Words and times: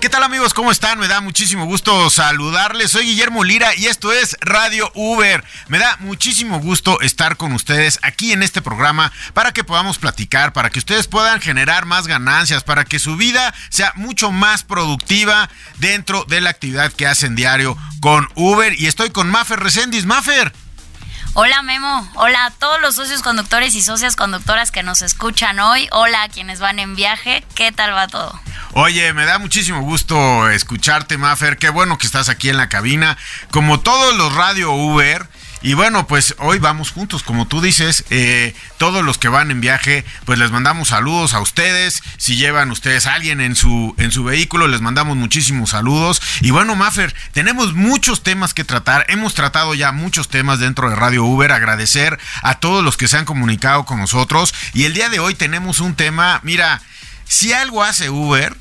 ¿Qué 0.00 0.08
tal 0.08 0.22
amigos? 0.22 0.54
¿Cómo 0.54 0.70
están? 0.70 0.98
Me 0.98 1.08
da 1.08 1.20
muchísimo 1.20 1.66
gusto 1.66 2.08
saludarles. 2.08 2.90
Soy 2.90 3.04
Guillermo 3.04 3.44
Lira 3.44 3.74
y 3.76 3.84
esto 3.84 4.12
es 4.12 4.34
Radio 4.40 4.90
Uber. 4.94 5.44
Me 5.68 5.78
da 5.78 5.98
muchísimo 6.00 6.58
gusto 6.58 7.02
estar 7.02 7.36
con 7.36 7.52
ustedes 7.52 7.98
aquí 8.00 8.32
en 8.32 8.42
este 8.42 8.62
programa 8.62 9.12
para 9.34 9.52
que 9.52 9.62
podamos 9.62 9.98
platicar, 9.98 10.54
para 10.54 10.70
que 10.70 10.78
ustedes 10.78 11.06
puedan 11.06 11.42
generar 11.42 11.84
más 11.84 12.06
ganancias, 12.06 12.64
para 12.64 12.86
que 12.86 12.98
su 12.98 13.18
vida 13.18 13.52
sea 13.68 13.92
mucho 13.94 14.32
más 14.32 14.62
productiva 14.62 15.50
dentro 15.76 16.24
de 16.24 16.40
la 16.40 16.48
actividad 16.48 16.90
que 16.90 17.06
hacen 17.06 17.36
diario 17.36 17.76
con 18.00 18.26
Uber. 18.36 18.72
Y 18.80 18.86
estoy 18.86 19.10
con 19.10 19.30
Mafer 19.30 19.60
Resendis. 19.60 20.06
Mafer. 20.06 20.50
Hola 21.34 21.62
Memo, 21.62 22.10
hola 22.16 22.46
a 22.46 22.50
todos 22.50 22.80
los 22.80 22.96
socios 22.96 23.22
conductores 23.22 23.76
y 23.76 23.82
socias 23.82 24.16
conductoras 24.16 24.72
que 24.72 24.82
nos 24.82 25.00
escuchan 25.00 25.60
hoy, 25.60 25.88
hola 25.92 26.24
a 26.24 26.28
quienes 26.28 26.58
van 26.58 26.80
en 26.80 26.96
viaje, 26.96 27.44
¿qué 27.54 27.70
tal 27.70 27.94
va 27.94 28.08
todo? 28.08 28.38
Oye, 28.72 29.12
me 29.12 29.24
da 29.24 29.38
muchísimo 29.38 29.80
gusto 29.82 30.48
escucharte, 30.50 31.18
Mafer. 31.18 31.56
Qué 31.56 31.70
bueno 31.70 31.98
que 31.98 32.06
estás 32.06 32.28
aquí 32.28 32.50
en 32.50 32.56
la 32.56 32.68
cabina. 32.68 33.16
Como 33.50 33.80
todos 33.80 34.16
los 34.16 34.32
Radio 34.34 34.72
Uber. 34.72 35.28
Y 35.62 35.74
bueno, 35.74 36.06
pues 36.06 36.34
hoy 36.38 36.58
vamos 36.58 36.90
juntos, 36.90 37.22
como 37.22 37.46
tú 37.46 37.60
dices, 37.60 38.04
eh, 38.08 38.54
todos 38.78 39.04
los 39.04 39.18
que 39.18 39.28
van 39.28 39.50
en 39.50 39.60
viaje, 39.60 40.06
pues 40.24 40.38
les 40.38 40.50
mandamos 40.50 40.88
saludos 40.88 41.34
a 41.34 41.40
ustedes. 41.40 42.02
Si 42.16 42.36
llevan 42.36 42.70
ustedes 42.70 43.06
a 43.06 43.12
alguien 43.12 43.42
en 43.42 43.54
su, 43.54 43.94
en 43.98 44.10
su 44.10 44.24
vehículo, 44.24 44.68
les 44.68 44.80
mandamos 44.80 45.18
muchísimos 45.18 45.70
saludos. 45.70 46.22
Y 46.40 46.50
bueno, 46.50 46.76
Maffer, 46.76 47.14
tenemos 47.32 47.74
muchos 47.74 48.22
temas 48.22 48.54
que 48.54 48.64
tratar. 48.64 49.04
Hemos 49.08 49.34
tratado 49.34 49.74
ya 49.74 49.92
muchos 49.92 50.28
temas 50.28 50.60
dentro 50.60 50.88
de 50.88 50.96
Radio 50.96 51.24
Uber. 51.24 51.52
Agradecer 51.52 52.18
a 52.42 52.58
todos 52.58 52.82
los 52.82 52.96
que 52.96 53.08
se 53.08 53.18
han 53.18 53.26
comunicado 53.26 53.84
con 53.84 54.00
nosotros. 54.00 54.54
Y 54.72 54.84
el 54.84 54.94
día 54.94 55.10
de 55.10 55.18
hoy 55.18 55.34
tenemos 55.34 55.80
un 55.80 55.94
tema, 55.94 56.40
mira, 56.42 56.80
si 57.26 57.52
algo 57.52 57.84
hace 57.84 58.08
Uber, 58.08 58.56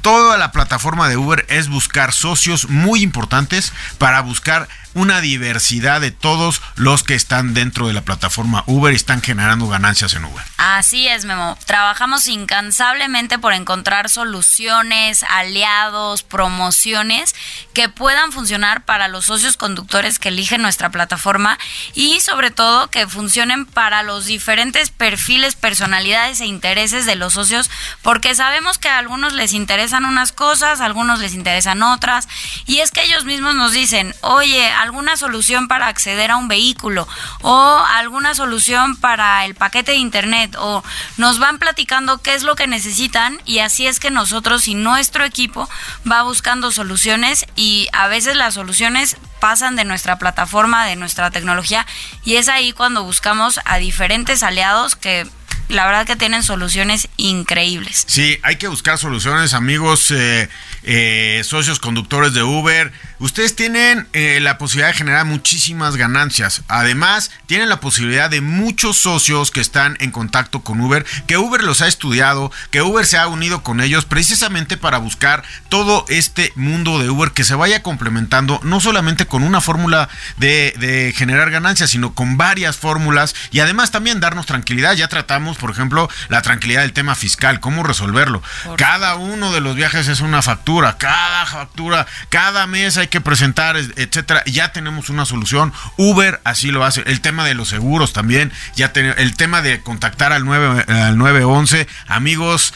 toda 0.00 0.38
la 0.38 0.52
plataforma 0.52 1.08
de 1.08 1.16
Uber 1.16 1.44
es 1.48 1.68
buscar 1.68 2.12
socios 2.12 2.68
muy 2.68 3.02
importantes 3.02 3.72
para 3.98 4.20
buscar 4.20 4.68
una 4.96 5.20
diversidad 5.20 6.00
de 6.00 6.10
todos 6.10 6.62
los 6.74 7.02
que 7.02 7.14
están 7.14 7.52
dentro 7.52 7.86
de 7.86 7.92
la 7.92 8.00
plataforma 8.00 8.64
Uber 8.66 8.94
y 8.94 8.96
están 8.96 9.20
generando 9.20 9.68
ganancias 9.68 10.14
en 10.14 10.24
Uber. 10.24 10.42
Así 10.56 11.06
es, 11.06 11.26
Memo. 11.26 11.58
Trabajamos 11.66 12.26
incansablemente 12.28 13.38
por 13.38 13.52
encontrar 13.52 14.08
soluciones, 14.08 15.22
aliados, 15.22 16.22
promociones 16.22 17.34
que 17.74 17.90
puedan 17.90 18.32
funcionar 18.32 18.86
para 18.86 19.08
los 19.08 19.26
socios 19.26 19.58
conductores 19.58 20.18
que 20.18 20.30
eligen 20.30 20.62
nuestra 20.62 20.88
plataforma 20.88 21.58
y 21.92 22.20
sobre 22.20 22.50
todo 22.50 22.88
que 22.88 23.06
funcionen 23.06 23.66
para 23.66 24.02
los 24.02 24.24
diferentes 24.24 24.88
perfiles, 24.88 25.56
personalidades 25.56 26.40
e 26.40 26.46
intereses 26.46 27.04
de 27.04 27.16
los 27.16 27.34
socios, 27.34 27.70
porque 28.00 28.34
sabemos 28.34 28.78
que 28.78 28.88
a 28.88 28.96
algunos 28.96 29.34
les 29.34 29.52
interesan 29.52 30.06
unas 30.06 30.32
cosas, 30.32 30.80
a 30.80 30.86
algunos 30.86 31.18
les 31.18 31.34
interesan 31.34 31.82
otras, 31.82 32.28
y 32.64 32.78
es 32.78 32.92
que 32.92 33.02
ellos 33.02 33.26
mismos 33.26 33.54
nos 33.54 33.72
dicen, 33.72 34.14
oye, 34.22 34.72
alguna 34.86 35.16
solución 35.16 35.68
para 35.68 35.88
acceder 35.88 36.30
a 36.30 36.36
un 36.36 36.48
vehículo 36.48 37.06
o 37.42 37.84
alguna 37.94 38.34
solución 38.34 38.96
para 38.96 39.44
el 39.44 39.54
paquete 39.54 39.92
de 39.92 39.98
internet 39.98 40.56
o 40.58 40.82
nos 41.16 41.38
van 41.38 41.58
platicando 41.58 42.18
qué 42.18 42.34
es 42.34 42.44
lo 42.44 42.56
que 42.56 42.66
necesitan 42.66 43.40
y 43.44 43.58
así 43.58 43.86
es 43.86 44.00
que 44.00 44.10
nosotros 44.10 44.68
y 44.68 44.74
nuestro 44.74 45.24
equipo 45.24 45.68
va 46.10 46.22
buscando 46.22 46.70
soluciones 46.70 47.46
y 47.56 47.88
a 47.92 48.06
veces 48.06 48.36
las 48.36 48.54
soluciones 48.54 49.16
pasan 49.40 49.76
de 49.76 49.84
nuestra 49.84 50.18
plataforma, 50.18 50.86
de 50.86 50.96
nuestra 50.96 51.30
tecnología 51.30 51.84
y 52.24 52.36
es 52.36 52.48
ahí 52.48 52.72
cuando 52.72 53.02
buscamos 53.02 53.60
a 53.64 53.78
diferentes 53.78 54.42
aliados 54.42 54.94
que 54.94 55.26
la 55.68 55.84
verdad 55.86 56.06
que 56.06 56.16
tienen 56.16 56.42
soluciones 56.42 57.08
increíbles. 57.16 58.04
Sí, 58.06 58.38
hay 58.42 58.56
que 58.56 58.68
buscar 58.68 58.98
soluciones, 58.98 59.52
amigos, 59.52 60.10
eh, 60.10 60.48
eh, 60.84 61.42
socios 61.44 61.80
conductores 61.80 62.34
de 62.34 62.42
Uber. 62.42 62.92
Ustedes 63.18 63.56
tienen 63.56 64.06
eh, 64.12 64.38
la 64.40 64.58
posibilidad 64.58 64.88
de 64.88 64.98
generar 64.98 65.24
muchísimas 65.24 65.96
ganancias. 65.96 66.62
Además, 66.68 67.30
tienen 67.46 67.68
la 67.68 67.80
posibilidad 67.80 68.28
de 68.28 68.40
muchos 68.40 68.96
socios 68.98 69.50
que 69.50 69.60
están 69.60 69.96
en 70.00 70.10
contacto 70.10 70.60
con 70.60 70.80
Uber, 70.80 71.04
que 71.26 71.38
Uber 71.38 71.62
los 71.62 71.80
ha 71.80 71.88
estudiado, 71.88 72.52
que 72.70 72.82
Uber 72.82 73.06
se 73.06 73.18
ha 73.18 73.26
unido 73.26 73.62
con 73.62 73.80
ellos 73.80 74.04
precisamente 74.04 74.76
para 74.76 74.98
buscar 74.98 75.42
todo 75.68 76.04
este 76.08 76.52
mundo 76.56 76.98
de 76.98 77.10
Uber 77.10 77.32
que 77.32 77.44
se 77.44 77.54
vaya 77.54 77.82
complementando, 77.82 78.60
no 78.62 78.80
solamente 78.80 79.26
con 79.26 79.42
una 79.42 79.60
fórmula 79.60 80.08
de, 80.36 80.74
de 80.78 81.14
generar 81.16 81.50
ganancias, 81.50 81.90
sino 81.90 82.14
con 82.14 82.36
varias 82.36 82.76
fórmulas 82.76 83.34
y 83.50 83.60
además 83.60 83.90
también 83.90 84.20
darnos 84.20 84.46
tranquilidad. 84.46 84.94
Ya 84.94 85.08
tratamos, 85.08 85.56
por 85.56 85.70
ejemplo, 85.70 86.08
la 86.28 86.42
tranquilidad 86.42 86.82
del 86.82 86.92
tema 86.92 87.14
fiscal, 87.14 87.60
cómo 87.60 87.82
resolverlo. 87.82 88.42
Cada 88.76 89.14
uno 89.16 89.52
de 89.52 89.60
los 89.60 89.74
viajes 89.74 90.08
es 90.08 90.20
una 90.20 90.42
factura 90.42 90.66
cada 90.98 91.46
factura, 91.46 92.06
cada 92.28 92.66
mes 92.66 92.96
hay 92.96 93.05
que 93.08 93.20
presentar, 93.20 93.76
etcétera. 93.76 94.42
Ya 94.46 94.72
tenemos 94.72 95.10
una 95.10 95.24
solución. 95.24 95.72
Uber 95.96 96.40
así 96.44 96.70
lo 96.70 96.84
hace. 96.84 97.02
El 97.06 97.20
tema 97.20 97.44
de 97.44 97.54
los 97.54 97.68
seguros 97.68 98.12
también, 98.12 98.52
ya 98.74 98.92
el 98.94 99.36
tema 99.36 99.62
de 99.62 99.80
contactar 99.80 100.32
al 100.32 100.44
9 100.44 100.84
al 100.88 101.18
911, 101.18 101.86
amigos, 102.08 102.74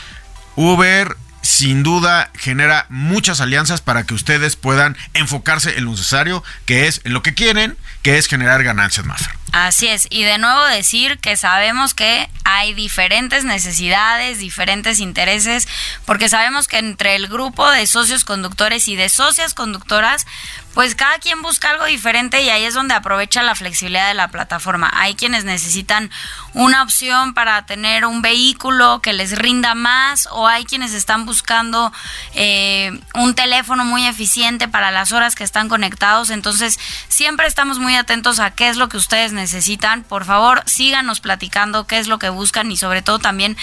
Uber 0.56 1.16
sin 1.42 1.82
duda 1.82 2.30
genera 2.34 2.86
muchas 2.90 3.40
alianzas 3.40 3.80
para 3.80 4.04
que 4.04 4.14
ustedes 4.14 4.56
puedan 4.56 4.96
enfocarse 5.14 5.78
en 5.78 5.86
lo 5.86 5.92
necesario, 5.92 6.44
que 6.66 6.86
es 6.86 7.00
lo 7.04 7.22
que 7.22 7.34
quieren, 7.34 7.76
que 8.02 8.18
es 8.18 8.26
generar 8.26 8.62
ganancias 8.62 9.06
más. 9.06 9.28
Así 9.52 9.88
es, 9.88 10.06
y 10.10 10.22
de 10.22 10.38
nuevo 10.38 10.64
decir 10.66 11.18
que 11.18 11.36
sabemos 11.36 11.92
que 11.92 12.30
hay 12.44 12.72
diferentes 12.72 13.44
necesidades, 13.44 14.38
diferentes 14.38 15.00
intereses, 15.00 15.66
porque 16.04 16.28
sabemos 16.28 16.68
que 16.68 16.78
entre 16.78 17.16
el 17.16 17.26
grupo 17.26 17.68
de 17.70 17.86
socios 17.86 18.24
conductores 18.24 18.86
y 18.86 18.94
de 18.94 19.08
socias 19.08 19.54
conductoras, 19.54 20.26
pues 20.74 20.94
cada 20.94 21.18
quien 21.18 21.42
busca 21.42 21.70
algo 21.70 21.84
diferente 21.86 22.42
y 22.42 22.50
ahí 22.50 22.64
es 22.64 22.74
donde 22.74 22.94
aprovecha 22.94 23.42
la 23.42 23.56
flexibilidad 23.56 24.06
de 24.06 24.14
la 24.14 24.28
plataforma. 24.28 24.90
Hay 24.94 25.14
quienes 25.14 25.44
necesitan 25.44 26.10
una 26.54 26.82
opción 26.82 27.34
para 27.34 27.66
tener 27.66 28.04
un 28.04 28.22
vehículo 28.22 29.00
que 29.02 29.12
les 29.12 29.36
rinda 29.36 29.74
más 29.74 30.28
o 30.30 30.46
hay 30.46 30.64
quienes 30.64 30.94
están 30.94 31.26
buscando 31.26 31.92
eh, 32.34 32.98
un 33.14 33.34
teléfono 33.34 33.84
muy 33.84 34.06
eficiente 34.06 34.68
para 34.68 34.92
las 34.92 35.10
horas 35.10 35.34
que 35.34 35.42
están 35.42 35.68
conectados. 35.68 36.30
Entonces 36.30 36.78
siempre 37.08 37.48
estamos 37.48 37.80
muy 37.80 37.89
atentos 37.96 38.38
a 38.40 38.50
qué 38.50 38.68
es 38.68 38.76
lo 38.76 38.88
que 38.88 38.96
ustedes 38.96 39.32
necesitan 39.32 40.02
por 40.02 40.24
favor 40.24 40.62
síganos 40.66 41.20
platicando 41.20 41.86
qué 41.86 41.98
es 41.98 42.08
lo 42.08 42.18
que 42.18 42.28
buscan 42.28 42.70
y 42.70 42.76
sobre 42.76 43.02
todo 43.02 43.18
también, 43.18 43.56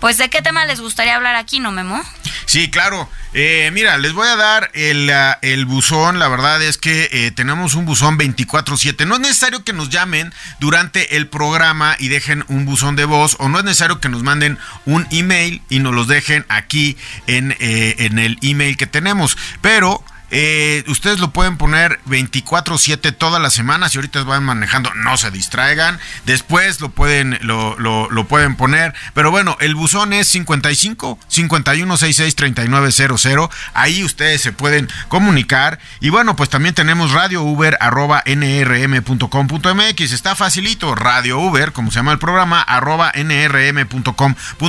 pues 0.00 0.16
de 0.16 0.28
qué 0.30 0.42
tema 0.42 0.64
les 0.66 0.80
gustaría 0.80 1.16
hablar 1.16 1.36
aquí, 1.36 1.60
¿no, 1.60 1.72
Memo? 1.72 2.02
Sí, 2.46 2.70
claro. 2.70 3.08
Eh, 3.32 3.70
mira, 3.72 3.98
les 3.98 4.12
voy 4.12 4.28
a 4.28 4.36
dar 4.36 4.70
el, 4.74 5.12
el 5.42 5.64
buzón. 5.64 6.18
La 6.18 6.28
verdad 6.28 6.62
es 6.62 6.78
que 6.78 7.08
eh, 7.10 7.30
tenemos 7.32 7.74
un 7.74 7.84
buzón 7.84 8.18
24/7. 8.18 9.06
No 9.06 9.14
es 9.14 9.20
necesario 9.20 9.64
que 9.64 9.72
nos 9.72 9.90
llamen 9.90 10.32
durante 10.60 11.16
el 11.16 11.26
programa 11.26 11.96
y 11.98 12.08
dejen 12.08 12.44
un 12.48 12.64
buzón 12.64 12.96
de 12.96 13.04
voz 13.06 13.36
o 13.38 13.48
no 13.48 13.58
es 13.58 13.64
necesario 13.64 14.00
que 14.00 14.08
nos 14.08 14.22
manden 14.22 14.58
un 14.84 15.06
email 15.10 15.62
y 15.68 15.80
nos 15.80 15.94
los 15.94 16.06
dejen 16.06 16.44
aquí 16.48 16.96
en, 17.26 17.56
eh, 17.58 17.96
en 17.98 18.18
el 18.18 18.38
email 18.42 18.76
que 18.76 18.86
tenemos. 18.86 19.36
Pero 19.60 20.04
eh, 20.36 20.82
ustedes 20.88 21.20
lo 21.20 21.30
pueden 21.30 21.56
poner 21.56 22.00
24/7 22.06 23.12
todas 23.12 23.40
las 23.40 23.54
semanas 23.54 23.94
y 23.94 23.98
ahorita 23.98 24.24
van 24.24 24.42
manejando, 24.42 24.92
no 24.94 25.16
se 25.16 25.30
distraigan. 25.30 26.00
Después 26.26 26.80
lo 26.80 26.88
pueden, 26.88 27.38
lo, 27.42 27.78
lo, 27.78 28.24
pueden 28.26 28.56
poner. 28.56 28.94
Pero 29.14 29.30
bueno, 29.30 29.56
el 29.60 29.76
buzón 29.76 30.12
es 30.12 30.26
55 30.26 31.20
51 31.28 31.96
66 31.96 32.34
3900. 32.34 33.48
Ahí 33.74 34.02
ustedes 34.02 34.40
se 34.40 34.50
pueden 34.50 34.88
comunicar. 35.06 35.78
Y 36.00 36.08
bueno, 36.08 36.34
pues 36.34 36.50
también 36.50 36.74
tenemos 36.74 37.12
radio 37.12 37.44
uber 37.44 37.78
nrm.com.mx. 38.26 40.00
Está 40.00 40.34
facilito, 40.34 40.96
radio 40.96 41.38
uber, 41.38 41.70
como 41.70 41.92
se 41.92 42.00
llama 42.00 42.10
el 42.10 42.18
programa, 42.18 42.60
arroba 42.60 43.12
nrm.com.mx. 43.14 44.64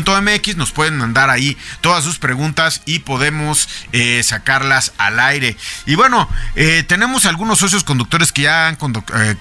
Nos 0.58 0.72
pueden 0.72 0.98
mandar 0.98 1.32
ahí 1.32 1.58
todas 1.82 2.04
sus 2.04 2.20
preguntas 2.20 2.84
y 2.86 3.00
podemos 3.00 3.68
eh, 3.94 4.22
sacarlas 4.22 4.94
al 5.00 5.20
aire. 5.20 5.55
Y 5.86 5.96
bueno, 5.96 6.30
eh, 6.56 6.84
tenemos 6.88 7.26
algunos 7.26 7.60
socios 7.60 7.84
conductores 7.84 8.32
que 8.32 8.44
ya 8.44 8.68
han 8.68 8.78
eh, 9.18 9.36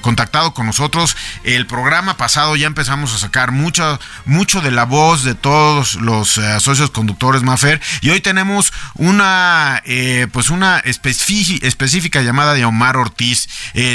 contactado 0.00 0.54
con 0.54 0.66
nosotros. 0.66 1.16
El 1.44 1.66
programa 1.66 2.16
pasado 2.16 2.56
ya 2.56 2.66
empezamos 2.66 3.14
a 3.14 3.18
sacar 3.18 3.52
mucho, 3.52 3.98
mucho 4.24 4.60
de 4.60 4.70
la 4.70 4.84
voz 4.84 5.24
de 5.24 5.34
todos 5.34 5.96
los 5.96 6.38
eh, 6.38 6.60
socios 6.60 6.90
conductores 6.90 7.42
Mafer. 7.42 7.80
Y 8.00 8.10
hoy 8.10 8.20
tenemos 8.20 8.72
una, 8.94 9.82
pues 10.32 10.50
una 10.50 10.78
específica 10.78 12.22
llamada 12.22 12.54
de 12.54 12.64
Omar 12.64 12.96
Ortiz. 12.96 13.48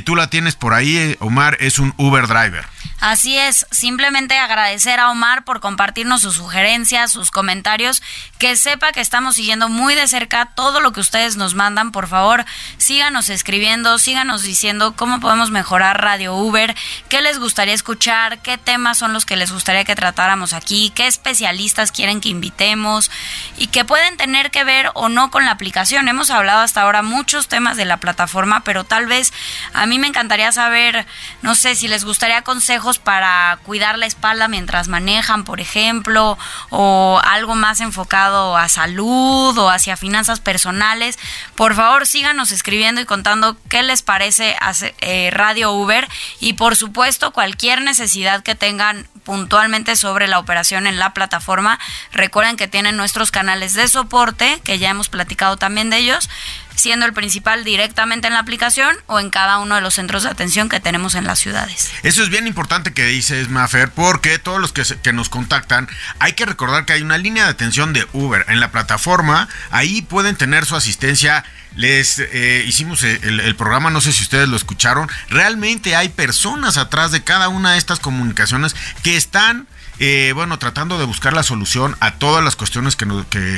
tú 0.06 0.16
la 0.16 0.30
tienes 0.30 0.56
por 0.56 0.74
ahí. 0.74 1.16
Omar 1.20 1.58
es 1.60 1.80
un 1.80 1.94
Uber 1.98 2.28
driver. 2.28 2.77
Así 3.00 3.38
es, 3.38 3.68
simplemente 3.70 4.38
agradecer 4.38 5.00
a 5.00 5.12
Omar 5.12 5.44
por 5.44 5.60
compartirnos 5.60 6.22
sus 6.22 6.36
sugerencias, 6.36 7.12
sus 7.12 7.30
comentarios, 7.30 8.02
que 8.40 8.56
sepa 8.56 8.92
que 8.92 9.02
estamos 9.02 9.36
siguiendo 9.36 9.70
muy 9.70 9.94
de 9.94 10.08
cerca 10.08 10.48
todo 10.56 10.80
lo 10.80 10.94
que 10.94 11.00
ustedes 11.00 11.38
nos 11.38 11.54
mandan. 11.54 11.92
Por 11.92 12.08
favor, 12.08 12.46
síganos 12.78 13.30
escribiendo, 13.30 14.00
síganos 14.00 14.42
diciendo 14.42 14.96
cómo 14.96 15.20
podemos 15.20 15.52
mejorar 15.52 16.02
Radio 16.02 16.36
Uber, 16.36 16.76
qué 17.08 17.22
les 17.22 17.38
gustaría 17.38 17.76
escuchar, 17.76 18.40
qué 18.40 18.58
temas 18.58 18.98
son 18.98 19.14
los 19.14 19.26
que 19.26 19.36
les 19.36 19.52
gustaría 19.52 19.86
que 19.86 19.96
tratáramos 19.96 20.54
aquí, 20.54 20.92
qué 20.96 21.06
especialistas 21.06 21.92
quieren 21.92 22.20
que 22.20 22.30
invitemos 22.30 23.12
y 23.58 23.68
que 23.68 23.86
pueden 23.86 24.18
tener 24.18 24.50
que 24.50 24.64
ver 24.64 24.90
o 24.96 25.08
no 25.08 25.30
con 25.30 25.46
la 25.46 25.52
aplicación. 25.52 26.08
Hemos 26.08 26.32
hablado 26.32 26.62
hasta 26.62 26.82
ahora 26.82 27.04
muchos 27.04 27.48
temas 27.48 27.78
de 27.78 27.86
la 27.86 27.98
plataforma, 27.98 28.62
pero 28.64 28.84
tal 28.84 29.06
vez 29.06 29.34
a 29.74 29.86
mí 29.86 30.00
me 30.00 30.08
encantaría 30.08 30.52
saber, 30.52 31.06
no 31.44 31.54
sé, 31.54 31.76
si 31.76 31.88
les 31.88 32.04
gustaría 32.04 32.42
consejos 32.42 32.77
para 33.00 33.60
cuidar 33.64 33.98
la 33.98 34.06
espalda 34.06 34.48
mientras 34.48 34.88
manejan, 34.88 35.44
por 35.44 35.60
ejemplo, 35.60 36.38
o 36.70 37.20
algo 37.24 37.56
más 37.56 37.80
enfocado 37.80 38.58
a 38.58 38.70
salud 38.70 39.58
o 39.58 39.70
hacia 39.70 39.98
finanzas 39.98 40.40
personales, 40.40 41.18
por 41.56 41.76
favor 41.76 42.06
síganos 42.06 42.52
escribiendo 42.52 43.02
y 43.02 43.06
contando 43.06 43.58
qué 43.70 43.84
les 43.84 44.02
parece 44.02 44.56
eh, 45.02 45.30
Radio 45.32 45.72
Uber 45.72 46.08
y 46.40 46.54
por 46.54 46.76
supuesto 46.76 47.32
cualquier 47.32 47.82
necesidad 47.82 48.44
que 48.44 48.56
tengan 48.56 49.08
puntualmente 49.24 49.96
sobre 49.96 50.28
la 50.28 50.40
operación 50.40 50.88
en 50.88 51.00
la 51.00 51.14
plataforma. 51.14 51.80
Recuerden 52.14 52.56
que 52.56 52.68
tienen 52.68 52.96
nuestros 52.96 53.30
canales 53.30 53.74
de 53.74 53.88
soporte, 53.88 54.62
que 54.64 54.80
ya 54.80 54.90
hemos 54.90 55.10
platicado 55.10 55.58
también 55.58 55.90
de 55.90 55.98
ellos 55.98 56.30
siendo 56.78 57.06
el 57.06 57.14
principal 57.14 57.64
directamente 57.64 58.28
en 58.28 58.34
la 58.34 58.40
aplicación 58.40 58.96
o 59.08 59.20
en 59.20 59.30
cada 59.30 59.58
uno 59.58 59.76
de 59.76 59.82
los 59.82 59.96
centros 59.96 60.24
de 60.24 60.30
atención 60.30 60.70
que 60.70 60.80
tenemos 60.80 61.16
en 61.16 61.26
las 61.26 61.40
ciudades. 61.40 61.92
Eso 62.04 62.24
es 62.24 62.30
bien 62.30 62.48
importante 62.48 62.94
que 62.94 63.06
dices, 63.06 63.50
Mafer, 63.50 63.90
porque 63.90 64.38
todos 64.40 64.62
los 64.62 64.72
que, 64.72 65.12
nos 65.12 65.30
contactan, 65.30 65.90
hay 66.20 66.34
que 66.34 66.46
recordar 66.46 66.86
que 66.86 66.94
hay 66.94 67.02
una 67.02 67.18
línea 67.18 67.46
de 67.46 67.50
atención 67.50 67.94
de 67.94 68.08
Uber. 68.14 68.46
En 68.48 68.60
la 68.60 68.72
plataforma, 68.72 69.50
ahí 69.72 70.04
pueden 70.04 70.36
tener 70.36 70.66
su 70.66 70.76
asistencia. 70.76 71.44
Les 71.76 72.20
eh, 72.20 72.64
hicimos 72.68 73.04
el, 73.04 73.40
el, 73.40 73.56
programa, 73.56 73.90
no 73.90 74.02
sé 74.02 74.12
si 74.12 74.24
ustedes 74.24 74.48
lo 74.48 74.56
escucharon, 74.56 75.10
realmente 75.30 75.96
hay 75.96 76.10
personas 76.10 76.78
atrás 76.78 77.12
de 77.12 77.24
cada 77.24 77.50
una 77.50 77.74
de 77.74 77.78
estas 77.78 78.00
comunicaciones 78.00 78.76
que 79.04 79.18
están 79.18 79.68
eh, 80.00 80.32
bueno, 80.36 80.60
tratando 80.60 81.00
de 81.00 81.06
buscar 81.06 81.34
la 81.34 81.44
solución 81.44 81.96
a 82.00 82.16
todas 82.16 82.44
las 82.44 82.56
cuestiones 82.56 82.96
que, 82.96 83.08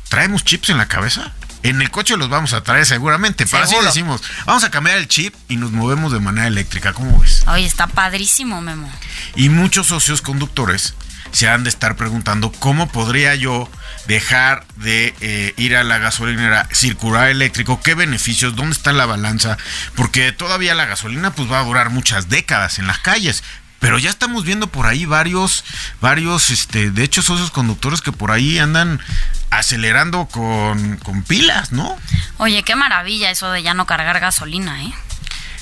¿Traemos 0.08 0.44
chips 0.44 0.70
en 0.70 0.78
la 0.78 0.88
cabeza? 0.88 1.34
En 1.64 1.82
el 1.82 1.90
coche 1.90 2.18
los 2.18 2.30
vamos 2.30 2.54
a 2.54 2.62
traer 2.62 2.86
seguramente, 2.86 3.46
pero 3.46 3.64
así 3.64 3.76
decimos, 3.84 4.22
vamos 4.46 4.64
a 4.66 4.72
cambiar 4.72 4.98
el 4.98 5.08
chip 5.08 5.34
y 5.48 5.56
nos 5.56 5.72
movemos 5.72 6.12
de 6.12 6.20
manera 6.20 6.48
eléctrica, 6.48 6.94
¿cómo 6.94 7.20
ves? 7.20 7.44
Oye, 7.48 7.66
está 7.66 7.88
padrísimo, 7.88 8.62
Memo. 8.62 8.92
Y 9.36 9.50
muchos 9.50 9.88
socios 9.88 10.22
conductores 10.22 10.94
se 11.32 11.50
han 11.50 11.64
de 11.64 11.70
estar 11.70 11.96
preguntando 11.96 12.52
cómo 12.52 12.88
podría 12.90 13.34
yo 13.34 13.70
dejar 14.08 14.66
de 14.76 15.16
eh, 15.22 15.54
ir 15.58 15.76
a 15.76 15.84
la 15.84 15.98
gasolinera 15.98 16.68
circular 16.72 17.30
eléctrico, 17.30 17.82
qué 17.82 17.96
beneficios, 17.96 18.56
dónde 18.56 18.76
está 18.76 18.94
la 18.94 19.06
balanza, 19.06 19.58
porque 19.96 20.32
todavía 20.32 20.76
la 20.76 20.86
gasolina 20.86 21.34
pues 21.34 21.52
va 21.52 21.60
a 21.60 21.64
durar 21.64 21.90
muchas 21.90 22.30
décadas 22.30 22.78
en 22.78 22.88
las 22.88 23.00
calles, 23.00 23.44
pero 23.84 24.00
ya 24.00 24.10
estamos 24.10 24.46
viendo 24.46 24.68
por 24.68 24.88
ahí 24.88 25.04
varios, 25.04 25.66
varios, 26.00 26.52
este, 26.52 26.90
de 26.90 27.04
hecho, 27.04 27.22
socios 27.22 27.52
conductores 27.52 28.00
que 28.00 28.14
por 28.14 28.32
ahí 28.32 28.58
andan 28.58 29.02
acelerando 29.50 30.26
con, 30.28 31.02
pilas, 31.28 31.74
¿no? 31.74 31.94
Oye, 32.38 32.64
qué 32.64 32.78
maravilla 32.78 33.30
eso 33.30 33.52
de 33.52 33.62
ya 33.62 33.74
no 33.74 33.86
cargar 33.86 34.22
gasolina, 34.22 34.86
¿eh? 34.86 34.94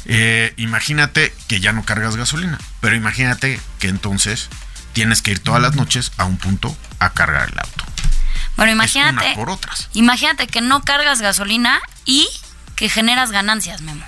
¿eh? 0.06 0.54
Imagínate 0.58 1.34
que 1.48 1.62
ya 1.62 1.74
no 1.74 1.84
cargas 1.84 2.16
gasolina, 2.16 2.60
pero 2.80 2.96
imagínate 2.96 3.60
que 3.80 3.88
entonces 3.88 4.50
tienes 4.94 5.24
que 5.24 5.32
ir 5.32 5.40
todas 5.40 5.60
las 5.60 5.74
noches 5.74 6.12
a 6.18 6.26
un 6.26 6.38
punto 6.38 6.78
a 7.00 7.14
cargar 7.14 7.50
el 7.50 7.58
auto. 7.58 7.86
Bueno, 8.56 8.72
imagínate. 8.72 9.34
por 9.34 9.50
otras. 9.50 9.90
Imagínate 9.94 10.46
que 10.46 10.62
no 10.62 10.84
cargas 10.84 11.22
gasolina 11.22 11.82
y 12.06 12.30
que 12.76 12.88
generas 12.88 13.32
ganancias, 13.32 13.82
Memo. 13.82 14.06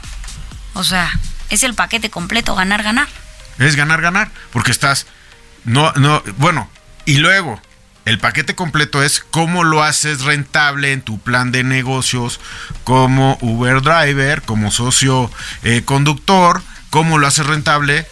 O 0.76 0.84
sea, 0.84 1.12
es 1.50 1.64
el 1.64 1.74
paquete 1.74 2.12
completo, 2.12 2.54
ganar, 2.54 2.84
ganar. 2.84 3.08
Es 3.60 3.76
ganar, 3.76 4.02
ganar, 4.02 4.32
porque 4.52 4.72
estás, 4.72 5.06
no, 5.64 5.92
no, 5.94 6.24
bueno, 6.38 6.70
y 7.06 7.18
luego, 7.18 7.62
el 8.06 8.20
paquete 8.20 8.56
completo 8.56 9.02
es 9.02 9.22
cómo 9.32 9.64
lo 9.64 9.82
haces 9.82 10.22
rentable 10.22 10.92
en 10.92 11.02
tu 11.02 11.20
plan 11.20 11.52
de 11.52 11.64
negocios 11.64 12.40
como 12.84 13.38
Uber 13.42 13.82
Driver, 13.82 14.42
como 14.42 14.72
socio 14.72 15.32
eh, 15.64 15.84
conductor, 15.86 16.62
cómo 16.90 17.18
lo 17.18 17.28
haces 17.28 17.46
rentable, 17.46 18.06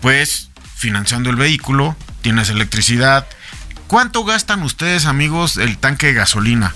pues 0.00 0.50
financiando 0.76 1.28
el 1.30 1.36
vehículo, 1.36 1.96
tienes 2.22 2.48
electricidad. 2.48 3.26
¿Cuánto 3.86 4.24
gastan 4.24 4.62
ustedes, 4.62 5.04
amigos, 5.04 5.58
el 5.58 5.76
tanque 5.76 6.08
de 6.08 6.14
gasolina? 6.14 6.74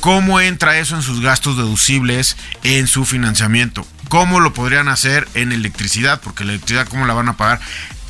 ¿Cómo 0.00 0.40
entra 0.40 0.78
eso 0.78 0.96
en 0.96 1.02
sus 1.02 1.20
gastos 1.20 1.56
deducibles 1.56 2.36
en 2.62 2.86
su 2.86 3.04
financiamiento? 3.04 3.86
¿Cómo 4.12 4.40
lo 4.40 4.52
podrían 4.52 4.88
hacer 4.88 5.26
en 5.32 5.52
electricidad? 5.52 6.20
Porque 6.20 6.44
la 6.44 6.52
electricidad, 6.52 6.86
¿cómo 6.86 7.06
la 7.06 7.14
van 7.14 7.30
a 7.30 7.38
pagar? 7.38 7.60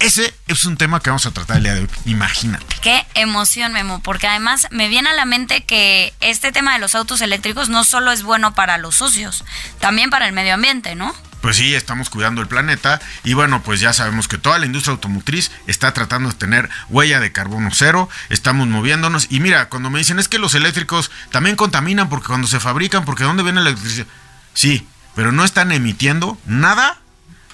Ese 0.00 0.34
es 0.48 0.64
un 0.64 0.76
tema 0.76 0.98
que 0.98 1.10
vamos 1.10 1.26
a 1.26 1.30
tratar 1.30 1.58
el 1.58 1.62
día 1.62 1.74
de 1.74 1.82
hoy. 1.82 1.88
Imagínate. 2.06 2.66
Qué 2.82 3.06
emoción, 3.14 3.72
Memo, 3.72 4.02
porque 4.02 4.26
además 4.26 4.66
me 4.72 4.88
viene 4.88 5.10
a 5.10 5.12
la 5.12 5.26
mente 5.26 5.62
que 5.62 6.12
este 6.18 6.50
tema 6.50 6.72
de 6.72 6.80
los 6.80 6.96
autos 6.96 7.20
eléctricos 7.20 7.68
no 7.68 7.84
solo 7.84 8.10
es 8.10 8.24
bueno 8.24 8.52
para 8.52 8.78
los 8.78 8.96
socios, 8.96 9.44
también 9.78 10.10
para 10.10 10.26
el 10.26 10.32
medio 10.32 10.54
ambiente, 10.54 10.96
¿no? 10.96 11.14
pues 11.40 11.56
sí, 11.56 11.72
estamos 11.72 12.10
cuidando 12.10 12.40
el 12.40 12.48
planeta 12.48 13.00
y 13.22 13.34
bueno, 13.34 13.62
pues 13.62 13.78
ya 13.78 13.92
sabemos 13.92 14.26
que 14.26 14.38
toda 14.38 14.58
la 14.58 14.66
industria 14.66 14.94
automotriz 14.94 15.52
está 15.68 15.92
tratando 15.94 16.30
de 16.30 16.34
tener 16.34 16.68
huella 16.88 17.20
de 17.20 17.30
carbono 17.30 17.70
cero, 17.72 18.08
estamos 18.28 18.66
moviéndonos 18.66 19.28
y 19.30 19.38
mira, 19.38 19.68
cuando 19.68 19.88
me 19.88 20.00
dicen 20.00 20.18
es 20.18 20.28
que 20.28 20.38
los 20.38 20.56
eléctricos 20.56 21.12
también 21.30 21.54
contaminan 21.54 22.08
porque 22.08 22.26
cuando 22.26 22.48
se 22.48 22.58
fabrican, 22.58 23.04
porque 23.04 23.22
¿dónde 23.22 23.44
viene 23.44 23.60
la 23.60 23.70
electricidad? 23.70 24.06
Sí, 24.54 24.86
pero 25.14 25.32
no 25.32 25.44
están 25.44 25.72
emitiendo 25.72 26.38
nada 26.46 26.98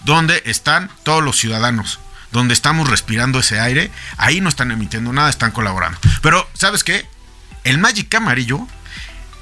donde 0.05 0.43
están 0.47 0.91
todos 1.03 1.23
los 1.23 1.39
ciudadanos, 1.39 1.99
donde 2.33 2.55
estamos 2.55 2.89
respirando 2.89 3.41
ese 3.41 3.61
aire, 3.61 3.91
ahí 4.17 4.41
no 4.41 4.49
están 4.49 4.71
emitiendo 4.71 5.13
nada, 5.13 5.31
están 5.31 5.51
colaborando. 5.51 5.99
Pero, 6.23 6.49
¿sabes 6.55 6.85
qué? 6.85 7.07
El 7.65 7.79
Magic 7.79 8.15
Amarillo 8.15 8.67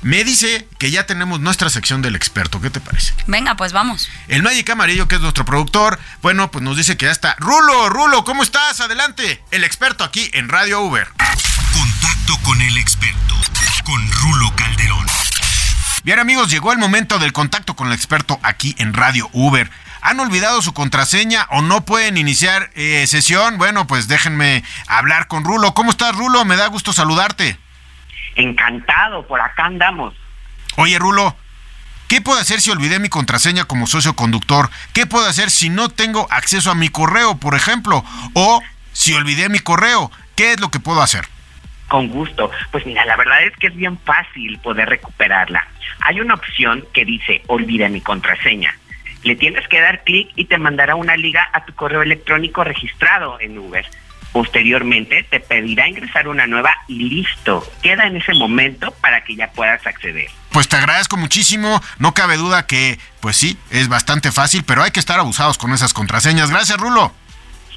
me 0.03 0.25
dice 0.25 0.69
que 0.79 0.91
ya 0.91 1.07
tenemos 1.07 1.41
nuestra 1.41 1.71
sección 1.71 2.03
del 2.03 2.15
experto. 2.17 2.61
¿Qué 2.61 2.71
te 2.71 2.81
parece? 2.81 3.13
Venga, 3.27 3.57
pues 3.57 3.73
vamos. 3.73 4.09
El 4.29 4.43
Magic 4.43 4.69
Amarillo, 4.71 5.09
que 5.09 5.17
es 5.17 5.21
nuestro 5.21 5.45
productor, 5.45 5.99
bueno, 6.23 6.51
pues 6.51 6.63
nos 6.63 6.77
dice 6.77 6.97
que 6.97 7.07
ya 7.07 7.13
está. 7.13 7.35
Rulo, 7.39 7.89
Rulo, 7.89 8.25
¿cómo 8.25 8.43
estás? 8.43 8.81
Adelante. 8.81 9.43
El 9.51 9.65
experto 9.65 10.05
aquí 10.05 10.31
en 10.33 10.49
Radio 10.49 10.81
Uber. 10.81 11.09
Contacto 11.73 12.39
con 12.43 12.61
el 12.61 12.77
experto, 12.79 13.35
con 13.85 14.13
Rulo 14.13 14.55
Calderón. 14.57 15.07
Bien 16.07 16.21
amigos, 16.21 16.53
llegó 16.53 16.71
el 16.71 16.79
momento 16.79 17.19
del 17.19 17.33
contacto 17.33 17.75
con 17.75 17.89
el 17.89 17.93
experto 17.93 18.39
aquí 18.45 18.77
en 18.79 18.95
Radio 18.95 19.29
Uber. 19.33 19.69
¿Han 20.03 20.21
olvidado 20.21 20.63
su 20.63 20.73
contraseña 20.73 21.49
o 21.51 21.63
no 21.63 21.85
pueden 21.85 22.17
iniciar 22.17 22.71
eh, 22.77 23.05
sesión? 23.09 23.59
Bueno, 23.59 23.89
pues 23.89 24.07
déjenme 24.07 24.63
hablar 24.87 25.27
con 25.27 25.43
Rulo. 25.43 25.75
¿Cómo 25.75 25.91
estás, 25.91 26.15
Rulo? 26.15 26.45
Me 26.45 26.55
da 26.55 26.69
gusto 26.69 26.93
saludarte. 26.93 27.59
Encantado, 28.37 29.27
por 29.27 29.41
acá 29.41 29.65
andamos. 29.65 30.15
Oye, 30.77 30.97
Rulo, 30.97 31.37
¿qué 32.07 32.21
puedo 32.21 32.39
hacer 32.39 32.61
si 32.61 32.71
olvidé 32.71 33.01
mi 33.01 33.09
contraseña 33.09 33.65
como 33.65 33.89
socio 33.89 34.15
conductor? 34.15 34.71
¿Qué 34.93 35.07
puedo 35.07 35.27
hacer 35.27 35.51
si 35.51 35.71
no 35.71 35.89
tengo 35.89 36.29
acceso 36.31 36.71
a 36.71 36.77
mi 36.77 36.89
correo, 36.89 37.39
por 37.39 37.57
ejemplo? 37.57 38.05
O 38.35 38.63
si 38.93 39.13
olvidé 39.13 39.49
mi 39.49 39.59
correo, 39.59 40.13
¿qué 40.37 40.53
es 40.53 40.61
lo 40.61 40.71
que 40.71 40.79
puedo 40.79 41.03
hacer? 41.03 41.29
Con 41.89 42.09
gusto. 42.09 42.51
Pues 42.71 42.85
mira, 42.85 43.05
la 43.05 43.17
verdad 43.17 43.43
es 43.45 43.57
que 43.57 43.69
es 43.69 43.77
bien 43.77 43.99
fácil 43.99 44.59
poder 44.59 44.89
recuperarla. 44.89 45.67
Hay 46.01 46.21
una 46.21 46.35
opción 46.35 46.85
que 46.93 47.05
dice 47.05 47.43
olvida 47.47 47.89
mi 47.89 48.01
contraseña. 48.01 48.77
Le 49.23 49.37
tienes 49.37 49.67
que 49.69 49.81
dar 49.81 50.05
clic 50.05 50.29
y 50.37 50.45
te 50.45 50.59
mandará 50.59 50.95
una 50.95 51.17
liga 51.17 51.49
a 51.53 51.65
tu 51.65 51.75
correo 51.75 52.03
electrónico 52.03 52.65
registrado 52.65 53.41
en 53.41 53.59
Uber. 53.59 53.87
Posteriormente 54.33 55.23
te 55.31 55.41
pedirá 55.41 55.89
ingresar 55.89 56.29
una 56.29 56.47
nueva 56.47 56.75
y 56.89 57.09
listo. 57.09 57.67
Queda 57.83 58.07
en 58.07 58.17
ese 58.17 58.35
momento 58.35 58.93
para 59.01 59.25
que 59.25 59.35
ya 59.35 59.51
puedas 59.53 59.87
acceder. 59.87 60.27
Pues 60.53 60.69
te 60.69 60.77
agradezco 60.77 61.17
muchísimo. 61.17 61.83
No 61.99 62.15
cabe 62.15 62.37
duda 62.37 62.67
que, 62.67 62.99
pues 63.21 63.37
sí, 63.37 63.59
es 63.71 63.89
bastante 63.89 64.33
fácil, 64.33 64.65
pero 64.65 64.83
hay 64.83 64.91
que 64.91 65.01
estar 65.01 65.19
abusados 65.19 65.59
con 65.59 65.73
esas 65.73 65.95
contraseñas. 65.95 66.51
Gracias, 66.51 66.79
Rulo. 66.79 67.15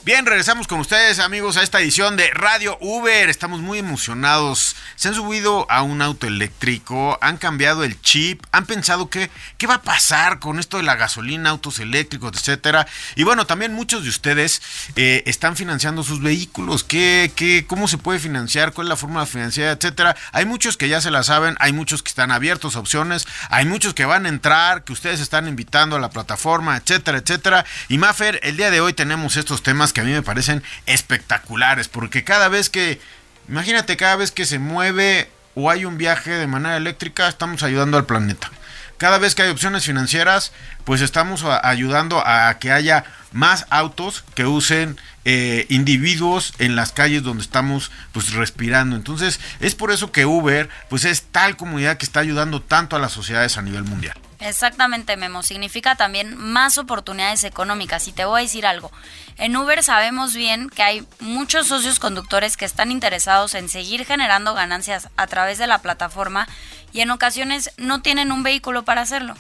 Bien, 0.06 0.26
regresamos 0.26 0.66
con 0.66 0.80
ustedes 0.80 1.20
amigos 1.20 1.58
a 1.58 1.62
esta 1.62 1.82
edición 1.82 2.16
de 2.16 2.32
Radio 2.32 2.78
Uber. 2.80 3.28
Estamos 3.28 3.60
muy 3.60 3.80
emocionados. 3.80 4.78
Se 4.96 5.10
han 5.10 5.14
subido 5.14 5.70
a 5.70 5.82
un 5.82 6.02
auto 6.02 6.26
eléctrico, 6.26 7.18
han 7.20 7.36
cambiado 7.36 7.84
el 7.84 8.02
chip, 8.02 8.42
han 8.54 8.66
pensado 8.66 9.10
que 9.10 9.30
qué 9.58 9.68
va 9.68 9.76
a 9.76 9.82
pasar 9.82 10.40
con 10.40 10.58
esto 10.58 10.78
de 10.78 10.84
la 10.84 10.96
gasolina, 10.96 11.50
autos 11.50 11.80
eléctricos, 11.80 12.32
etcétera. 12.34 12.88
Y 13.16 13.24
bueno, 13.24 13.46
también 13.46 13.74
muchos 13.74 14.04
de 14.04 14.10
ustedes 14.10 14.62
eh, 14.96 15.22
están 15.26 15.58
financiando 15.58 16.02
sus 16.02 16.22
vehículos. 16.22 16.86
¿Qué, 16.86 17.34
qué, 17.36 17.66
¿Cómo 17.68 17.90
se 17.90 17.98
puede 17.98 18.20
financiar? 18.20 18.72
¿Cuál 18.72 18.88
es 18.88 18.90
la 18.92 18.96
fórmula 18.96 19.26
financiera, 19.26 19.74
etcétera? 19.74 20.16
Hay 20.32 20.46
muchos 20.46 20.78
que 20.78 20.88
ya 20.88 21.02
se 21.02 21.12
la 21.12 21.24
saben, 21.24 21.58
hay 21.60 21.74
muchos 21.74 22.04
que 22.04 22.10
están 22.10 22.32
abiertos 22.32 22.78
a 22.78 22.80
opciones, 22.80 23.28
hay 23.50 23.66
muchos 23.66 23.94
que 23.94 24.06
van 24.06 24.26
a 24.26 24.30
entrar, 24.30 24.86
que 24.86 24.94
ustedes 24.94 25.20
están 25.20 25.50
invitando 25.50 25.98
a 25.98 26.00
la 26.00 26.10
plataforma, 26.10 26.78
etcétera, 26.78 27.18
etcétera. 27.18 27.66
Y 27.90 27.98
Mafer, 27.98 28.40
el 28.44 28.56
día 28.56 28.72
de 28.72 28.80
hoy 28.80 28.94
tenemos 28.94 29.36
estos 29.36 29.62
temas 29.62 29.89
que 29.94 30.02
a 30.02 30.04
mí 30.04 30.12
me 30.12 30.22
parecen 30.22 30.64
espectaculares, 30.86 31.88
porque 31.88 32.24
cada 32.24 32.48
vez 32.50 32.70
que, 32.70 33.00
imagínate, 33.48 33.98
cada 33.98 34.16
vez 34.16 34.32
que 34.32 34.46
se 34.46 34.60
mueve 34.60 35.30
o 35.56 35.70
hay 35.70 35.86
un 35.86 35.98
viaje 35.98 36.32
de 36.32 36.48
manera 36.48 36.78
eléctrica, 36.78 37.28
estamos 37.28 37.64
ayudando 37.64 37.98
al 37.98 38.06
planeta. 38.06 38.52
Cada 38.98 39.18
vez 39.18 39.34
que 39.34 39.44
hay 39.44 39.50
opciones 39.50 39.86
financieras, 39.86 40.52
pues 40.84 41.00
estamos 41.02 41.46
ayudando 41.64 42.22
a 42.26 42.60
que 42.60 42.72
haya 42.72 43.06
más 43.32 43.66
autos 43.70 44.26
que 44.36 44.46
usen 44.46 45.00
eh, 45.26 45.66
individuos 45.70 46.54
en 46.60 46.76
las 46.76 46.92
calles 46.92 47.24
donde 47.24 47.44
estamos 47.44 47.92
pues 48.12 48.34
respirando. 48.34 48.96
Entonces 48.96 49.40
es 49.60 49.76
por 49.76 49.92
eso 49.92 50.12
que 50.12 50.26
Uber 50.26 50.70
pues 50.90 51.06
es 51.06 51.24
tal 51.24 51.56
comunidad 51.56 51.98
que 51.98 52.06
está 52.06 52.20
ayudando 52.20 52.62
tanto 52.62 52.96
a 52.96 53.00
las 53.00 53.12
sociedades 53.12 53.58
a 53.58 53.62
nivel 53.62 53.84
mundial. 53.84 54.18
Exactamente, 54.40 55.18
Memo. 55.18 55.44
Significa 55.44 55.96
también 55.96 56.38
más 56.38 56.78
oportunidades 56.78 57.44
económicas. 57.44 58.08
Y 58.08 58.14
te 58.14 58.26
voy 58.26 58.40
a 58.40 58.44
decir 58.44 58.66
algo. 58.66 58.92
En 59.38 59.56
Uber 59.56 59.84
sabemos 59.84 60.34
bien 60.34 60.70
que 60.70 60.84
hay 60.84 61.06
muchos 61.20 61.68
socios 61.68 62.00
conductores 62.00 62.56
que 62.56 62.66
están 62.66 62.92
interesados 62.92 63.54
en 63.54 63.68
seguir 63.68 64.06
generando 64.06 64.54
ganancias 64.54 65.10
a 65.18 65.28
través 65.28 65.58
de 65.58 65.68
la 65.68 65.80
plataforma 65.80 66.48
y 66.94 67.02
en 67.02 67.12
ocasiones 67.12 67.72
no 67.78 68.02
tienen 68.02 68.32
un 68.32 68.44
vehículo 68.44 68.84
para 68.84 69.02
hacerlo. 69.02 69.36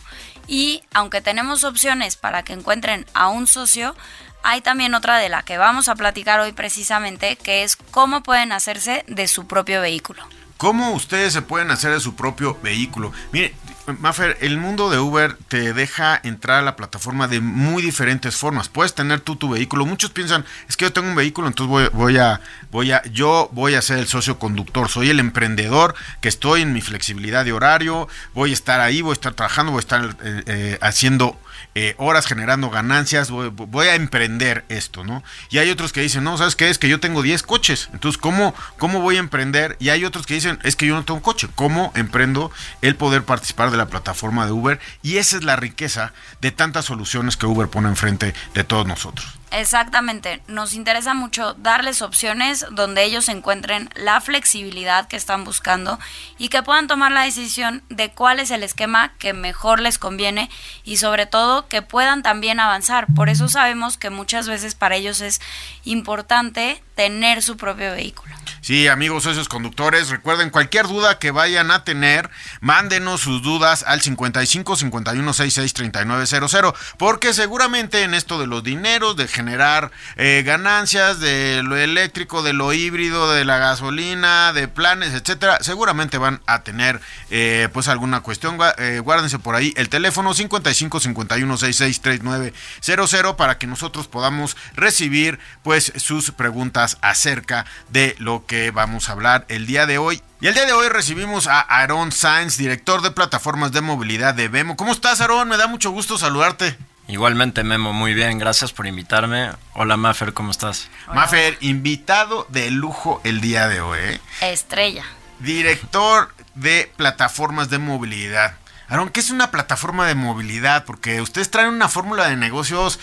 Y 0.47 0.83
aunque 0.93 1.21
tenemos 1.21 1.63
opciones 1.63 2.17
para 2.17 2.43
que 2.43 2.53
encuentren 2.53 3.05
a 3.13 3.29
un 3.29 3.47
socio, 3.47 3.95
hay 4.43 4.61
también 4.61 4.95
otra 4.95 5.17
de 5.17 5.29
la 5.29 5.43
que 5.43 5.57
vamos 5.57 5.87
a 5.87 5.95
platicar 5.95 6.39
hoy 6.39 6.51
precisamente, 6.51 7.35
que 7.37 7.63
es 7.63 7.75
cómo 7.75 8.21
pueden 8.21 8.51
hacerse 8.51 9.05
de 9.07 9.27
su 9.27 9.47
propio 9.47 9.81
vehículo. 9.81 10.23
¿Cómo 10.57 10.91
ustedes 10.91 11.31
se 11.31 11.41
pueden 11.41 11.71
hacer 11.71 11.91
de 11.91 12.01
su 12.01 12.15
propio 12.15 12.57
vehículo? 12.61 13.13
Mire, 13.31 13.55
Maffer, 13.99 14.37
el 14.41 14.57
mundo 14.57 14.89
de 14.89 14.99
Uber 14.99 15.35
te 15.47 15.73
deja 15.73 16.19
entrar 16.23 16.59
a 16.59 16.61
la 16.61 16.75
plataforma 16.75 17.27
de 17.27 17.39
muy 17.39 17.81
diferentes 17.81 18.35
formas. 18.35 18.69
Puedes 18.69 18.93
tener 18.93 19.19
tú 19.21 19.35
tu 19.35 19.49
vehículo. 19.49 19.85
Muchos 19.85 20.11
piensan, 20.11 20.45
es 20.67 20.77
que 20.77 20.85
yo 20.85 20.93
tengo 20.93 21.07
un 21.09 21.15
vehículo, 21.15 21.47
entonces 21.47 21.91
voy, 21.93 22.17
a, 22.17 22.41
voy 22.71 22.91
a, 22.91 23.03
yo 23.11 23.49
voy 23.51 23.75
a 23.75 23.81
ser 23.81 23.99
el 23.99 24.07
socio 24.07 24.39
conductor. 24.39 24.89
Soy 24.89 25.09
el 25.09 25.19
emprendedor 25.19 25.95
que 26.21 26.29
estoy 26.29 26.61
en 26.61 26.73
mi 26.73 26.81
flexibilidad 26.81 27.45
de 27.45 27.53
horario. 27.53 28.07
Voy 28.33 28.51
a 28.51 28.53
estar 28.53 28.79
ahí, 28.81 29.01
voy 29.01 29.11
a 29.11 29.13
estar 29.13 29.33
trabajando, 29.33 29.71
voy 29.71 29.79
a 29.79 29.81
estar 29.81 30.17
eh, 30.23 30.43
eh, 30.45 30.77
haciendo 30.81 31.39
eh, 31.75 31.95
horas 31.97 32.25
generando 32.25 32.69
ganancias, 32.69 33.29
voy, 33.31 33.87
a 33.87 33.95
emprender 33.95 34.65
esto, 34.69 35.03
¿no? 35.03 35.23
Y 35.49 35.57
hay 35.57 35.69
otros 35.69 35.93
que 35.93 36.01
dicen, 36.01 36.23
no, 36.23 36.37
¿sabes 36.37 36.55
qué? 36.55 36.69
Es 36.69 36.77
que 36.77 36.89
yo 36.89 36.99
tengo 36.99 37.21
10 37.21 37.43
coches, 37.43 37.89
entonces, 37.93 38.19
¿cómo, 38.19 38.53
¿cómo 38.77 39.01
voy 39.01 39.17
a 39.17 39.19
emprender? 39.19 39.77
Y 39.79 39.89
hay 39.89 40.05
otros 40.05 40.25
que 40.25 40.33
dicen, 40.35 40.59
es 40.63 40.75
que 40.75 40.85
yo 40.85 40.95
no 40.95 41.05
tengo 41.05 41.21
coche, 41.21 41.47
¿cómo 41.55 41.91
emprendo 41.95 42.51
el 42.81 42.95
poder 42.95 43.23
participar 43.23 43.71
de 43.71 43.77
la 43.77 43.87
plataforma 43.87 44.45
de 44.45 44.51
Uber? 44.51 44.79
Y 45.01 45.17
esa 45.17 45.37
es 45.37 45.43
la 45.43 45.55
riqueza 45.55 46.13
de 46.41 46.51
tantas 46.51 46.85
soluciones 46.85 47.37
que 47.37 47.45
Uber 47.45 47.69
pone 47.69 47.87
enfrente 47.89 48.33
de 48.53 48.63
todos 48.63 48.85
nosotros. 48.85 49.38
Exactamente, 49.51 50.41
nos 50.47 50.73
interesa 50.73 51.13
mucho 51.13 51.55
darles 51.55 52.01
opciones 52.01 52.65
donde 52.71 53.03
ellos 53.03 53.29
encuentren 53.29 53.89
la 53.95 54.21
flexibilidad 54.21 55.07
que 55.07 55.15
están 55.15 55.43
buscando 55.43 55.99
y 56.37 56.49
que 56.49 56.61
puedan 56.61 56.87
tomar 56.87 57.11
la 57.11 57.23
decisión 57.23 57.81
de 57.89 58.11
cuál 58.11 58.39
es 58.39 58.51
el 58.51 58.63
esquema 58.63 59.13
que 59.17 59.33
mejor 59.33 59.79
les 59.79 59.97
conviene 59.97 60.49
y 60.83 60.97
sobre 60.97 61.25
todo 61.25 61.67
que 61.67 61.81
puedan 61.81 62.21
también 62.21 62.59
avanzar. 62.59 63.07
Por 63.15 63.29
eso 63.29 63.49
sabemos 63.49 63.97
que 63.97 64.11
muchas 64.11 64.47
veces 64.47 64.75
para 64.75 64.95
ellos 64.95 65.19
es 65.21 65.41
importante 65.83 66.81
tener 66.95 67.41
su 67.41 67.57
propio 67.57 67.93
vehículo. 67.93 68.35
Sí, 68.61 68.89
amigos 68.89 69.23
socios 69.23 69.47
conductores, 69.47 70.09
recuerden 70.09 70.49
cualquier 70.49 70.85
duda 70.85 71.17
que 71.17 71.31
vayan 71.31 71.71
a 71.71 71.85
tener, 71.85 72.29
mándenos 72.59 73.21
sus 73.21 73.41
dudas 73.41 73.83
al 73.87 74.01
55 74.01 74.75
51 74.75 75.33
66 75.33 75.73
3900, 75.73 76.73
porque 76.97 77.33
seguramente 77.33 78.03
en 78.03 78.13
esto 78.13 78.37
de 78.37 78.47
los 78.47 78.63
dineros, 78.63 79.15
de 79.15 79.29
generar 79.39 79.89
eh, 80.17 80.43
ganancias, 80.45 81.21
de 81.21 81.63
lo 81.63 81.77
eléctrico, 81.77 82.43
de 82.43 82.51
lo 82.51 82.73
híbrido, 82.73 83.31
de 83.31 83.45
la 83.45 83.57
gasolina, 83.57 84.51
de 84.51 84.67
planes, 84.67 85.13
etcétera, 85.13 85.59
seguramente 85.61 86.17
van 86.17 86.41
a 86.45 86.63
tener 86.63 86.99
eh, 87.29 87.69
pues 87.71 87.87
alguna 87.87 88.19
cuestión. 88.19 88.57
Eh, 88.77 88.99
guárdense 89.01 89.39
por 89.39 89.55
ahí 89.55 89.73
el 89.77 89.87
teléfono 89.87 90.33
55 90.33 90.99
51 90.99 91.57
66 91.57 92.01
3900 92.01 93.35
para 93.37 93.57
que 93.57 93.65
nosotros 93.65 94.09
podamos 94.09 94.57
recibir 94.75 95.39
pues 95.63 95.93
sus 95.95 96.31
preguntas 96.31 96.97
acerca 97.01 97.65
de 97.87 98.17
lo 98.19 98.45
que 98.45 98.71
vamos 98.71 99.07
a 99.07 99.13
hablar 99.13 99.45
el 99.47 99.65
día 99.65 99.85
de 99.85 99.99
hoy. 99.99 100.21
Y 100.41 100.47
el 100.47 100.53
día 100.53 100.65
de 100.65 100.73
hoy 100.73 100.89
recibimos 100.89 101.47
a 101.47 101.61
Aaron 101.61 102.11
Sainz, 102.11 102.57
director 102.57 103.01
de 103.01 103.11
plataformas 103.11 103.71
de 103.71 103.79
movilidad 103.79 104.33
de 104.33 104.49
Vemo. 104.49 104.75
¿Cómo 104.75 104.91
estás, 104.91 105.21
Aaron? 105.21 105.47
Me 105.47 105.57
da 105.57 105.67
mucho 105.67 105.91
gusto 105.91 106.17
saludarte. 106.17 106.77
Igualmente, 107.09 107.63
Memo, 107.63 107.91
muy 107.91 108.13
bien, 108.13 108.37
gracias 108.37 108.71
por 108.71 108.85
invitarme. 108.85 109.49
Hola, 109.73 109.97
Maffer, 109.97 110.31
¿cómo 110.31 110.51
estás? 110.51 110.89
Maffer, 111.11 111.57
invitado 111.59 112.45
de 112.49 112.69
lujo 112.69 113.19
el 113.23 113.41
día 113.41 113.67
de 113.67 113.81
hoy. 113.81 113.97
¿eh? 113.99 114.19
Estrella. 114.41 115.03
Director 115.39 116.35
de 116.53 116.91
plataformas 116.97 117.71
de 117.71 117.79
movilidad. 117.79 118.57
Aaron, 118.87 119.09
¿qué 119.09 119.21
es 119.21 119.31
una 119.31 119.49
plataforma 119.49 120.05
de 120.05 120.13
movilidad? 120.13 120.85
Porque 120.85 121.19
ustedes 121.19 121.49
traen 121.49 121.69
una 121.69 121.89
fórmula 121.89 122.29
de 122.29 122.37
negocios 122.37 122.99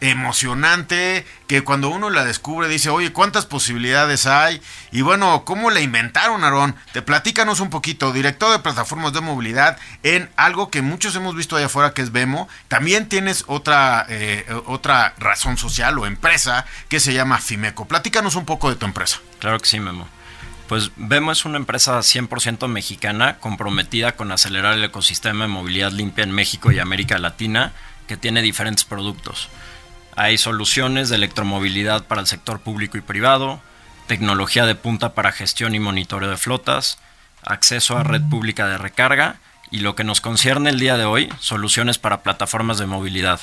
emocionante 0.00 1.26
que 1.46 1.62
cuando 1.62 1.88
uno 1.88 2.10
la 2.10 2.24
descubre 2.24 2.68
dice, 2.68 2.90
oye, 2.90 3.12
¿cuántas 3.12 3.46
posibilidades 3.46 4.26
hay? 4.26 4.60
Y 4.92 5.02
bueno, 5.02 5.44
¿cómo 5.44 5.70
la 5.70 5.80
inventaron, 5.80 6.44
Aarón? 6.44 6.76
Te 6.92 7.02
platícanos 7.02 7.60
un 7.60 7.70
poquito, 7.70 8.12
director 8.12 8.52
de 8.52 8.60
plataformas 8.60 9.12
de 9.12 9.20
movilidad, 9.20 9.78
en 10.02 10.30
algo 10.36 10.70
que 10.70 10.82
muchos 10.82 11.16
hemos 11.16 11.34
visto 11.34 11.56
allá 11.56 11.66
afuera 11.66 11.94
que 11.94 12.02
es 12.02 12.12
Vemo. 12.12 12.48
También 12.68 13.08
tienes 13.08 13.44
otra, 13.46 14.06
eh, 14.08 14.46
otra 14.66 15.14
razón 15.18 15.56
social 15.56 15.98
o 15.98 16.06
empresa 16.06 16.66
que 16.88 17.00
se 17.00 17.12
llama 17.12 17.38
Fimeco. 17.38 17.86
Platícanos 17.88 18.36
un 18.36 18.44
poco 18.44 18.70
de 18.70 18.76
tu 18.76 18.86
empresa. 18.86 19.20
Claro 19.40 19.58
que 19.58 19.66
sí, 19.66 19.80
Memo. 19.80 20.08
Pues 20.68 20.90
Vemo 20.96 21.32
es 21.32 21.46
una 21.46 21.56
empresa 21.56 21.98
100% 21.98 22.68
mexicana 22.68 23.38
comprometida 23.38 24.12
con 24.12 24.30
acelerar 24.30 24.74
el 24.74 24.84
ecosistema 24.84 25.44
de 25.44 25.48
movilidad 25.48 25.92
limpia 25.92 26.24
en 26.24 26.30
México 26.30 26.70
y 26.70 26.78
América 26.78 27.18
Latina 27.18 27.72
que 28.06 28.18
tiene 28.18 28.42
diferentes 28.42 28.84
productos. 28.84 29.48
Hay 30.18 30.36
soluciones 30.36 31.10
de 31.10 31.14
electromovilidad 31.14 32.02
para 32.02 32.20
el 32.20 32.26
sector 32.26 32.58
público 32.58 32.98
y 32.98 33.00
privado, 33.00 33.60
tecnología 34.08 34.66
de 34.66 34.74
punta 34.74 35.14
para 35.14 35.30
gestión 35.30 35.76
y 35.76 35.78
monitoreo 35.78 36.28
de 36.28 36.36
flotas, 36.36 36.98
acceso 37.44 37.96
a 37.96 38.02
red 38.02 38.22
pública 38.28 38.66
de 38.66 38.78
recarga 38.78 39.36
y 39.70 39.78
lo 39.78 39.94
que 39.94 40.02
nos 40.02 40.20
concierne 40.20 40.70
el 40.70 40.80
día 40.80 40.96
de 40.96 41.04
hoy, 41.04 41.32
soluciones 41.38 41.98
para 41.98 42.24
plataformas 42.24 42.78
de 42.78 42.86
movilidad, 42.86 43.38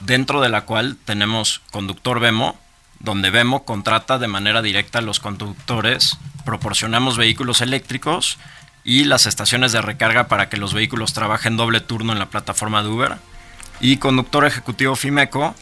dentro 0.00 0.42
de 0.42 0.50
la 0.50 0.66
cual 0.66 0.98
tenemos 1.06 1.62
Conductor 1.70 2.20
Vemo, 2.20 2.58
donde 3.00 3.30
Vemo 3.30 3.64
contrata 3.64 4.18
de 4.18 4.28
manera 4.28 4.60
directa 4.60 4.98
a 4.98 5.02
los 5.02 5.20
conductores, 5.20 6.18
proporcionamos 6.44 7.16
vehículos 7.16 7.62
eléctricos 7.62 8.36
y 8.84 9.04
las 9.04 9.24
estaciones 9.24 9.72
de 9.72 9.80
recarga 9.80 10.28
para 10.28 10.50
que 10.50 10.58
los 10.58 10.74
vehículos 10.74 11.14
trabajen 11.14 11.56
doble 11.56 11.80
turno 11.80 12.12
en 12.12 12.18
la 12.18 12.28
plataforma 12.28 12.82
de 12.82 12.88
Uber 12.90 13.31
y 13.80 13.96
conductor 13.96 14.44
ejecutivo 14.44 14.96
FIMECO, 14.96 15.54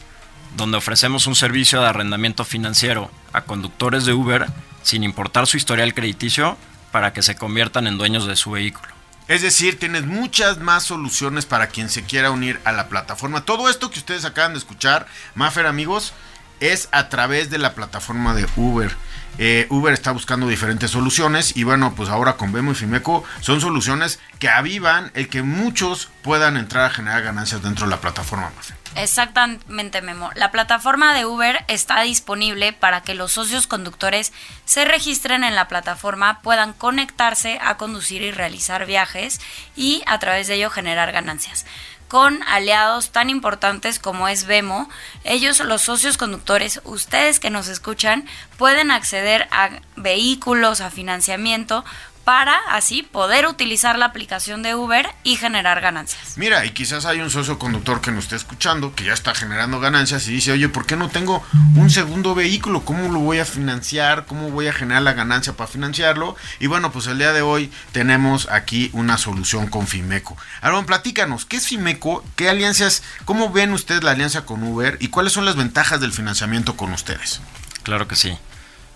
donde 0.55 0.77
ofrecemos 0.77 1.27
un 1.27 1.35
servicio 1.35 1.79
de 1.81 1.87
arrendamiento 1.87 2.43
financiero 2.45 3.09
a 3.33 3.41
conductores 3.41 4.05
de 4.05 4.13
Uber 4.13 4.47
sin 4.83 5.03
importar 5.03 5.47
su 5.47 5.57
historial 5.57 5.93
crediticio 5.93 6.57
para 6.91 7.13
que 7.13 7.21
se 7.21 7.35
conviertan 7.35 7.87
en 7.87 7.97
dueños 7.97 8.27
de 8.27 8.35
su 8.35 8.51
vehículo. 8.51 8.91
Es 9.27 9.41
decir, 9.41 9.79
tienes 9.79 10.05
muchas 10.05 10.57
más 10.57 10.83
soluciones 10.83 11.45
para 11.45 11.67
quien 11.67 11.89
se 11.89 12.03
quiera 12.03 12.31
unir 12.31 12.59
a 12.65 12.73
la 12.73 12.89
plataforma. 12.89 13.45
Todo 13.45 13.69
esto 13.69 13.89
que 13.89 13.99
ustedes 13.99 14.25
acaban 14.25 14.53
de 14.53 14.59
escuchar, 14.59 15.07
Maffer 15.35 15.67
amigos, 15.67 16.13
es 16.59 16.89
a 16.91 17.07
través 17.09 17.49
de 17.49 17.57
la 17.57 17.73
plataforma 17.73 18.33
de 18.33 18.45
Uber. 18.57 18.91
Eh, 19.37 19.67
Uber 19.69 19.93
está 19.93 20.11
buscando 20.11 20.47
diferentes 20.47 20.91
soluciones 20.91 21.55
y 21.55 21.63
bueno, 21.63 21.93
pues 21.95 22.09
ahora 22.09 22.33
con 22.33 22.51
Vemo 22.51 22.71
y 22.71 22.75
Fimeco 22.75 23.23
son 23.39 23.61
soluciones 23.61 24.19
que 24.39 24.49
avivan 24.49 25.11
el 25.13 25.29
que 25.29 25.41
muchos 25.41 26.09
puedan 26.21 26.57
entrar 26.57 26.85
a 26.85 26.89
generar 26.89 27.23
ganancias 27.23 27.63
dentro 27.63 27.85
de 27.85 27.91
la 27.91 28.01
plataforma. 28.01 28.51
Exactamente, 28.95 30.01
Memo. 30.01 30.31
La 30.35 30.51
plataforma 30.51 31.13
de 31.13 31.25
Uber 31.25 31.63
está 31.67 32.01
disponible 32.01 32.73
para 32.73 33.01
que 33.01 33.15
los 33.15 33.31
socios 33.31 33.65
conductores 33.67 34.33
se 34.71 34.85
registren 34.85 35.43
en 35.43 35.53
la 35.53 35.67
plataforma, 35.67 36.41
puedan 36.41 36.71
conectarse 36.71 37.59
a 37.61 37.75
conducir 37.75 38.21
y 38.21 38.31
realizar 38.31 38.85
viajes 38.85 39.41
y 39.75 40.01
a 40.05 40.17
través 40.17 40.47
de 40.47 40.53
ello 40.53 40.69
generar 40.69 41.11
ganancias 41.11 41.65
con 42.07 42.41
aliados 42.43 43.11
tan 43.11 43.29
importantes 43.29 43.99
como 43.99 44.29
es 44.29 44.45
Vemo. 44.45 44.89
Ellos, 45.25 45.59
los 45.59 45.81
socios 45.81 46.17
conductores, 46.17 46.79
ustedes 46.85 47.41
que 47.41 47.49
nos 47.49 47.67
escuchan, 47.67 48.25
pueden 48.57 48.91
acceder 48.91 49.49
a 49.51 49.71
vehículos, 49.97 50.79
a 50.79 50.89
financiamiento 50.89 51.83
para 52.23 52.55
así 52.69 53.03
poder 53.03 53.47
utilizar 53.47 53.97
la 53.97 54.05
aplicación 54.05 54.63
de 54.63 54.75
Uber 54.75 55.09
y 55.23 55.35
generar 55.35 55.81
ganancias. 55.81 56.37
Mira, 56.37 56.65
y 56.65 56.71
quizás 56.71 57.05
hay 57.05 57.19
un 57.19 57.29
socio 57.29 57.57
conductor 57.57 58.01
que 58.01 58.11
nos 58.11 58.25
esté 58.25 58.35
escuchando, 58.35 58.93
que 58.95 59.05
ya 59.05 59.13
está 59.13 59.33
generando 59.33 59.79
ganancias 59.79 60.27
y 60.27 60.33
dice, 60.33 60.51
oye, 60.51 60.69
¿por 60.69 60.85
qué 60.85 60.95
no 60.95 61.09
tengo 61.09 61.43
un 61.75 61.89
segundo 61.89 62.35
vehículo? 62.35 62.85
¿Cómo 62.85 63.11
lo 63.11 63.19
voy 63.19 63.39
a 63.39 63.45
financiar? 63.45 64.25
¿Cómo 64.25 64.49
voy 64.49 64.67
a 64.67 64.73
generar 64.73 65.03
la 65.03 65.13
ganancia 65.13 65.53
para 65.53 65.67
financiarlo? 65.67 66.35
Y 66.59 66.67
bueno, 66.67 66.91
pues 66.91 67.07
el 67.07 67.17
día 67.17 67.33
de 67.33 67.41
hoy 67.41 67.71
tenemos 67.91 68.47
aquí 68.49 68.89
una 68.93 69.17
solución 69.17 69.67
con 69.67 69.87
Fimeco. 69.87 70.37
Aaron, 70.61 70.85
platícanos, 70.85 71.45
¿qué 71.45 71.57
es 71.57 71.67
Fimeco? 71.67 72.23
¿Qué 72.35 72.49
alianzas? 72.49 73.03
¿Cómo 73.25 73.51
ven 73.51 73.73
ustedes 73.73 74.03
la 74.03 74.11
alianza 74.11 74.45
con 74.45 74.63
Uber? 74.63 74.97
¿Y 74.99 75.07
cuáles 75.07 75.33
son 75.33 75.45
las 75.45 75.55
ventajas 75.55 75.99
del 75.99 76.13
financiamiento 76.13 76.77
con 76.77 76.93
ustedes? 76.93 77.41
Claro 77.83 78.07
que 78.07 78.15
sí. 78.15 78.37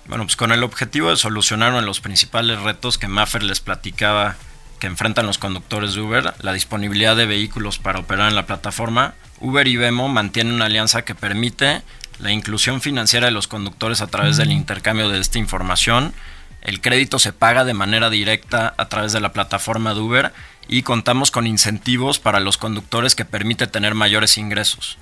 Bueno, 0.08 0.26
pues 0.26 0.36
con 0.36 0.52
el 0.52 0.64
objetivo 0.64 1.10
de 1.10 1.18
solucionar 1.18 1.70
uno 1.70 1.80
de 1.80 1.86
los 1.86 2.00
principales 2.00 2.62
retos 2.62 2.98
que 2.98 3.08
Maffer 3.08 3.42
les 3.42 3.60
platicaba 3.60 4.36
que 4.80 4.88
enfrentan 4.88 5.26
los 5.26 5.38
conductores 5.38 5.96
de 5.96 6.02
Uber, 6.02 6.34
la 6.42 6.54
disponibilidad 6.54 7.16
de 7.16 7.26
vehículos 7.26 7.80
para 7.80 8.00
operar 8.00 8.30
en 8.30 8.36
la 8.36 8.46
plataforma, 8.46 9.16
Uber 9.40 9.68
y 9.68 9.78
Vemo 9.78 10.08
mantienen 10.08 10.54
una 10.54 10.66
alianza 10.66 11.04
que 11.04 11.16
permite 11.16 11.82
la 12.20 12.32
inclusión 12.32 12.82
financiera 12.82 13.26
de 13.26 13.32
los 13.32 13.48
conductores 13.48 14.02
a 14.02 14.08
través 14.08 14.38
del 14.38 14.52
intercambio 14.52 15.10
de 15.10 15.20
esta 15.20 15.40
información. 15.40 16.14
El 16.62 16.82
crédito 16.82 17.20
se 17.20 17.34
paga 17.34 17.66
de 17.66 17.74
manera 17.74 18.10
directa 18.10 18.74
a 18.78 18.88
través 18.90 19.12
de 19.12 19.22
la 19.22 19.34
plataforma 19.34 19.94
de 19.94 20.00
Uber 20.02 20.34
y 20.68 20.84
contamos 20.84 21.32
con 21.32 21.48
incentivos 21.48 22.20
para 22.20 22.40
los 22.40 22.58
conductores 22.58 23.16
que 23.16 23.26
permite 23.26 23.68
tener 23.68 23.96
mayores 23.96 24.38
ingresos. 24.38 24.98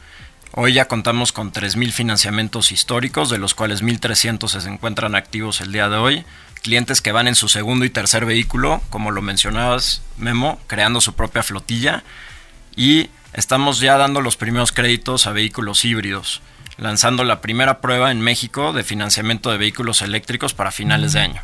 Hoy 0.56 0.74
ya 0.74 0.86
contamos 0.86 1.32
con 1.32 1.52
3.000 1.52 1.92
financiamientos 1.92 2.72
históricos, 2.72 3.32
de 3.32 3.39
los 3.39 3.56
cuales 3.56 3.82
1.300 3.82 4.48
se 4.48 4.70
encuentran 4.70 5.16
activos 5.16 5.62
el 5.62 5.72
día 5.72 5.89
de 5.89 5.96
hoy. 5.96 6.26
Clientes 6.62 7.02
que 7.02 7.12
van 7.12 7.28
en 7.28 7.34
su 7.34 7.50
segundo 7.50 7.86
y 7.86 7.89
tercer 7.89 8.28
vehículo, 8.28 8.80
como 8.92 9.10
lo 9.10 9.24
mencionabas, 9.24 10.04
Memo, 10.18 10.62
creando 10.68 11.02
su 11.02 11.16
propia 11.16 11.42
flotilla. 11.42 12.04
Y 12.76 13.10
estamos 13.34 13.80
ya 13.80 13.98
dando 13.98 14.22
los 14.22 14.38
primeros 14.38 14.72
créditos 14.72 15.26
a 15.26 15.32
vehículos 15.32 15.86
híbridos, 15.86 16.44
lanzando 16.78 17.24
la 17.24 17.42
primera 17.42 17.82
prueba 17.82 18.12
en 18.12 18.22
México 18.22 18.74
de 18.74 18.84
financiamiento 18.84 19.50
de 19.50 19.58
vehículos 19.58 20.04
eléctricos 20.04 20.54
para 20.54 20.70
finales 20.70 21.13
de 21.13 21.22
año, 21.22 21.42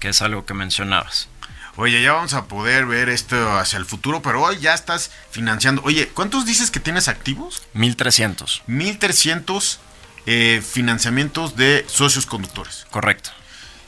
que 0.00 0.10
es 0.10 0.20
algo 0.20 0.44
que 0.44 0.52
mencionabas 0.52 1.30
oye, 1.76 2.02
ya 2.02 2.12
vamos 2.12 2.34
a 2.34 2.44
poder 2.46 2.86
ver 2.86 3.08
esto 3.08 3.58
hacia 3.58 3.78
el 3.78 3.84
futuro, 3.84 4.22
pero 4.22 4.42
hoy 4.42 4.58
ya 4.58 4.74
estás 4.74 5.10
financiando. 5.30 5.82
Oye, 5.84 6.08
¿cuántos 6.08 6.46
dices 6.46 6.70
que 6.70 6.80
tienes 6.80 7.08
activos? 7.08 7.62
1300. 7.74 8.62
1300 8.66 9.80
eh, 10.26 10.62
financiamientos 10.66 11.56
de 11.56 11.84
socios 11.88 12.26
conductores. 12.26 12.86
Correcto. 12.90 13.30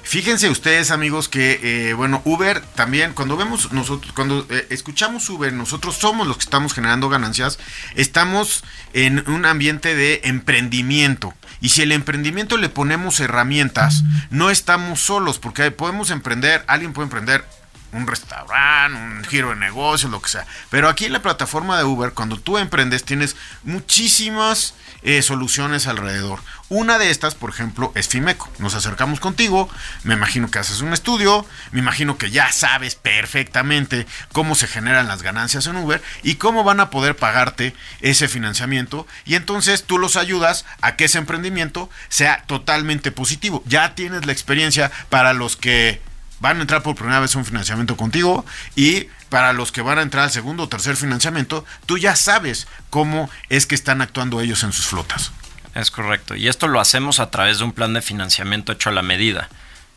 Fíjense 0.03 0.51
ustedes, 0.51 0.91
amigos, 0.91 1.29
que, 1.29 1.61
eh, 1.63 1.95
bueno, 1.95 2.23
Uber 2.25 2.61
también, 2.75 3.13
cuando 3.13 3.37
vemos 3.37 3.73
nosotros, 3.73 4.13
cuando 4.13 4.45
eh, 4.51 4.67
escuchamos 4.71 5.29
Uber, 5.31 5.53
nosotros 5.53 5.97
somos 5.97 6.27
los 6.27 6.37
que 6.39 6.45
estamos 6.45 6.75
generando 6.75 7.09
ganancias, 7.09 7.59
estamos 7.95 8.65
en 8.93 9.29
un 9.31 9.47
ambiente 9.47 9.95
de 9.95 10.21
emprendimiento. 10.25 11.35
Y 11.61 11.69
si 11.69 11.83
el 11.83 11.93
emprendimiento 11.93 12.57
le 12.57 12.69
ponemos 12.69 13.21
herramientas, 13.21 14.03
no 14.31 14.51
estamos 14.51 15.01
solos, 15.01 15.39
porque 15.39 15.71
podemos 15.71 16.11
emprender, 16.11 16.65
alguien 16.67 16.93
puede 16.93 17.07
emprender 17.07 17.45
un 17.93 18.07
restaurante, 18.07 18.99
un 18.99 19.25
giro 19.25 19.51
de 19.51 19.57
negocios, 19.57 20.11
lo 20.11 20.21
que 20.21 20.31
sea. 20.31 20.47
Pero 20.71 20.89
aquí 20.89 21.05
en 21.05 21.13
la 21.13 21.23
plataforma 21.23 21.77
de 21.79 21.85
Uber, 21.85 22.13
cuando 22.13 22.39
tú 22.39 22.59
emprendes, 22.59 23.05
tienes 23.05 23.37
muchísimas 23.63 24.75
eh, 25.03 25.21
soluciones 25.23 25.87
alrededor. 25.87 26.41
Una 26.69 26.99
de 26.99 27.11
estas, 27.11 27.35
por 27.35 27.51
ejemplo, 27.51 27.93
es 27.95 28.09
Fimeco. 28.09 28.49
Nos 28.59 28.75
acercamos 28.75 29.21
contigo, 29.21 29.69
me 30.05 30.15
imagino 30.15 30.51
que 30.51 30.59
haces 30.59 30.81
un 30.81 30.95
estudio, 30.95 31.45
me 31.71 31.81
imagino 31.81 32.17
que 32.17 32.31
ya 32.31 32.51
sabes 32.51 32.95
perfectamente 32.95 34.07
cómo 34.33 34.55
se 34.55 34.69
generan 34.69 35.09
las 35.09 35.23
ganancias 35.23 35.67
en 35.67 35.77
Uber 35.77 36.03
y 36.23 36.37
cómo 36.37 36.65
van 36.65 36.81
a 36.81 36.89
poder 36.89 37.17
pagarte 37.17 37.75
ese 38.01 38.27
financiamiento 38.27 39.07
y 39.27 39.35
entonces 39.35 39.85
tú 39.85 39.99
los 39.99 40.17
ayudas 40.17 40.65
a 40.81 40.97
que 40.97 41.05
ese 41.05 41.19
emprendimiento 41.19 41.91
sea 42.09 42.45
totalmente 42.47 43.13
positivo. 43.13 43.63
Ya 43.67 43.95
tienes 43.95 44.25
la 44.25 44.33
experiencia 44.33 44.91
para 45.11 45.35
los 45.35 45.57
que 45.57 46.01
van 46.43 46.59
a 46.59 46.63
entrar 46.63 46.83
por 46.83 46.97
primera 46.97 47.21
vez 47.21 47.37
un 47.37 47.45
financiamiento 47.45 47.97
contigo 47.97 48.45
y 48.75 49.07
para 49.29 49.53
los 49.53 49.71
que 49.71 49.81
van 49.81 49.99
a 49.99 50.03
entrar 50.03 50.25
al 50.25 50.31
segundo 50.31 50.65
o 50.65 50.69
tercer 50.69 50.97
financiamiento, 50.97 51.65
tú 51.87 51.99
ya 51.99 52.17
sabes 52.17 52.67
cómo 52.91 53.31
es 53.49 53.67
que 53.67 53.77
están 53.77 54.03
actuando 54.03 54.41
ellos 54.41 54.65
en 54.65 54.73
sus 54.73 54.87
flotas. 54.87 55.31
Es 55.75 55.93
correcto. 55.93 56.35
Y 56.35 56.49
esto 56.49 56.67
lo 56.67 56.81
hacemos 56.81 57.21
a 57.21 57.31
través 57.31 57.59
de 57.59 57.65
un 57.65 57.73
plan 57.73 57.95
de 57.95 58.03
financiamiento 58.03 58.73
hecho 58.73 58.91
a 58.91 58.93
la 58.93 59.03
medida, 59.03 59.49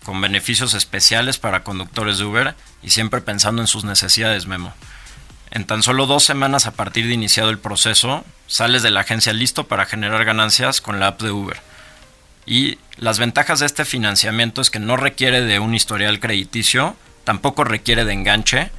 con 0.05 0.21
beneficios 0.21 0.75
especiales 0.75 1.39
para 1.39 1.63
conductores 1.63 2.19
de 2.19 2.25
Uber 2.25 2.55
y 2.83 2.91
siempre 2.91 3.21
pensando 3.21 3.63
en 3.63 3.67
sus 3.67 3.83
necesidades, 3.83 4.45
Memo. 4.45 4.73
En 5.49 5.65
tan 5.65 5.81
solo 5.81 6.05
dos 6.05 6.23
semanas 6.23 6.67
a 6.67 6.73
partir 6.73 7.07
de 7.07 7.13
iniciado 7.13 7.49
el 7.49 7.57
proceso, 7.57 8.23
sales 8.45 8.83
de 8.83 8.91
la 8.91 9.01
agencia 9.01 9.33
listo 9.33 9.67
para 9.67 9.85
generar 9.85 10.23
ganancias 10.25 10.79
con 10.79 10.99
la 10.99 11.07
app 11.07 11.21
de 11.23 11.31
Uber. 11.31 11.59
Y 12.45 12.77
las 12.97 13.19
ventajas 13.19 13.59
de 13.59 13.65
este 13.65 13.85
financiamiento 13.85 14.61
es 14.61 14.69
que 14.69 14.79
no 14.79 14.97
requiere 14.97 15.41
de 15.41 15.59
un 15.59 15.73
historial 15.73 16.19
crediticio, 16.19 16.95
tampoco 17.23 17.63
requiere 17.63 18.05
de 18.05 18.13
enganche, 18.13 18.71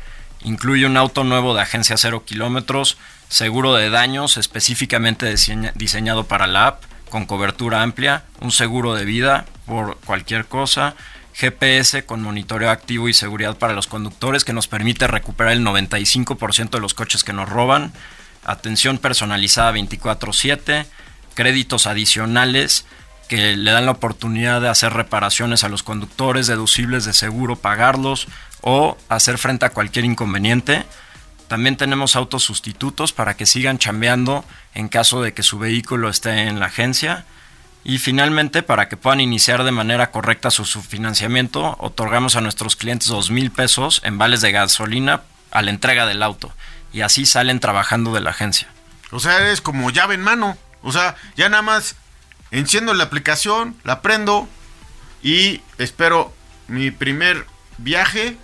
incluye 0.44 0.87
un 0.87 0.96
auto 0.96 1.24
nuevo 1.24 1.55
de 1.55 1.62
agencia 1.62 1.96
cero 1.96 2.24
kilómetros, 2.24 2.96
seguro 3.29 3.74
de 3.74 3.90
daños 3.90 4.37
específicamente 4.37 5.35
diseñado 5.74 6.24
para 6.24 6.46
la 6.46 6.68
app, 6.68 6.85
con 7.11 7.26
cobertura 7.26 7.83
amplia, 7.83 8.24
un 8.40 8.52
seguro 8.52 8.94
de 8.94 9.05
vida 9.05 9.46
por 9.66 9.96
cualquier 9.98 10.46
cosa, 10.46 10.94
GPS 11.35 12.05
con 12.07 12.22
monitoreo 12.22 12.70
activo 12.70 13.09
y 13.09 13.14
seguridad 13.14 13.59
para 13.59 13.74
los 13.74 13.87
conductores 13.87 14.44
que 14.44 14.52
nos 14.52 14.68
permite 14.68 15.07
recuperar 15.07 15.52
el 15.52 15.64
95% 15.64 16.70
de 16.70 16.81
los 16.81 16.94
coches 16.94 17.24
que 17.24 17.33
nos 17.33 17.48
roban, 17.48 17.92
atención 18.44 18.98
personalizada 18.98 19.72
24/7, 19.72 20.87
créditos 21.35 21.87
adicionales 21.87 22.87
que 23.29 23.57
le 23.57 23.71
dan 23.71 23.87
la 23.87 23.93
oportunidad 23.93 24.61
de 24.61 24.69
hacer 24.69 24.93
reparaciones 24.93 25.65
a 25.65 25.69
los 25.69 25.83
conductores, 25.83 26.47
deducibles 26.47 27.05
de 27.05 27.12
seguro, 27.12 27.57
pagarlos 27.57 28.29
o 28.61 28.97
hacer 29.09 29.39
frente 29.39 29.67
a 29.67 29.71
cualquier 29.71 30.05
inconveniente. 30.05 30.85
También 31.49 31.77
tenemos 31.77 32.17
autos 32.17 32.43
sustitutos 32.43 33.12
para 33.12 33.37
que 33.37 33.47
sigan 33.47 33.79
chambeando 33.79 34.45
en 34.75 34.89
caso 34.89 35.23
de 35.23 35.33
que 35.33 35.43
su 35.43 35.59
vehículo 35.59 36.09
esté 36.09 36.49
en 36.49 36.59
la 36.59 36.67
agencia. 36.67 37.25
Y 37.85 37.99
finalmente, 37.99 38.65
para 38.65 38.89
que 38.89 38.97
puedan 38.97 39.21
iniciar 39.21 39.62
de 39.62 39.71
manera 39.71 40.11
correcta 40.11 40.51
su, 40.51 40.65
financiamiento, 40.65 41.77
otorgamos 41.79 42.35
a 42.35 42.41
nuestros 42.41 42.75
clientes 42.75 43.09
dos 43.09 43.31
mil 43.31 43.53
pesos 43.53 44.01
en 44.05 44.19
vales 44.19 44.41
de 44.41 44.51
gasolina 44.51 45.23
a 45.53 45.62
la 45.62 45.71
entrega 45.71 46.05
del 46.07 46.25
auto. 46.25 46.53
Y 46.93 47.03
así 47.03 47.27
salen 47.27 47.61
trabajando 47.61 48.12
de 48.12 48.21
la 48.21 48.31
agencia. 48.31 48.69
O 49.12 49.21
sea, 49.21 49.39
eres 49.39 49.61
como 49.61 49.91
llave 49.91 50.17
en 50.17 50.23
mano. 50.23 50.59
O 50.83 50.91
sea, 50.91 51.15
ya 51.37 51.49
nada 51.49 51.62
más 51.62 51.95
enciendo 52.51 52.95
la 52.95 53.05
aplicación, 53.05 53.77
la 53.85 54.03
prendo 54.03 54.49
y 55.23 55.61
espero 55.79 56.35
mi 56.69 56.91
primer 56.91 57.47
viaje 57.79 58.37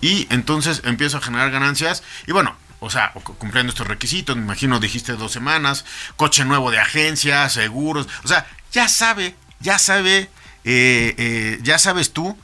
y 0.00 0.26
entonces 0.30 0.82
empiezo 0.84 1.18
a 1.18 1.20
generar 1.20 1.50
ganancias. 1.50 2.02
Y 2.26 2.32
bueno, 2.32 2.56
o 2.80 2.90
sea, 2.90 3.12
cumpliendo 3.38 3.70
estos 3.70 3.86
requisitos, 3.86 4.36
me 4.36 4.42
imagino 4.42 4.78
dijiste 4.78 5.12
dos 5.12 5.32
semanas, 5.32 5.84
coche 6.16 6.44
nuevo 6.44 6.70
de 6.70 6.78
agencia, 6.78 7.48
seguros, 7.48 8.08
o 8.24 8.28
sea, 8.28 8.46
ya 8.72 8.88
sabe, 8.88 9.34
ya 9.60 9.78
sabe, 9.78 10.30
eh, 10.64 11.14
eh, 11.16 11.58
ya 11.62 11.78
sabes 11.78 12.12
tú 12.12 12.38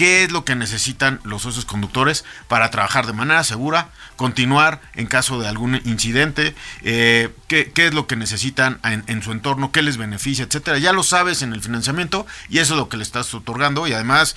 qué 0.00 0.24
es 0.24 0.32
lo 0.32 0.46
que 0.46 0.56
necesitan 0.56 1.20
los 1.24 1.42
socios 1.42 1.66
conductores 1.66 2.24
para 2.48 2.70
trabajar 2.70 3.06
de 3.06 3.12
manera 3.12 3.44
segura, 3.44 3.90
continuar 4.16 4.80
en 4.94 5.06
caso 5.06 5.38
de 5.38 5.46
algún 5.46 5.74
incidente, 5.84 6.54
eh, 6.80 7.28
qué, 7.48 7.70
es 7.74 7.92
lo 7.92 8.06
que 8.06 8.16
necesitan 8.16 8.80
en, 8.82 9.22
su 9.22 9.30
entorno, 9.30 9.72
qué 9.72 9.82
les 9.82 9.98
beneficia, 9.98 10.46
etcétera. 10.46 10.78
Ya 10.78 10.94
lo 10.94 11.02
sabes 11.02 11.42
en 11.42 11.52
el 11.52 11.60
financiamiento 11.60 12.26
y 12.48 12.60
eso 12.60 12.72
es 12.72 12.78
lo 12.78 12.88
que 12.88 12.96
le 12.96 13.02
estás 13.02 13.34
otorgando 13.34 13.86
y 13.88 13.92
además 13.92 14.36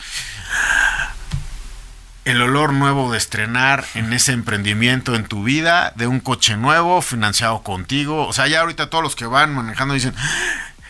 el 2.26 2.42
olor 2.42 2.74
nuevo 2.74 3.10
de 3.14 3.18
estrenar 3.18 3.86
en 3.94 4.12
ese 4.12 4.34
emprendimiento 4.34 5.16
en 5.16 5.24
tu 5.24 5.46
vida, 5.46 5.94
de 5.96 6.08
un 6.08 6.20
coche 6.20 6.58
nuevo 6.58 7.02
financiado 7.02 7.64
contigo. 7.64 8.28
O 8.28 8.34
sea, 8.34 8.48
ya 8.48 8.60
ahorita 8.60 8.90
todos 8.90 9.02
los 9.02 9.16
que 9.16 9.28
van 9.28 9.56
manejando 9.56 9.94
dicen, 9.94 10.14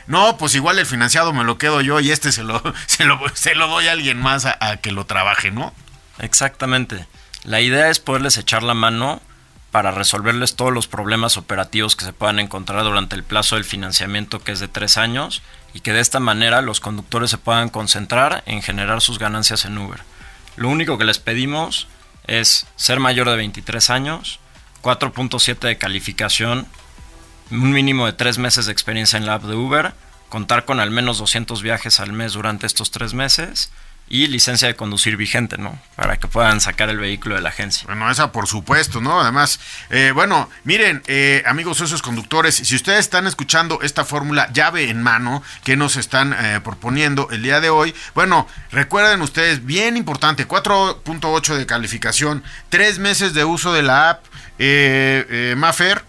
no, 0.07 0.37
pues 0.37 0.55
igual 0.55 0.79
el 0.79 0.85
financiado 0.85 1.33
me 1.33 1.43
lo 1.43 1.57
quedo 1.57 1.81
yo 1.81 1.99
y 1.99 2.11
este 2.11 2.31
se 2.31 2.43
lo, 2.43 2.61
se 2.85 3.05
lo, 3.55 3.67
doy 3.67 3.87
a 3.87 3.91
alguien 3.91 4.19
más 4.19 4.45
a, 4.45 4.77
que 4.77 4.91
lo 4.91 5.05
trabaje, 5.05 5.51
¿no? 5.51 5.73
Exactamente. 6.19 7.07
La 7.43 7.61
idea 7.61 7.89
es 7.89 7.99
poderles 7.99 8.37
echar 8.37 8.63
la 8.63 8.73
mano 8.73 9.21
para 9.71 9.91
resolverles 9.91 10.55
todos 10.55 10.71
los 10.71 10.87
problemas 10.87 11.35
operativos 11.35 11.95
que 11.95 12.05
se 12.05 12.13
puedan 12.13 12.39
encontrar 12.39 12.83
durante 12.83 13.15
el 13.15 13.23
plazo 13.23 13.55
del 13.55 13.63
financiamiento 13.63 14.39
que 14.39 14.51
es 14.51 14.59
de 14.59 14.67
tres 14.67 14.97
años 14.97 15.41
y 15.73 15.79
que 15.79 15.93
de 15.93 15.99
esta 15.99 16.19
manera 16.19 16.61
los 16.61 16.79
conductores 16.79 17.31
se 17.31 17.39
puedan 17.39 17.69
concentrar 17.69 18.43
en 18.45 18.61
generar 18.61 19.01
sus 19.01 19.17
ganancias 19.17 19.65
en 19.65 19.77
Uber. 19.77 20.01
Lo 20.57 20.69
único 20.69 20.99
que 20.99 21.05
les 21.05 21.17
pedimos 21.17 21.87
es 22.27 22.67
ser 22.75 22.99
mayor 22.99 23.27
de 23.29 23.35
23 23.35 23.89
años, 23.89 24.39
4.7 24.83 25.59
de 25.59 25.77
calificación 25.77 26.67
un 27.51 27.71
mínimo 27.71 28.05
de 28.05 28.13
tres 28.13 28.37
meses 28.37 28.65
de 28.65 28.71
experiencia 28.71 29.17
en 29.17 29.25
la 29.25 29.35
app 29.35 29.43
de 29.43 29.55
Uber, 29.55 29.93
contar 30.29 30.65
con 30.65 30.79
al 30.79 30.91
menos 30.91 31.17
200 31.19 31.61
viajes 31.61 31.99
al 31.99 32.13
mes 32.13 32.33
durante 32.33 32.65
estos 32.65 32.91
tres 32.91 33.13
meses 33.13 33.71
y 34.09 34.27
licencia 34.27 34.67
de 34.67 34.75
conducir 34.75 35.17
vigente, 35.17 35.57
¿no? 35.57 35.79
Para 35.95 36.17
que 36.17 36.27
puedan 36.27 36.61
sacar 36.61 36.89
el 36.89 36.97
vehículo 36.97 37.35
de 37.35 37.41
la 37.41 37.49
agencia. 37.49 37.85
Bueno, 37.87 38.09
esa 38.11 38.31
por 38.31 38.47
supuesto, 38.47 39.01
¿no? 39.01 39.19
Además, 39.19 39.59
eh, 39.89 40.11
bueno, 40.13 40.49
miren, 40.65 41.01
eh, 41.07 41.41
amigos 41.45 41.77
socios 41.77 42.01
conductores, 42.01 42.55
si 42.55 42.75
ustedes 42.75 42.99
están 42.99 43.27
escuchando 43.27 43.79
esta 43.81 44.05
fórmula 44.05 44.51
llave 44.51 44.89
en 44.89 45.01
mano 45.01 45.41
que 45.63 45.77
nos 45.77 45.95
están 45.95 46.33
eh, 46.33 46.59
proponiendo 46.63 47.29
el 47.31 47.41
día 47.41 47.61
de 47.61 47.69
hoy, 47.69 47.95
bueno, 48.13 48.47
recuerden 48.71 49.21
ustedes, 49.21 49.65
bien 49.65 49.97
importante, 49.97 50.47
4.8 50.47 51.55
de 51.55 51.65
calificación, 51.65 52.43
tres 52.69 52.99
meses 52.99 53.33
de 53.33 53.45
uso 53.45 53.73
de 53.73 53.83
la 53.83 54.09
app 54.11 54.25
Mafer, 55.57 56.03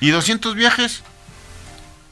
¿Y 0.00 0.10
200 0.10 0.54
viajes? 0.54 1.02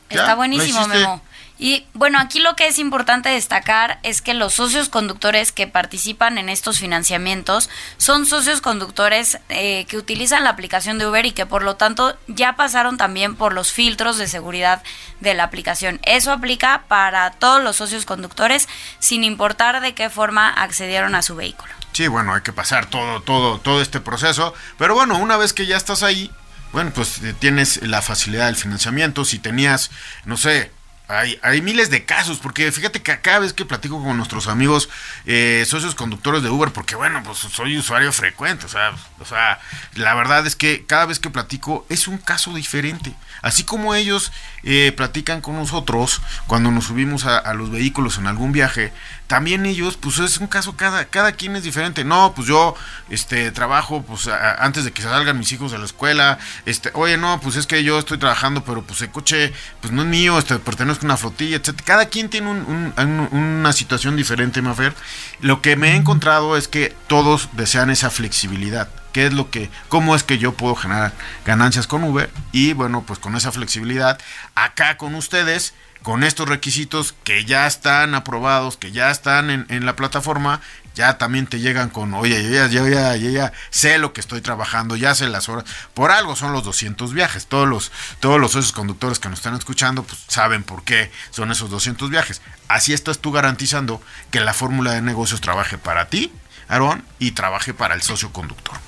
Está 0.09 0.35
buenísimo, 0.35 0.87
Memo. 0.89 1.23
Y 1.61 1.85
bueno, 1.93 2.21
aquí 2.21 2.39
lo 2.39 2.55
que 2.55 2.69
es 2.69 2.79
importante 2.79 3.29
destacar 3.31 3.99
es 4.05 4.23
que 4.23 4.33
los 4.33 4.55
socios 4.55 4.89
conductores 4.89 5.51
que 5.51 5.67
participan 5.67 6.39
en 6.39 6.49
estos 6.49 6.79
financiamientos 6.79 7.69
son 7.97 8.27
socios 8.27 8.61
conductores 8.61 9.41
eh, 9.49 9.85
que 9.87 9.97
utilizan 9.97 10.45
la 10.45 10.51
aplicación 10.51 10.99
de 10.99 11.09
Uber 11.09 11.27
y 11.27 11.33
que 11.33 11.47
por 11.47 11.65
lo 11.65 11.75
tanto 11.75 12.17
ya 12.29 12.55
pasaron 12.55 12.97
también 12.97 13.35
por 13.35 13.53
los 13.53 13.73
filtros 13.73 14.19
de 14.19 14.29
seguridad 14.29 14.85
de 15.19 15.35
la 15.35 15.43
aplicación. 15.43 15.99
Eso 16.05 16.31
aplica 16.31 16.85
para 16.87 17.33
todos 17.33 17.61
los 17.61 17.75
socios 17.75 18.07
conductores 18.07 18.69
sin 19.01 19.25
importar 19.25 19.81
de 19.81 19.95
qué 19.95 20.11
forma 20.11 20.49
accedieron 20.51 21.17
a 21.17 21.23
su 21.23 21.35
vehículo. 21.35 21.73
Sí, 21.93 22.07
bueno, 22.07 22.35
hay 22.35 22.43
que 22.43 22.53
pasar 22.53 22.87
todo, 22.87 23.21
todo, 23.23 23.59
todo 23.59 23.83
este 23.83 23.99
proceso. 23.99 24.55
Pero 24.79 24.95
bueno, 24.95 25.19
una 25.19 25.37
vez 25.37 25.53
que 25.53 25.67
ya 25.67 25.77
estás 25.77 26.05
ahí, 26.05 26.31
bueno, 26.73 26.93
pues 26.95 27.23
eh, 27.23 27.35
tienes 27.39 27.83
la 27.83 28.03
facilidad 28.03 28.47
del 28.47 28.57
financiamiento. 28.57 29.25
Si 29.25 29.39
tenías, 29.39 29.91
no 30.25 30.37
sé, 30.37 30.71
hay, 31.09 31.39
hay, 31.43 31.63
miles 31.63 31.89
de 31.89 32.05
casos, 32.05 32.39
porque 32.39 32.71
fíjate 32.71 33.03
que 33.03 33.19
cada 33.21 33.39
vez 33.39 33.55
que 33.55 33.65
platico 33.65 34.03
con 34.03 34.17
nuestros 34.19 34.47
amigos 34.47 34.91
eh, 35.25 35.65
socios 35.67 35.95
conductores 35.95 36.43
de 36.43 36.51
Uber, 36.51 36.71
porque 36.71 36.97
bueno, 36.97 37.23
pues 37.25 37.39
soy 37.39 37.79
usuario 37.79 38.13
frecuente, 38.13 38.67
o 38.67 38.69
sea, 38.69 38.93
o 39.19 39.25
sea, 39.25 39.59
la 39.95 40.15
verdad 40.15 40.47
es 40.47 40.55
que 40.55 40.85
cada 40.87 41.07
vez 41.07 41.19
que 41.19 41.31
platico 41.31 41.87
es 41.89 42.09
un 42.09 42.19
caso 42.19 42.53
diferente. 42.53 43.15
Así 43.43 43.65
como 43.65 43.95
ellos 43.95 44.33
eh, 44.63 44.93
platican 44.97 45.41
con 45.41 45.57
nosotros 45.57 46.21
cuando 46.47 46.71
nos 46.71 46.85
subimos 46.85 47.25
a, 47.25 47.55
los 47.55 47.71
vehículos 47.71 48.19
en 48.19 48.27
algún 48.27 48.53
viaje, 48.53 48.93
también 49.27 49.67
ellos, 49.67 49.97
pues 49.97 50.19
es 50.19 50.39
un 50.39 50.47
caso, 50.47 50.77
cada, 50.77 51.05
cada 51.05 51.33
quien 51.33 51.55
es 51.57 51.63
diferente. 51.63 52.05
No, 52.05 52.33
pues 52.35 52.49
yo 52.49 52.75
este, 53.11 53.51
trabajo 53.51 54.03
pues 54.03 54.29
antes 54.29 54.85
de 54.85 54.93
que 54.93 55.03
salgan 55.03 55.39
mis 55.39 55.53
hijos 55.53 55.73
de 55.73 55.79
la 55.79 55.85
escuela. 55.85 56.39
Este, 56.67 56.91
oye, 56.95 57.17
no, 57.17 57.41
pues 57.41 57.57
es 57.57 57.67
que 57.67 57.85
yo 57.85 57.99
estoy 57.99 58.19
trabajando, 58.19 58.65
pero 58.65 58.83
pues 58.83 59.01
el 59.03 59.11
coche 59.11 59.53
pues 59.81 59.93
no 59.93 60.03
es 60.03 60.09
mío, 60.09 60.39
este, 60.39 60.59
pertenezco 60.59 61.05
a 61.05 61.09
una 61.09 61.17
flotilla, 61.17 61.57
etc. 61.57 61.81
Cada 61.85 62.07
quien 62.07 62.29
tiene 62.31 62.51
una 62.51 63.73
situación 63.73 64.17
diferente, 64.17 64.63
Mafer. 64.63 64.95
Lo 65.41 65.61
que 65.63 65.77
me 65.77 65.93
he 65.93 65.95
encontrado 65.95 66.57
es 66.57 66.69
que 66.69 66.95
todos 67.07 67.51
desean 67.53 67.91
esa 67.91 68.11
flexibilidad 68.11 68.89
qué 69.19 69.27
es 69.27 69.33
lo 69.33 69.51
que, 69.51 69.69
cómo 69.89 70.15
es 70.15 70.23
que 70.23 70.39
yo 70.39 70.53
puedo 70.53 70.77
generar 70.77 71.13
ganancias 71.45 71.89
con 71.89 72.05
Uber 72.05 72.31
y 72.53 72.73
bueno, 72.73 73.03
pues 73.05 73.19
con 73.19 73.35
esa 73.35 73.51
flexibilidad, 73.51 74.17
acá 74.55 74.97
con 74.97 75.17
ustedes 75.17 75.75
con 76.05 76.23
estos 76.23 76.49
requisitos 76.49 77.17
que 77.25 77.45
ya 77.45 77.67
están 77.67 78.15
aprobados, 78.15 78.77
que 78.77 78.93
ya 78.93 79.11
están 79.11 79.51
en, 79.51 79.87
la 79.87 79.97
plataforma, 79.97 80.61
ya 80.95 81.19
también 81.19 81.49
te 81.49 81.59
llegan 81.59 81.89
con, 81.89 82.15
oye, 82.15 82.45
yo 82.45 82.51
ya, 82.51 82.69
yo 82.69 82.87
ya, 82.87 83.17
ya 83.17 83.53
sé 83.71 83.99
lo 83.99 84.13
que 84.13 84.21
estoy 84.21 84.41
trabajando, 84.41 84.95
ya 84.95 85.17
sé 85.17 85.29
las 85.29 85.49
horas. 85.49 85.65
Por 85.95 86.13
algo 86.13 86.37
son 86.37 86.53
los 86.53 86.63
200 86.63 87.13
viajes. 87.13 87.49
Todos 87.49 87.69
los, 87.69 87.91
todos 88.21 88.41
los 88.41 88.55
esos 88.55 88.71
conductores 88.71 89.19
que 89.19 89.29
nos 89.29 89.41
están 89.41 89.57
escuchando, 89.57 90.05
pues 90.05 90.21
saben 90.29 90.63
por 90.63 90.85
qué 90.85 91.11
son 91.31 91.51
esos 91.51 91.71
200 91.71 92.09
viajes. 92.09 92.41
Así 92.69 92.93
estás 92.93 93.19
tú 93.19 93.33
garantizando 93.33 94.01
que 94.31 94.39
la 94.39 94.55
fórmula 94.55 94.93
de 94.93 95.03
negocios 95.03 95.41
trabaje 95.41 95.77
para 95.77 96.09
ti, 96.09 96.31
Aarón, 96.69 97.05
y 97.19 97.33
trabaje 97.33 97.75
para 97.75 97.97
el 97.97 98.03
socio 98.03 98.33
conductor. 98.33 98.79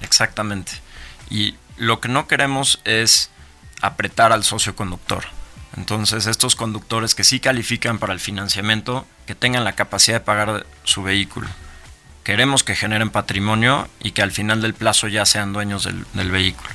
Exactamente. 0.00 0.72
Y 1.28 1.54
lo 1.76 2.00
que 2.00 2.08
no 2.08 2.26
queremos 2.26 2.80
es 2.84 3.30
apretar 3.80 4.32
al 4.32 4.44
socio 4.44 4.76
conductor. 4.76 5.24
Entonces, 5.76 6.26
estos 6.26 6.56
conductores 6.56 7.14
que 7.14 7.24
sí 7.24 7.40
califican 7.40 7.98
para 7.98 8.12
el 8.12 8.20
financiamiento, 8.20 9.06
que 9.26 9.34
tengan 9.34 9.64
la 9.64 9.74
capacidad 9.74 10.18
de 10.18 10.24
pagar 10.24 10.66
su 10.84 11.02
vehículo. 11.02 11.48
Queremos 12.24 12.64
que 12.64 12.74
generen 12.74 13.10
patrimonio 13.10 13.88
y 14.00 14.10
que 14.10 14.22
al 14.22 14.32
final 14.32 14.60
del 14.60 14.74
plazo 14.74 15.08
ya 15.08 15.24
sean 15.24 15.52
dueños 15.52 15.84
del, 15.84 16.30
vehículo. 16.30 16.70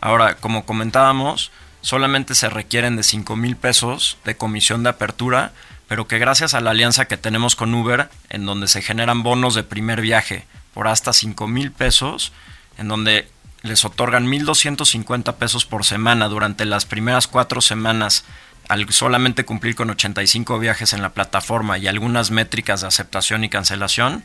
Ahora, 0.00 0.36
como 0.36 0.66
comentábamos, 0.66 1.50
solamente 1.80 2.34
se 2.34 2.50
requieren 2.50 2.96
de 2.96 3.02
5 3.02 3.36
mil 3.36 3.56
pesos 3.56 4.18
de 4.24 4.36
comisión 4.36 4.82
de 4.82 4.90
apertura, 4.90 5.52
pero 5.88 6.08
que 6.08 6.18
gracias 6.18 6.54
a 6.54 6.60
la 6.60 6.70
alianza 6.70 7.06
que 7.06 7.16
tenemos 7.16 7.56
con 7.56 7.74
Uber, 7.74 8.10
en 8.28 8.44
donde 8.44 8.68
se 8.68 8.82
generan 8.82 9.22
bonos 9.22 9.54
de 9.54 9.62
primer 9.62 10.00
viaje 10.00 10.46
por 10.74 10.88
hasta 10.88 11.12
5 11.12 11.46
mil 11.48 11.70
pesos, 11.70 12.32
en 12.78 12.88
donde 12.88 13.28
les 13.62 13.84
otorgan 13.84 14.26
1.250 14.26 15.34
pesos 15.34 15.64
por 15.64 15.84
semana 15.84 16.28
durante 16.28 16.64
las 16.64 16.84
primeras 16.84 17.28
cuatro 17.28 17.60
semanas 17.60 18.24
al 18.68 18.90
solamente 18.92 19.44
cumplir 19.44 19.74
con 19.74 19.90
85 19.90 20.58
viajes 20.58 20.92
en 20.92 21.02
la 21.02 21.10
plataforma 21.10 21.78
y 21.78 21.88
algunas 21.88 22.30
métricas 22.30 22.80
de 22.80 22.86
aceptación 22.86 23.44
y 23.44 23.48
cancelación, 23.48 24.24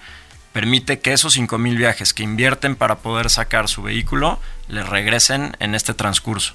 permite 0.53 0.99
que 0.99 1.13
esos 1.13 1.37
5.000 1.37 1.77
viajes 1.77 2.13
que 2.13 2.23
invierten 2.23 2.75
para 2.75 2.99
poder 2.99 3.29
sacar 3.29 3.67
su 3.67 3.83
vehículo 3.83 4.39
les 4.67 4.87
regresen 4.87 5.55
en 5.59 5.75
este 5.75 5.93
transcurso. 5.93 6.53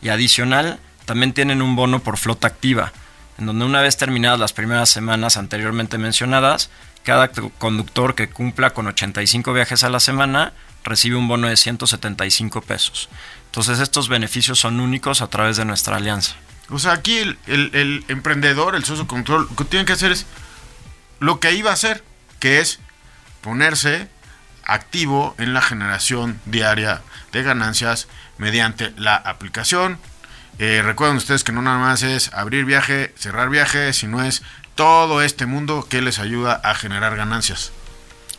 Y 0.00 0.08
adicional, 0.08 0.78
también 1.04 1.32
tienen 1.32 1.62
un 1.62 1.76
bono 1.76 1.98
por 2.00 2.16
flota 2.16 2.46
activa, 2.46 2.92
en 3.38 3.46
donde 3.46 3.64
una 3.64 3.80
vez 3.80 3.96
terminadas 3.96 4.38
las 4.38 4.52
primeras 4.52 4.88
semanas 4.88 5.36
anteriormente 5.36 5.98
mencionadas, 5.98 6.70
cada 7.02 7.28
conductor 7.58 8.14
que 8.14 8.28
cumpla 8.28 8.70
con 8.70 8.86
85 8.86 9.52
viajes 9.52 9.82
a 9.84 9.90
la 9.90 10.00
semana 10.00 10.52
recibe 10.84 11.16
un 11.16 11.28
bono 11.28 11.48
de 11.48 11.56
175 11.56 12.62
pesos. 12.62 13.08
Entonces 13.46 13.80
estos 13.80 14.08
beneficios 14.08 14.58
son 14.58 14.80
únicos 14.80 15.20
a 15.20 15.28
través 15.28 15.56
de 15.56 15.64
nuestra 15.64 15.96
alianza. 15.96 16.34
O 16.70 16.78
sea, 16.78 16.92
aquí 16.92 17.18
el, 17.18 18.04
emprendedor, 18.08 18.74
el 18.74 18.84
socio 18.84 19.06
control, 19.06 19.46
lo 19.50 19.56
que 19.56 19.64
tiene 19.64 19.84
que 19.84 19.92
hacer 19.92 20.12
es 20.12 20.26
lo 21.20 21.38
que 21.38 21.52
iba 21.52 21.70
a 21.70 21.74
hacer, 21.74 22.02
que 22.40 22.60
es 22.60 22.80
ponerse 23.42 24.08
activo 24.64 25.34
en 25.38 25.52
la 25.52 25.60
generación 25.60 26.40
diaria 26.46 27.02
de 27.32 27.42
ganancias 27.42 28.08
mediante 28.38 28.92
la 28.96 29.16
aplicación. 29.16 29.98
Eh, 30.58 30.80
recuerden 30.84 31.16
ustedes 31.16 31.44
que 31.44 31.52
no 31.52 31.62
nada 31.62 31.78
más 31.78 32.02
es 32.02 32.32
abrir 32.32 32.64
viaje, 32.64 33.14
cerrar 33.18 33.50
viaje, 33.50 33.92
sino 33.92 34.22
es 34.22 34.42
todo 34.74 35.22
este 35.22 35.44
mundo 35.46 35.86
que 35.88 36.00
les 36.00 36.18
ayuda 36.18 36.54
a 36.54 36.74
generar 36.74 37.16
ganancias. 37.16 37.72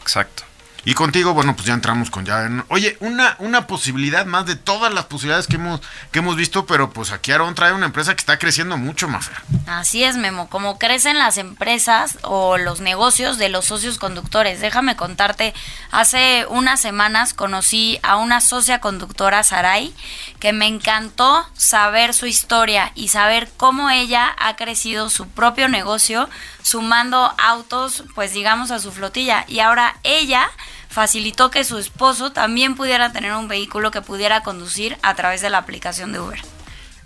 Exacto. 0.02 0.44
Y 0.86 0.96
contigo, 0.96 1.34
bueno, 1.34 1.56
pues 1.56 1.66
ya 1.66 1.74
entramos 1.74 2.10
con 2.10 2.26
ya. 2.26 2.50
Oye, 2.68 2.98
una, 3.00 3.38
una 3.40 3.68
posibilidad 3.68 4.26
más 4.26 4.46
de 4.46 4.58
todas 4.58 4.94
las 4.94 5.06
posibilidades 5.06 5.48
que 5.48 5.56
hemos, 5.56 5.82
que 6.12 6.20
hemos 6.20 6.36
visto, 6.36 6.66
pero 6.66 6.90
pues 6.90 7.12
aquí 7.12 7.32
Aaron 7.32 7.56
trae 7.56 7.72
una 7.72 7.86
empresa 7.86 8.14
que 8.14 8.20
está 8.20 8.38
creciendo 8.38 8.78
mucho, 8.78 9.08
Mafer. 9.08 9.38
Así 9.66 10.04
es, 10.04 10.18
Memo. 10.18 10.50
Como 10.50 10.78
crecen 10.80 11.18
las 11.18 11.38
empresas 11.38 12.18
o 12.24 12.58
los 12.58 12.82
negocios 12.82 13.38
de 13.38 13.48
los 13.48 13.66
socios 13.66 13.98
conductores. 13.98 14.60
Déjame 14.60 14.98
contarte, 14.98 15.54
hace 15.92 16.46
unas 16.50 16.82
semanas 16.82 17.34
conocí 17.34 18.00
a 18.04 18.18
una 18.18 18.42
socia 18.42 18.82
conductora, 18.82 19.44
Sarai, 19.44 19.94
que 20.40 20.52
me 20.52 20.68
encantó 20.68 21.48
saber 21.54 22.14
su 22.14 22.26
historia 22.26 22.92
y 22.94 23.08
saber 23.08 23.50
cómo 23.56 23.90
ella 23.90 24.36
ha 24.38 24.58
crecido 24.58 25.10
su 25.10 25.30
propio 25.30 25.70
negocio 25.70 26.30
sumando 26.62 27.34
autos, 27.38 28.04
pues 28.16 28.34
digamos, 28.34 28.72
a 28.72 28.80
su 28.80 28.92
flotilla. 28.92 29.46
Y 29.48 29.60
ahora 29.60 29.96
ella 30.04 30.50
facilitó 30.94 31.50
que 31.50 31.64
su 31.64 31.80
esposo 31.80 32.32
también 32.32 32.76
pudiera 32.76 33.12
tener 33.12 33.34
un 33.34 33.48
vehículo 33.48 33.90
que 33.90 34.02
pudiera 34.02 34.44
conducir 34.44 34.98
a 35.02 35.16
través 35.16 35.42
de 35.42 35.50
la 35.50 35.58
aplicación 35.58 36.12
de 36.14 36.20
Uber. 36.20 36.40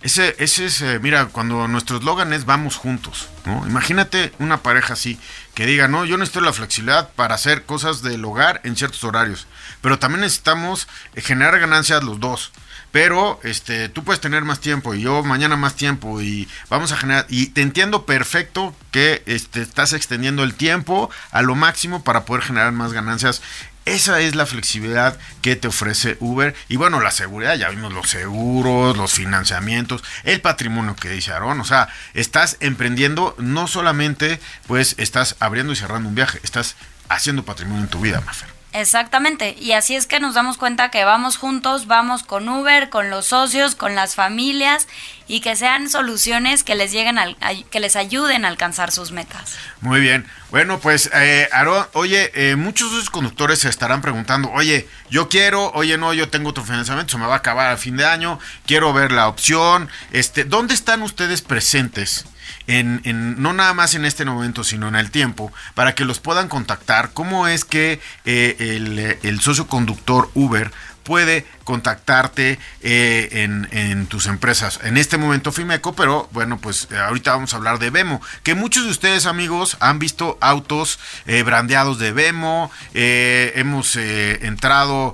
Ese, 0.01 0.35
ese 0.37 0.65
es, 0.65 0.81
eh, 0.81 0.99
mira, 1.01 1.27
cuando 1.27 1.67
nuestro 1.67 1.97
eslogan 1.97 2.31
es 2.33 2.45
vamos 2.45 2.75
juntos, 2.75 3.29
¿no? 3.45 3.65
Imagínate 3.65 4.31
una 4.37 4.57
pareja 4.61 4.93
así, 4.93 5.17
que 5.55 5.65
diga, 5.65 5.87
no, 5.87 6.05
yo 6.05 6.17
necesito 6.17 6.41
la 6.41 6.53
flexibilidad 6.53 7.09
para 7.15 7.33
hacer 7.33 7.65
cosas 7.65 8.03
del 8.03 8.23
hogar 8.23 8.61
en 8.63 8.75
ciertos 8.75 9.03
horarios, 9.03 9.47
pero 9.81 9.97
también 9.97 10.21
necesitamos 10.21 10.87
eh, 11.15 11.21
generar 11.21 11.57
ganancias 11.59 12.03
los 12.03 12.19
dos 12.19 12.51
pero 12.91 13.39
este 13.43 13.89
tú 13.89 14.03
puedes 14.03 14.21
tener 14.21 14.43
más 14.43 14.59
tiempo 14.59 14.93
y 14.93 15.01
yo 15.01 15.23
mañana 15.23 15.55
más 15.55 15.75
tiempo 15.75 16.21
y 16.21 16.47
vamos 16.69 16.91
a 16.91 16.97
generar 16.97 17.25
y 17.29 17.47
te 17.47 17.61
entiendo 17.61 18.05
perfecto 18.05 18.75
que 18.91 19.23
este, 19.25 19.61
estás 19.61 19.93
extendiendo 19.93 20.43
el 20.43 20.53
tiempo 20.53 21.09
a 21.31 21.41
lo 21.41 21.55
máximo 21.55 22.03
para 22.03 22.25
poder 22.25 22.43
generar 22.43 22.71
más 22.71 22.93
ganancias 22.93 23.41
esa 23.87 24.19
es 24.19 24.35
la 24.35 24.45
flexibilidad 24.45 25.17
que 25.41 25.55
te 25.55 25.69
ofrece 25.69 26.17
Uber. 26.19 26.53
Y 26.67 26.75
bueno, 26.75 26.99
la 26.99 27.11
seguridad, 27.11 27.55
ya 27.55 27.69
vimos 27.69 27.93
los 27.93 28.09
seguros, 28.09 28.97
los 28.97 29.13
financiamientos, 29.13 30.03
el 30.23 30.41
patrimonio 30.41 30.95
que 30.95 31.09
dice 31.09 31.31
Aaron. 31.31 31.61
O 31.61 31.65
sea, 31.65 31.87
estás 32.13 32.57
emprendiendo, 32.59 33.33
no 33.37 33.67
solamente 33.67 34.39
pues 34.67 34.95
estás 34.97 35.37
abriendo 35.39 35.71
y 35.71 35.77
cerrando 35.77 36.09
un 36.09 36.15
viaje, 36.15 36.39
estás 36.43 36.75
haciendo 37.07 37.45
patrimonio 37.45 37.83
en 37.83 37.89
tu 37.89 38.01
vida, 38.01 38.21
Mafer. 38.21 38.56
Exactamente, 38.73 39.55
y 39.59 39.71
así 39.71 39.95
es 39.95 40.07
que 40.07 40.19
nos 40.19 40.35
damos 40.35 40.57
cuenta 40.57 40.91
que 40.91 41.05
vamos 41.05 41.37
juntos, 41.37 41.87
vamos 41.87 42.23
con 42.23 42.47
Uber, 42.49 42.89
con 42.89 43.09
los 43.09 43.27
socios, 43.27 43.75
con 43.75 43.95
las 43.95 44.15
familias 44.15 44.87
y 45.25 45.39
que 45.39 45.55
sean 45.55 45.89
soluciones 45.89 46.63
que 46.63 46.75
les 46.75 46.91
lleguen 46.91 47.17
al, 47.17 47.37
que 47.71 47.79
les 47.79 47.95
ayuden 47.95 48.43
a 48.43 48.49
alcanzar 48.49 48.91
sus 48.91 49.11
metas. 49.11 49.55
Muy 49.79 50.01
bien, 50.01 50.27
bueno 50.51 50.79
pues 50.79 51.09
eh, 51.13 51.47
Aaron, 51.53 51.87
oye, 51.93 52.29
eh, 52.35 52.55
muchos 52.57 52.91
de 52.91 52.97
esos 52.97 53.09
conductores 53.09 53.59
se 53.59 53.69
estarán 53.69 54.01
preguntando, 54.01 54.51
oye, 54.51 54.87
yo 55.09 55.29
quiero, 55.29 55.71
oye 55.71 55.97
no, 55.97 56.13
yo 56.13 56.29
tengo 56.29 56.49
otro 56.49 56.65
financiamiento, 56.65 57.13
se 57.13 57.17
me 57.17 57.25
va 57.25 57.35
a 57.35 57.37
acabar 57.37 57.71
a 57.71 57.77
fin 57.77 57.95
de 57.95 58.05
año, 58.05 58.37
quiero 58.65 58.91
ver 58.91 59.13
la 59.13 59.29
opción, 59.29 59.89
este, 60.11 60.43
¿dónde 60.43 60.73
están 60.73 61.01
ustedes 61.03 61.41
presentes? 61.41 62.25
En, 62.67 63.41
no 63.41 63.53
nada 63.53 63.73
más 63.73 63.95
en 63.95 64.05
este 64.05 64.25
momento, 64.25 64.63
sino 64.63 64.87
en 64.87 64.95
el 64.95 65.11
tiempo, 65.11 65.51
para 65.73 65.95
que 65.95 66.05
los 66.05 66.19
puedan 66.19 66.49
contactar. 66.49 67.11
¿Cómo 67.13 67.47
es 67.47 67.65
que 67.65 67.99
eh, 68.25 69.17
el 69.23 69.41
socio 69.41 69.67
conductor 69.67 70.29
Uber 70.33 70.71
puede 71.03 71.45
contactarte 71.67 72.59
eh, 72.81 73.29
en, 73.33 74.07
tus 74.07 74.27
empresas. 74.27 74.79
En 74.83 74.95
este 74.95 75.17
momento 75.17 75.51
Fimeco, 75.51 75.93
pero 75.93 76.29
bueno, 76.31 76.59
pues 76.59 76.87
eh, 76.91 76.97
ahorita 76.97 77.31
vamos 77.31 77.53
a 77.53 77.57
hablar 77.57 77.77
de 77.77 77.89
Vemo, 77.89 78.21
que 78.43 78.55
muchos 78.55 78.85
de 78.85 78.91
ustedes 78.91 79.25
amigos 79.25 79.75
han 79.81 79.99
visto 79.99 80.37
autos 80.39 80.97
eh, 81.25 81.43
brandeados 81.43 81.99
de 81.99 82.13
Vemo, 82.13 82.71
hemos 82.93 83.97
entrado 83.97 85.13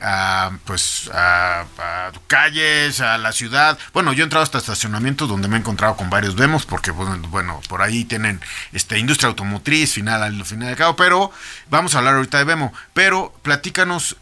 a 0.00 0.52
pues 0.64 1.10
a, 1.12 1.64
calles, 2.28 3.00
a 3.00 3.18
la 3.18 3.32
ciudad, 3.32 3.76
bueno, 3.92 4.12
yo 4.12 4.22
he 4.22 4.24
entrado 4.24 4.44
hasta 4.44 4.58
estacionamientos 4.58 5.28
donde 5.28 5.48
me 5.48 5.56
he 5.56 5.58
encontrado 5.58 5.96
con 5.96 6.08
varios 6.08 6.36
Vemos, 6.36 6.66
porque 6.66 6.92
bueno, 6.92 7.60
por 7.68 7.82
ahí 7.82 8.04
tienen 8.04 8.40
este 8.72 8.96
industria 8.96 9.28
automotriz, 9.28 9.94
final 9.94 10.22
al 10.22 10.44
final 10.44 10.76
de 10.76 10.94
pero 10.94 11.32
vamos 11.68 11.96
a 11.96 11.98
hablar 11.98 12.14
ahorita 12.14 12.38
de 12.38 12.44
Vemo, 12.44 12.72
pero 12.94 13.34
platícanos 13.42 14.16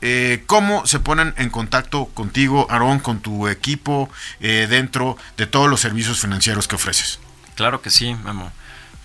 ¿Cómo 0.46 0.86
se 0.86 1.00
ponen 1.00 1.25
en 1.36 1.50
contacto 1.50 2.06
contigo, 2.06 2.66
Aarón, 2.70 3.00
con 3.00 3.20
tu 3.20 3.48
equipo 3.48 4.08
eh, 4.40 4.66
dentro 4.68 5.18
de 5.36 5.46
todos 5.46 5.68
los 5.68 5.80
servicios 5.80 6.20
financieros 6.20 6.66
que 6.68 6.76
ofreces? 6.76 7.18
Claro 7.54 7.82
que 7.82 7.90
sí, 7.90 8.14
Memo. 8.14 8.50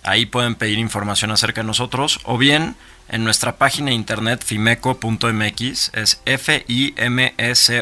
Ahí 0.03 0.27
pueden 0.27 0.55
pedir 0.55 0.79
información 0.79 1.31
acerca 1.31 1.63
de 1.63 1.67
nosotros 1.67 2.21
o 2.25 2.37
bien 2.39 2.77
en 3.09 3.25
nuestra 3.25 3.57
página 3.57 3.89
de 3.89 3.95
internet 3.95 4.45
fimeco.mx, 4.45 5.91
es 5.95 6.21
f 6.27 6.65
i 6.69 6.93
m 6.97 7.35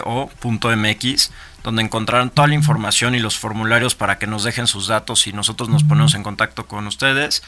omx 0.04 1.30
donde 1.66 1.82
encontrarán 1.82 2.30
toda 2.30 2.46
la 2.46 2.54
información 2.54 3.16
y 3.16 3.18
los 3.18 3.36
formularios 3.36 3.96
para 3.96 4.20
que 4.20 4.28
nos 4.28 4.44
dejen 4.44 4.68
sus 4.68 4.86
datos 4.86 5.26
y 5.26 5.32
nosotros 5.32 5.68
nos 5.68 5.82
ponemos 5.82 6.14
en 6.14 6.22
contacto 6.22 6.68
con 6.68 6.86
ustedes. 6.86 7.42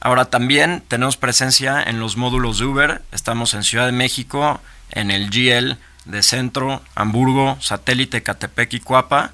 Ahora 0.00 0.24
también 0.24 0.82
tenemos 0.88 1.16
presencia 1.16 1.80
en 1.80 2.00
los 2.00 2.16
módulos 2.16 2.58
de 2.58 2.64
Uber, 2.64 3.02
estamos 3.12 3.54
en 3.54 3.62
Ciudad 3.62 3.86
de 3.86 3.92
México, 3.92 4.60
en 4.90 5.12
el 5.12 5.30
GL 5.30 5.78
de 6.06 6.22
Centro, 6.24 6.82
Hamburgo, 6.96 7.56
Satélite, 7.60 8.24
Catepec 8.24 8.72
y 8.74 8.80
Cuapa, 8.80 9.30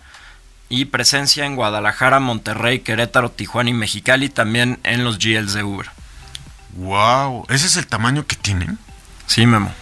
y 0.68 0.84
presencia 0.84 1.46
en 1.46 1.56
Guadalajara, 1.56 2.20
Monterrey, 2.20 2.80
Querétaro, 2.80 3.30
Tijuana 3.30 3.70
y 3.70 3.72
Mexicali, 3.72 4.28
también 4.28 4.78
en 4.82 5.04
los 5.04 5.18
GLs 5.18 5.54
de 5.54 5.62
Uber. 5.62 5.86
¡Wow! 6.74 7.46
¿Ese 7.48 7.66
es 7.66 7.76
el 7.78 7.86
tamaño 7.86 8.26
que 8.26 8.36
tienen? 8.36 8.78
Sí, 9.26 9.46
Memo. 9.46 9.72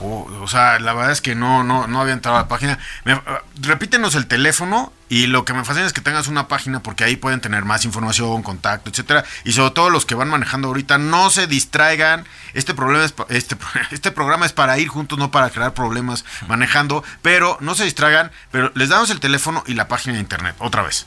O 0.00 0.46
sea, 0.48 0.78
la 0.80 0.92
verdad 0.92 1.12
es 1.12 1.20
que 1.20 1.34
no, 1.34 1.62
no, 1.64 1.86
no 1.86 2.00
había 2.00 2.12
entrado 2.14 2.36
a 2.36 2.42
la 2.42 2.48
página. 2.48 2.78
Me- 3.04 3.20
repítenos 3.60 4.14
el 4.14 4.26
teléfono 4.26 4.92
y 5.08 5.26
lo 5.28 5.44
que 5.44 5.54
me 5.54 5.64
fascina 5.64 5.86
es 5.86 5.92
que 5.92 6.00
tengas 6.00 6.26
una 6.28 6.48
página 6.48 6.80
porque 6.82 7.04
ahí 7.04 7.16
pueden 7.16 7.40
tener 7.40 7.64
más 7.64 7.84
información, 7.84 8.42
contacto, 8.42 8.90
etcétera. 8.90 9.24
Y 9.44 9.52
sobre 9.52 9.70
todo 9.70 9.90
los 9.90 10.06
que 10.06 10.14
van 10.14 10.28
manejando 10.28 10.68
ahorita, 10.68 10.98
no 10.98 11.30
se 11.30 11.46
distraigan. 11.46 12.24
Este 12.54 12.74
problema 12.74 13.04
es 13.04 13.14
este, 13.28 13.56
este 13.92 14.10
programa 14.10 14.46
es 14.46 14.52
para 14.52 14.78
ir 14.78 14.88
juntos, 14.88 15.18
no 15.18 15.30
para 15.30 15.50
crear 15.50 15.74
problemas 15.74 16.24
manejando. 16.48 17.04
Pero 17.22 17.56
no 17.60 17.74
se 17.74 17.84
distraigan. 17.84 18.30
Pero 18.50 18.72
les 18.74 18.88
damos 18.88 19.10
el 19.10 19.20
teléfono 19.20 19.62
y 19.66 19.74
la 19.74 19.88
página 19.88 20.14
de 20.14 20.20
internet. 20.20 20.56
Otra 20.58 20.82
vez. 20.82 21.06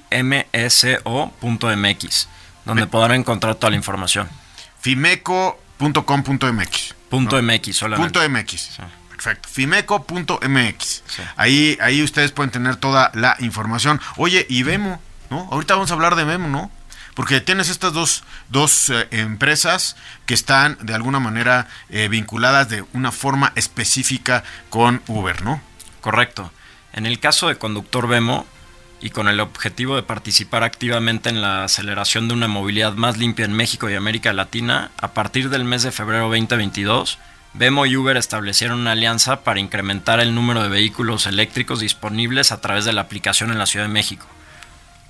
donde 2.66 2.88
podrán 2.88 3.20
encontrar 3.20 3.54
toda 3.56 3.70
la 3.70 3.78
información. 3.78 4.28
fimeco.com.mx. 4.82 6.96
Punto 7.10 7.42
¿no? 7.42 7.54
MX 7.54 7.78
solamente. 7.78 8.20
Punto 8.20 8.30
MX. 8.30 8.80
Perfecto. 9.10 9.48
Fimeco.mx. 9.48 11.04
Sí. 11.06 11.22
Ahí, 11.38 11.78
ahí 11.80 12.02
ustedes 12.02 12.32
pueden 12.32 12.50
tener 12.52 12.78
toda 12.78 13.12
la 13.14 13.36
información. 13.40 14.02
Oye, 14.18 14.48
y 14.50 14.64
Vemo, 14.64 15.00
¿no? 15.30 15.48
Ahorita 15.52 15.76
vamos 15.76 15.92
a 15.92 15.94
hablar 15.94 16.16
de 16.16 16.24
Vemo, 16.24 16.50
¿no? 16.50 16.72
Porque 17.15 17.41
tienes 17.41 17.69
estas 17.69 17.93
dos, 17.93 18.23
dos 18.49 18.89
eh, 18.89 19.08
empresas 19.12 19.95
que 20.26 20.34
están 20.34 20.78
de 20.82 20.93
alguna 20.93 21.19
manera 21.19 21.67
eh, 21.89 22.08
vinculadas 22.08 22.69
de 22.69 22.84
una 22.93 23.12
forma 23.12 23.54
específica 23.56 24.43
con 24.69 25.02
Uber, 25.08 25.43
¿no? 25.43 25.62
Correcto. 26.02 26.52
En 26.91 27.06
el 27.06 27.19
caso 27.19 27.47
de 27.47 27.58
Conductor 27.58 28.08
Vemo, 28.08 28.45
y 29.04 29.10
con 29.10 29.28
el 29.28 29.41
objetivo 29.41 29.97
de 29.97 30.04
participar 30.04 30.63
activamente 30.63 31.28
en 31.28 31.41
la 31.41 31.65
aceleración 31.65 32.30
de 32.30 32.36
una 32.36 32.47
movilidad 32.47 32.93
más 32.93 33.17
limpia 33.17 33.43
en 33.43 33.52
México 33.52 33.89
y 33.89 33.95
América 33.95 34.32
Latina, 34.32 34.91
a 34.97 35.13
partir 35.13 35.49
del 35.49 35.65
mes 35.65 35.84
de 35.84 35.91
febrero 35.91 36.30
2022, 36.30 37.19
Vemo 37.54 37.86
y 37.86 37.97
Uber 37.97 38.15
establecieron 38.15 38.80
una 38.80 38.93
alianza 38.93 39.43
para 39.43 39.60
incrementar 39.60 40.21
el 40.21 40.34
número 40.34 40.63
de 40.63 40.69
vehículos 40.69 41.28
eléctricos 41.28 41.82
disponibles 41.82 42.54
a 42.54 42.62
través 42.62 42.86
de 42.86 42.93
la 42.93 43.02
aplicación 43.02 43.52
en 43.52 43.60
la 43.60 43.65
Ciudad 43.65 43.86
de 43.86 43.91
México. 43.91 44.26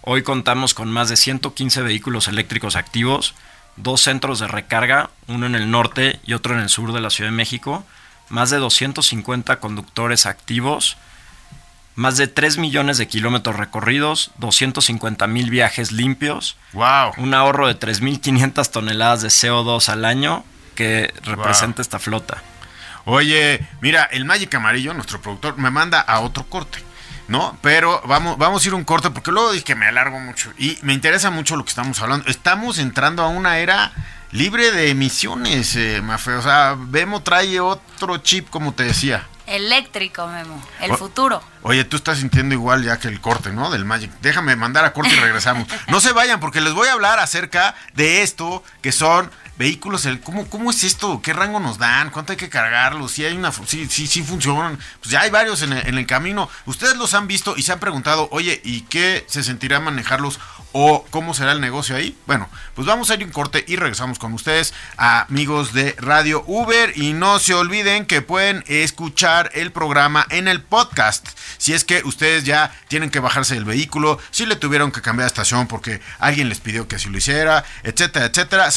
Hoy 0.05 0.21
contamos 0.21 0.73
con 0.73 0.91
más 0.91 1.07
de 1.07 1.15
115 1.15 1.81
vehículos 1.81 2.27
eléctricos 2.27 2.75
activos, 2.75 3.35
dos 3.77 4.01
centros 4.01 4.39
de 4.39 4.49
recarga, 4.49 5.11
uno 5.27 5.45
en 5.45 5.55
el 5.55 5.71
norte 5.71 6.19
y 6.25 6.33
otro 6.33 6.53
en 6.53 6.59
el 6.59 6.67
sur 6.67 6.91
de 6.91 6.99
la 6.99 7.09
Ciudad 7.09 7.29
de 7.31 7.37
México, 7.37 7.85
más 8.27 8.49
de 8.49 8.57
250 8.57 9.61
conductores 9.61 10.25
activos, 10.25 10.97
más 11.95 12.17
de 12.17 12.27
3 12.27 12.57
millones 12.57 12.97
de 12.97 13.07
kilómetros 13.07 13.55
recorridos, 13.55 14.31
250 14.39 15.25
mil 15.27 15.49
viajes 15.49 15.93
limpios, 15.93 16.57
¡Wow! 16.73 17.13
un 17.15 17.33
ahorro 17.33 17.67
de 17.67 17.79
3.500 17.79 18.71
toneladas 18.71 19.21
de 19.21 19.29
CO2 19.29 19.87
al 19.87 20.03
año 20.03 20.43
que 20.75 21.13
representa 21.23 21.81
esta 21.81 21.99
flota. 21.99 22.43
Oye, 23.05 23.65
mira, 23.79 24.03
el 24.03 24.25
Magic 24.25 24.53
Amarillo, 24.53 24.93
nuestro 24.93 25.21
productor, 25.21 25.57
me 25.57 25.71
manda 25.71 26.01
a 26.01 26.19
otro 26.19 26.43
corte, 26.43 26.79
¿no? 27.27 27.57
Pero 27.61 28.01
vamos, 28.05 28.37
vamos 28.37 28.63
a 28.63 28.67
ir 28.67 28.73
un 28.73 28.83
corte 28.83 29.09
porque 29.09 29.31
luego 29.31 29.51
dije 29.51 29.63
que 29.63 29.75
me 29.75 29.87
alargo 29.87 30.19
mucho 30.19 30.51
y 30.57 30.77
me 30.81 30.93
interesa 30.93 31.29
mucho 31.31 31.55
lo 31.55 31.63
que 31.63 31.69
estamos 31.69 32.01
hablando. 32.01 32.29
Estamos 32.29 32.77
entrando 32.79 33.23
a 33.23 33.27
una 33.29 33.57
era 33.59 33.91
libre 34.31 34.71
de 34.71 34.89
emisiones, 34.89 35.75
eh, 35.75 36.01
Mafe. 36.03 36.33
O 36.33 36.41
sea, 36.41 36.75
Vemo 36.77 37.21
trae 37.21 37.59
otro 37.59 38.17
chip, 38.17 38.49
como 38.49 38.73
te 38.73 38.83
decía. 38.83 39.27
Eléctrico, 39.45 40.25
Memo. 40.27 40.61
El 40.79 40.91
O- 40.91 40.97
futuro. 40.97 41.43
Oye, 41.63 41.83
tú 41.83 41.97
estás 41.97 42.17
sintiendo 42.19 42.55
igual 42.55 42.83
ya 42.83 42.97
que 42.97 43.07
el 43.09 43.19
corte, 43.21 43.51
¿no? 43.51 43.69
Del 43.71 43.83
Magic. 43.85 44.09
Déjame 44.21 44.55
mandar 44.55 44.85
a 44.85 44.93
corte 44.93 45.13
y 45.13 45.19
regresamos. 45.19 45.67
No 45.87 45.99
se 45.99 46.11
vayan 46.13 46.39
porque 46.39 46.61
les 46.61 46.73
voy 46.73 46.87
a 46.87 46.93
hablar 46.93 47.19
acerca 47.19 47.75
de 47.93 48.21
esto 48.23 48.63
que 48.81 48.91
son 48.93 49.29
vehículos. 49.57 50.05
El, 50.05 50.19
¿cómo, 50.21 50.47
¿Cómo 50.49 50.71
es 50.71 50.83
esto? 50.83 51.21
¿Qué 51.21 51.33
rango 51.33 51.59
nos 51.59 51.77
dan? 51.77 52.09
¿Cuánto 52.09 52.31
hay 52.31 52.37
que 52.37 52.49
cargarlos? 52.49 53.11
Si 53.11 53.25
hay 53.25 53.35
una, 53.35 53.51
sí, 53.51 53.87
sí, 53.89 54.07
sí 54.07 54.23
funcionan. 54.23 54.79
Pues 54.99 55.11
ya 55.11 55.21
hay 55.21 55.29
varios 55.29 55.61
en 55.61 55.73
el, 55.73 55.87
en 55.87 55.97
el 55.97 56.07
camino. 56.07 56.49
Ustedes 56.65 56.97
los 56.97 57.13
han 57.13 57.27
visto 57.27 57.55
y 57.57 57.63
se 57.63 57.71
han 57.71 57.79
preguntado, 57.79 58.27
oye, 58.31 58.61
¿y 58.63 58.81
qué 58.81 59.25
se 59.27 59.43
sentirá 59.43 59.79
manejarlos? 59.79 60.39
¿O 60.75 61.05
cómo 61.11 61.35
será 61.35 61.51
el 61.51 61.61
negocio 61.61 61.95
ahí? 61.95 62.17
Bueno, 62.25 62.49
pues 62.73 62.87
vamos 62.87 63.11
a 63.11 63.13
ir 63.13 63.23
un 63.23 63.29
corte 63.29 63.63
y 63.67 63.75
regresamos 63.75 64.17
con 64.17 64.33
ustedes, 64.33 64.73
amigos 64.97 65.71
de 65.71 65.95
Radio 65.99 66.43
Uber. 66.47 66.93
Y 66.95 67.13
no 67.13 67.37
se 67.37 67.53
olviden 67.53 68.07
que 68.07 68.23
pueden 68.23 68.63
escuchar 68.65 69.51
el 69.53 69.71
programa 69.71 70.25
en 70.31 70.47
el 70.47 70.63
podcast. 70.63 71.27
Si 71.59 71.73
es 71.73 71.85
que 71.85 72.01
ustedes 72.03 72.43
ya 72.43 72.75
tienen 72.87 73.11
que 73.11 73.19
bajarse 73.19 73.53
del 73.53 73.65
vehículo, 73.65 74.19
si 74.31 74.47
le 74.47 74.55
tuvieron 74.55 74.91
que 74.91 75.03
cambiar 75.03 75.25
de 75.25 75.27
estación 75.27 75.67
porque 75.67 76.01
alguien 76.17 76.49
les 76.49 76.59
pidió 76.59 76.87
que 76.87 76.95
así 76.95 77.07
lo 77.07 77.19
hiciera, 77.19 77.63
etcétera, 77.83 78.25
etcétera. 78.25 78.71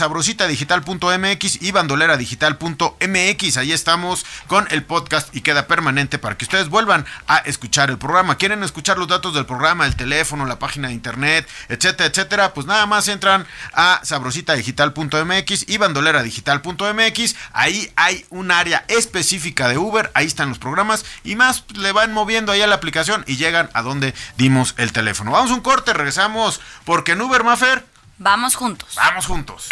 Sabrositadigital.mx 0.66 1.62
y 1.62 1.70
bandoleradigital.mx. 1.72 3.56
Ahí 3.56 3.72
estamos 3.72 4.26
con 4.46 4.66
el 4.70 4.84
podcast 4.84 5.34
y 5.34 5.40
queda 5.40 5.66
permanente 5.66 6.18
para 6.18 6.36
que 6.36 6.44
ustedes 6.44 6.68
vuelvan 6.68 7.06
a 7.26 7.38
escuchar 7.38 7.90
el 7.90 7.98
programa. 7.98 8.36
¿Quieren 8.36 8.62
escuchar 8.62 8.98
los 8.98 9.08
datos 9.08 9.34
del 9.34 9.46
programa, 9.46 9.86
el 9.86 9.96
teléfono, 9.96 10.46
la 10.46 10.58
página 10.58 10.88
de 10.88 10.94
internet, 10.94 11.48
etcétera, 11.68 12.08
etcétera? 12.08 12.54
Pues 12.54 12.66
nada 12.66 12.86
más 12.86 13.08
entran 13.08 13.46
a 13.72 14.00
sabrositadigital.mx 14.02 15.68
y 15.68 15.78
bandoleradigital.mx. 15.78 17.36
Ahí 17.52 17.92
hay 17.96 18.26
un 18.30 18.50
área 18.50 18.84
específica 18.88 19.68
de 19.68 19.78
Uber. 19.78 20.10
Ahí 20.14 20.26
están 20.26 20.48
los 20.48 20.58
programas 20.58 21.04
y 21.24 21.36
más 21.36 21.64
le 21.74 21.92
van 21.92 22.12
moviendo 22.12 22.52
ahí 22.52 22.62
a 22.62 22.66
la 22.66 22.74
aplicación 22.74 23.24
y 23.26 23.36
llegan 23.36 23.70
a 23.72 23.82
donde 23.82 24.14
dimos 24.36 24.74
el 24.78 24.92
teléfono. 24.92 25.30
Vamos 25.30 25.50
a 25.50 25.54
un 25.54 25.60
corte, 25.60 25.92
regresamos 25.92 26.60
porque 26.84 27.12
en 27.12 27.20
Uber 27.20 27.44
Maffer, 27.44 27.84
Vamos 28.18 28.54
juntos. 28.56 28.94
vamos 28.96 29.26
juntos. 29.26 29.68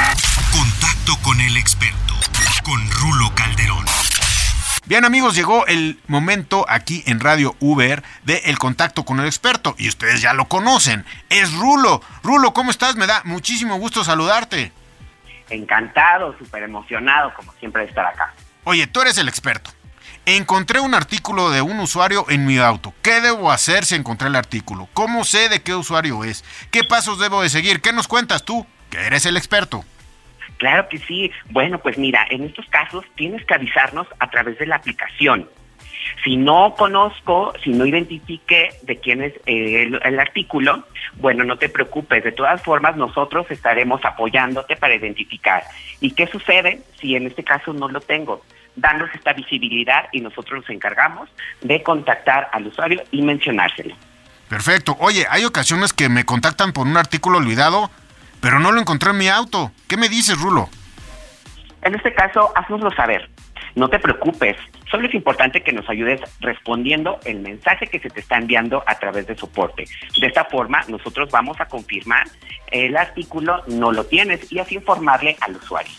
Contacto 0.53 1.17
con 1.23 1.41
el 1.41 1.57
experto, 1.57 2.15
con 2.63 2.91
Rulo 2.91 3.35
Calderón. 3.35 3.87
Bien 4.85 5.07
amigos, 5.07 5.35
llegó 5.35 5.67
el 5.67 5.99
momento 6.09 6.67
aquí 6.69 7.03
en 7.07 7.21
Radio 7.21 7.57
Uber 7.59 8.03
de 8.25 8.43
el 8.45 8.59
contacto 8.59 9.07
con 9.07 9.19
el 9.19 9.25
experto 9.25 9.75
y 9.79 9.89
ustedes 9.89 10.21
ya 10.21 10.35
lo 10.35 10.45
conocen, 10.45 11.07
es 11.31 11.55
Rulo. 11.55 12.03
Rulo, 12.23 12.53
¿cómo 12.53 12.71
estás? 12.71 12.97
Me 12.97 13.07
da 13.07 13.23
muchísimo 13.25 13.77
gusto 13.77 14.05
saludarte. 14.05 14.73
Encantado, 15.49 16.37
súper 16.37 16.65
emocionado, 16.65 17.33
como 17.35 17.51
siempre, 17.55 17.85
de 17.85 17.89
estar 17.89 18.05
acá. 18.05 18.35
Oye, 18.65 18.87
tú 18.87 19.01
eres 19.01 19.17
el 19.17 19.29
experto. 19.29 19.71
Encontré 20.27 20.81
un 20.81 20.95
artículo 20.95 21.51
de 21.51 21.61
un 21.61 21.79
usuario 21.81 22.25
en 22.31 22.47
mi 22.47 22.57
auto. 22.57 22.95
¿Qué 23.03 23.21
debo 23.21 23.51
hacer 23.53 23.85
si 23.85 23.95
encontré 23.95 24.29
el 24.29 24.37
artículo? 24.37 24.89
¿Cómo 24.95 25.23
sé 25.23 25.51
de 25.51 25.61
qué 25.63 25.75
usuario 25.75 26.25
es? 26.25 26.43
¿Qué 26.71 26.83
pasos 26.83 27.19
debo 27.19 27.43
de 27.43 27.51
seguir? 27.51 27.83
¿Qué 27.83 27.93
nos 27.93 28.09
cuentas 28.09 28.43
tú? 28.43 28.67
Que 28.89 29.01
eres 29.01 29.27
el 29.27 29.37
experto. 29.37 29.85
Claro 30.57 30.89
que 30.89 30.97
sí. 30.97 31.31
Bueno, 31.51 31.79
pues 31.79 31.99
mira, 31.99 32.27
en 32.31 32.43
estos 32.43 32.65
casos 32.71 33.05
tienes 33.17 33.45
que 33.45 33.53
avisarnos 33.53 34.07
a 34.19 34.31
través 34.31 34.59
de 34.59 34.65
la 34.65 34.77
aplicación. 34.77 35.47
Si 36.25 36.39
no 36.39 36.75
conozco, 36.75 37.53
si 37.63 37.71
no 37.71 37.85
identifique 37.85 38.71
de 38.81 38.97
quién 39.01 39.23
es 39.23 39.35
eh, 39.45 39.83
el, 39.83 40.01
el 40.03 40.21
artículo, 40.21 40.87
bueno, 41.17 41.45
no 41.45 41.59
te 41.59 41.69
preocupes. 41.69 42.25
De 42.25 42.33
todas 42.33 42.63
formas, 42.63 42.97
nosotros 42.97 43.47
estaremos 43.51 44.03
apoyándote 44.03 44.77
para 44.77 44.95
identificar. 44.95 45.65
¿Y 46.01 46.13
qué 46.13 46.27
sucede 46.29 46.81
si 46.99 47.15
en 47.15 47.27
este 47.27 47.45
caso 47.45 47.75
no 47.75 47.91
lo 47.91 48.01
tengo? 48.01 48.43
Danos 48.77 49.09
esta 49.15 49.33
visibilidad 49.33 50.07
y 50.13 50.21
nosotros 50.21 50.63
nos 50.63 50.71
encargamos 50.71 51.29
de 51.61 51.83
contactar 51.83 52.49
al 52.53 52.67
usuario 52.67 53.03
y 53.11 53.23
mencionárselo. 53.23 53.95
Perfecto. 54.49 54.97
Oye, 55.01 55.27
hay 55.31 55.45
ocasiones 55.45 55.93
que 55.93 56.09
me 56.09 56.25
contactan 56.25 56.73
por 56.73 56.87
un 56.87 56.97
artículo 56.97 57.39
olvidado, 57.39 57.91
pero 58.41 58.59
no 58.59 58.73
lo 58.73 58.81
encontré 58.81 59.11
en 59.11 59.19
mi 59.19 59.29
auto. 59.29 59.73
¿Qué 59.89 59.97
me 59.97 60.09
dices, 60.09 60.39
Rulo? 60.39 60.69
En 61.83 61.95
este 61.95 62.15
caso, 62.15 62.53
haznoslo 62.55 62.91
saber. 62.93 63.31
No 63.75 63.89
te 63.89 63.99
preocupes. 63.99 64.57
Solo 64.91 65.09
es 65.09 65.15
importante 65.15 65.63
que 65.63 65.73
nos 65.73 65.89
ayudes 65.89 66.21
respondiendo 66.41 67.19
el 67.25 67.41
mensaje 67.41 67.87
que 67.87 67.99
se 67.99 68.11
te 68.11 68.21
está 68.21 68.37
enviando 68.37 68.85
a 68.87 68.95
través 68.97 69.27
de 69.27 69.35
soporte. 69.35 69.85
De 70.21 70.27
esta 70.27 70.45
forma, 70.45 70.83
nosotros 70.89 71.31
vamos 71.31 71.61
a 71.61 71.67
confirmar 71.67 72.25
el 72.75 72.97
artículo 72.97 73.63
no 73.69 73.93
lo 73.93 74.05
tienes 74.05 74.51
y 74.53 74.59
así 74.59 74.75
informarle 74.77 75.37
al 75.41 75.57
usuario. 75.57 75.93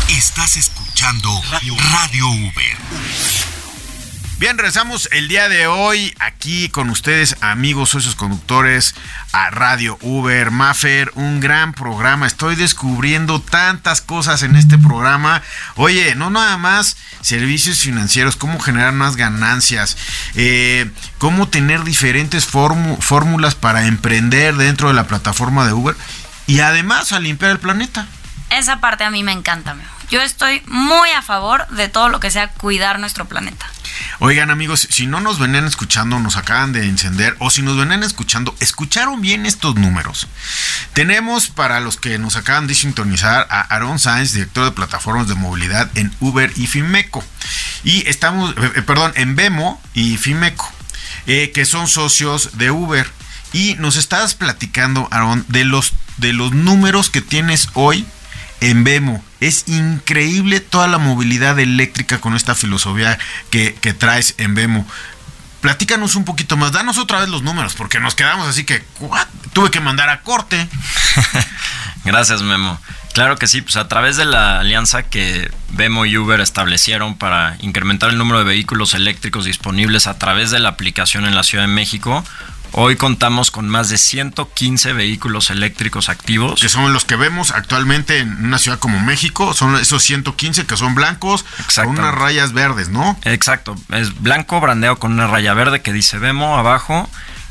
Estás 0.09 0.57
escuchando 0.57 1.43
Radio 1.91 2.29
Uber. 2.29 3.52
Bien, 4.43 4.59
regresamos 4.59 5.09
el 5.13 5.29
día 5.29 5.49
de 5.49 5.69
hoy 5.69 6.13
aquí 6.19 6.69
con 6.69 6.91
ustedes, 6.91 7.37
amigos 7.43 7.91
socios 7.91 8.17
conductores, 8.17 8.93
a 9.33 9.51
Radio 9.51 9.97
Uber, 10.03 10.51
Maffer, 10.51 11.13
un 11.15 11.39
gran 11.39 11.73
programa. 11.75 12.27
Estoy 12.27 12.57
descubriendo 12.57 13.41
tantas 13.41 14.01
cosas 14.01 14.43
en 14.43 14.57
este 14.57 14.79
programa. 14.79 15.43
Oye, 15.77 16.17
no 16.17 16.29
nada 16.29 16.57
más 16.57 16.97
servicios 17.21 17.79
financieros, 17.79 18.35
cómo 18.35 18.59
generar 18.59 18.93
más 18.95 19.15
ganancias, 19.15 19.97
eh, 20.35 20.91
cómo 21.19 21.47
tener 21.47 21.85
diferentes 21.85 22.45
fórmulas 22.45 23.55
para 23.55 23.87
emprender 23.87 24.57
dentro 24.57 24.89
de 24.89 24.95
la 24.95 25.07
plataforma 25.07 25.69
de 25.69 25.73
Uber 25.73 25.95
y 26.49 26.59
además 26.59 27.13
a 27.13 27.21
limpiar 27.21 27.53
el 27.53 27.61
planeta. 27.61 28.09
Esa 28.51 28.81
parte 28.81 29.05
a 29.05 29.11
mí 29.11 29.23
me 29.23 29.31
encanta. 29.31 29.77
Yo 30.11 30.21
estoy 30.21 30.63
muy 30.67 31.11
a 31.11 31.23
favor 31.23 31.69
de 31.69 31.89
todo 31.89 32.09
lo 32.09 32.19
que 32.19 32.33
sea 32.33 32.49
cuidar 32.49 32.99
nuestro 32.99 33.27
planeta. 33.27 33.67
Oigan 34.19 34.51
amigos, 34.51 34.87
si 34.91 35.07
no 35.07 35.21
nos 35.21 35.39
venían 35.39 35.67
escuchando, 35.67 36.19
nos 36.19 36.37
acaban 36.37 36.73
de 36.73 36.87
encender, 36.87 37.37
o 37.39 37.51
si 37.51 37.63
nos 37.63 37.77
venían 37.77 38.03
escuchando, 38.03 38.55
escucharon 38.61 39.21
bien 39.21 39.47
estos 39.47 39.75
números. 39.75 40.29
Tenemos 40.93 41.49
para 41.49 41.81
los 41.81 41.97
que 41.97 42.19
nos 42.19 42.37
acaban 42.37 42.67
de 42.67 42.75
sintonizar 42.75 43.47
a 43.51 43.61
Aaron 43.61 43.99
Sáenz, 43.99 44.33
director 44.33 44.65
de 44.65 44.73
plataformas 44.73 45.29
de 45.29 45.35
movilidad 45.35 45.91
en 45.97 46.15
Uber 46.21 46.53
y 46.57 46.67
Fimeco. 46.67 47.25
Y 47.85 48.09
estamos, 48.09 48.53
eh, 48.53 48.73
eh, 48.77 48.83
perdón, 48.83 49.13
en 49.17 49.35
Vemo 49.35 49.81
y 49.95 50.17
Fimeco, 50.17 50.71
eh, 51.27 51.51
que 51.53 51.65
son 51.65 51.89
socios 51.89 52.59
de 52.59 52.71
Uber. 52.71 53.11
Y 53.53 53.75
nos 53.79 53.97
estabas 53.97 54.35
platicando, 54.35 55.09
Aaron, 55.11 55.45
de 55.49 55.65
los, 55.65 55.93
de 56.17 56.33
los 56.33 56.53
números 56.53 57.11
que 57.11 57.21
tienes 57.21 57.69
hoy 57.75 58.07
en 58.63 58.85
Vemo. 58.85 59.23
Es 59.41 59.65
increíble 59.67 60.61
toda 60.61 60.87
la 60.87 60.99
movilidad 60.99 61.59
eléctrica 61.59 62.21
con 62.21 62.37
esta 62.37 62.55
filosofía 62.55 63.19
que, 63.51 63.73
traes 63.99 64.35
en 64.39 64.55
Vemo. 64.55 64.87
Platícanos 65.61 66.17
un 66.17 66.25
poquito 66.25 66.57
más, 66.57 66.73
danos 66.73 66.99
otra 66.99 67.21
vez 67.21 67.29
los 67.29 67.43
números, 67.43 67.75
porque 67.75 68.01
nos 68.01 68.15
quedamos 68.15 68.49
así 68.49 68.65
que 68.65 68.83
tuve 69.53 69.71
que 69.71 69.81
mandar 69.81 70.09
a 70.09 70.23
corte. 70.23 70.69
Gracias, 72.05 72.43
Memo. 72.43 72.81
Claro 73.13 73.37
que 73.37 73.47
sí, 73.47 73.61
pues 73.63 73.77
a 73.77 73.89
través 73.89 74.17
de 74.17 74.25
la 74.25 74.61
alianza 74.61 75.03
que 75.03 75.51
Vemo 75.71 76.07
y 76.07 76.17
Uber 76.17 76.41
establecieron 76.41 77.17
para 77.17 77.57
incrementar 77.61 78.11
el 78.11 78.19
número 78.19 78.39
de 78.39 78.45
vehículos 78.45 78.95
eléctricos 78.95 79.45
disponibles 79.45 80.07
a 80.07 80.19
través 80.19 80.51
de 80.51 80.61
la 80.61 80.71
aplicación 80.71 81.27
en 81.27 81.35
la 81.35 81.43
Ciudad 81.43 81.65
de 81.65 81.69
México, 81.69 82.25
Hoy 82.75 82.97
contamos 82.97 83.51
con 83.51 83.69
más 83.69 83.91
de 83.91 83.99
115 83.99 84.95
vehículos 84.95 85.51
eléctricos 85.51 86.09
activos. 86.09 86.61
Que 86.61 86.71
son 86.71 86.93
los 86.95 87.05
que 87.05 87.17
vemos 87.17 87.51
actualmente 87.51 88.19
en 88.19 88.47
una 88.47 88.59
ciudad 88.59 88.79
como 88.79 88.99
México. 89.01 89.53
Son 89.53 89.77
esos 89.77 90.03
115 90.03 90.65
que 90.65 90.77
son 90.79 90.95
blancos 90.95 91.45
con 91.75 91.89
unas 91.89 92.15
rayas 92.15 92.55
verdes, 92.55 92.89
¿no? 92.89 93.19
Exacto. 93.25 93.77
Es 93.91 94.21
blanco 94.23 94.59
brandeado 94.61 94.99
con 94.99 95.13
una 95.13 95.27
raya 95.27 95.53
verde 95.53 95.83
que 95.83 95.93
dice 95.93 96.19
Vemo 96.19 96.57
abajo. 96.57 97.09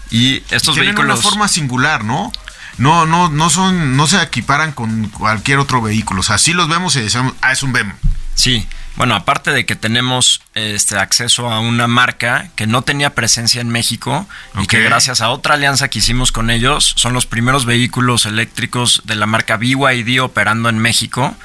Y 0.09 0.37
estos 0.49 0.73
Tienen 0.73 0.95
vehículos. 0.95 1.19
una 1.19 1.29
forma 1.29 1.47
singular, 1.47 2.03
¿no? 2.03 2.31
No, 2.77 3.05
no, 3.05 3.29
no 3.29 3.49
son, 3.51 3.95
no 3.95 4.07
se 4.07 4.21
equiparan 4.23 4.71
con 4.71 5.09
cualquier 5.09 5.59
otro 5.59 5.81
vehículo. 5.83 6.21
O 6.21 6.23
sea, 6.23 6.39
sí 6.39 6.53
los 6.53 6.67
vemos 6.67 6.95
y 6.95 7.01
decimos, 7.01 7.33
ah, 7.41 7.51
es 7.51 7.61
un 7.61 7.73
Vemo. 7.73 7.93
Sí, 8.33 8.67
bueno, 8.95 9.15
aparte 9.15 9.51
de 9.51 9.65
que 9.65 9.75
tenemos 9.75 10.41
este 10.53 10.97
acceso 10.97 11.49
a 11.49 11.59
una 11.59 11.87
marca 11.87 12.49
que 12.55 12.67
no 12.67 12.81
tenía 12.81 13.15
presencia 13.15 13.61
en 13.61 13.69
México 13.69 14.27
y 14.61 14.67
que 14.67 14.81
gracias 14.81 15.21
a 15.21 15.29
otra 15.29 15.55
alianza 15.55 15.87
que 15.87 15.99
hicimos 15.99 16.31
con 16.31 16.49
ellos 16.49 16.93
son 16.97 17.13
los 17.13 17.25
primeros 17.25 17.65
vehículos 17.65 18.25
eléctricos 18.25 19.01
de 19.05 19.15
la 19.15 19.25
marca 19.25 19.57
BYD 19.57 20.21
operando 20.21 20.69
en 20.69 20.77
México 20.77 21.35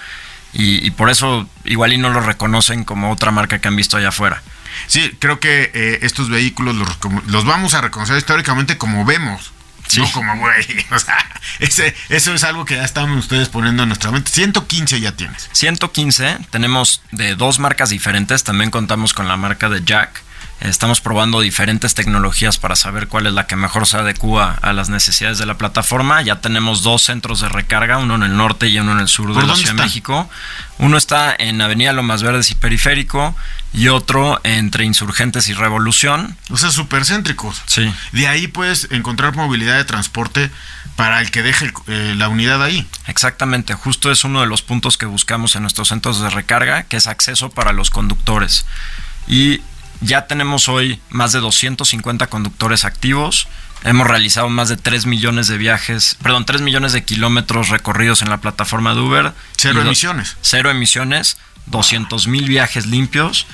y, 0.52 0.90
por 0.92 1.10
eso 1.10 1.48
igual 1.64 1.92
y 1.92 1.98
no 1.98 2.08
lo 2.08 2.20
reconocen 2.20 2.84
como 2.84 3.12
otra 3.12 3.30
marca 3.30 3.58
que 3.58 3.68
han 3.68 3.76
visto 3.76 3.96
allá 3.96 4.08
afuera. 4.08 4.42
Sí, 4.86 5.12
creo 5.18 5.38
que 5.38 5.70
eh, 5.74 5.98
estos 6.02 6.28
vehículos 6.30 6.74
los, 6.74 6.88
los 7.26 7.44
vamos 7.44 7.74
a 7.74 7.80
reconocer 7.80 8.16
históricamente 8.16 8.78
como 8.78 9.04
vemos. 9.04 9.52
No 9.96 10.10
como 10.12 10.36
güey. 10.38 10.86
O 10.90 10.98
sea, 10.98 11.16
ese, 11.58 11.94
eso 12.08 12.34
es 12.34 12.44
algo 12.44 12.64
que 12.64 12.76
ya 12.76 12.84
estaban 12.84 13.12
ustedes 13.12 13.48
poniendo 13.48 13.82
en 13.82 13.88
nuestra 13.88 14.10
mente. 14.10 14.30
115 14.30 15.00
ya 15.00 15.12
tienes. 15.12 15.48
115. 15.52 16.38
Tenemos 16.50 17.02
de 17.12 17.34
dos 17.34 17.58
marcas 17.58 17.90
diferentes. 17.90 18.44
También 18.44 18.70
contamos 18.70 19.14
con 19.14 19.28
la 19.28 19.36
marca 19.36 19.68
de 19.68 19.82
Jack. 19.84 20.25
Estamos 20.60 21.02
probando 21.02 21.40
diferentes 21.40 21.94
tecnologías 21.94 22.56
para 22.56 22.76
saber 22.76 23.08
cuál 23.08 23.26
es 23.26 23.34
la 23.34 23.46
que 23.46 23.56
mejor 23.56 23.86
se 23.86 23.98
adecua 23.98 24.56
a 24.62 24.72
las 24.72 24.88
necesidades 24.88 25.36
de 25.38 25.44
la 25.44 25.58
plataforma. 25.58 26.22
Ya 26.22 26.40
tenemos 26.40 26.82
dos 26.82 27.02
centros 27.02 27.40
de 27.40 27.48
recarga, 27.48 27.98
uno 27.98 28.14
en 28.14 28.22
el 28.22 28.36
norte 28.36 28.68
y 28.68 28.78
uno 28.78 28.92
en 28.92 29.00
el 29.00 29.08
sur 29.08 29.34
de 29.34 29.46
la 29.46 29.54
Ciudad 29.54 29.74
de 29.74 29.82
México. 29.82 30.30
Uno 30.78 30.96
está 30.96 31.34
en 31.38 31.60
Avenida 31.60 31.92
Lomas 31.92 32.22
Verdes 32.22 32.50
y 32.50 32.54
Periférico 32.54 33.36
y 33.74 33.88
otro 33.88 34.40
entre 34.44 34.84
Insurgentes 34.84 35.48
y 35.48 35.52
Revolución. 35.52 36.36
O 36.48 36.56
sea, 36.56 36.70
supercéntricos. 36.70 37.62
Sí. 37.66 37.92
De 38.12 38.26
ahí 38.26 38.48
puedes 38.48 38.88
encontrar 38.90 39.36
movilidad 39.36 39.76
de 39.76 39.84
transporte 39.84 40.50
para 40.96 41.20
el 41.20 41.30
que 41.30 41.42
deje 41.42 41.70
eh, 41.86 42.14
la 42.16 42.28
unidad 42.28 42.62
ahí. 42.62 42.86
Exactamente, 43.06 43.74
justo 43.74 44.10
es 44.10 44.24
uno 44.24 44.40
de 44.40 44.46
los 44.46 44.62
puntos 44.62 44.96
que 44.96 45.04
buscamos 45.04 45.54
en 45.54 45.62
nuestros 45.62 45.88
centros 45.88 46.20
de 46.20 46.30
recarga, 46.30 46.84
que 46.84 46.96
es 46.96 47.06
acceso 47.06 47.50
para 47.50 47.72
los 47.72 47.90
conductores. 47.90 48.64
Y 49.28 49.60
ya 50.00 50.26
tenemos 50.26 50.68
hoy 50.68 51.00
más 51.10 51.32
de 51.32 51.40
250 51.40 52.26
conductores 52.28 52.84
activos. 52.84 53.48
Hemos 53.84 54.06
realizado 54.06 54.48
más 54.48 54.68
de 54.68 54.76
3 54.76 55.06
millones 55.06 55.46
de 55.48 55.58
viajes, 55.58 56.16
perdón, 56.22 56.44
3 56.44 56.62
millones 56.62 56.92
de 56.92 57.04
kilómetros 57.04 57.68
recorridos 57.68 58.22
en 58.22 58.30
la 58.30 58.38
plataforma 58.38 58.94
de 58.94 59.00
Uber. 59.00 59.32
Cero 59.56 59.82
emisiones. 59.82 60.36
Cero 60.40 60.70
emisiones, 60.70 61.36
200 61.66 62.26
mil 62.26 62.48
viajes 62.48 62.86
limpios, 62.86 63.46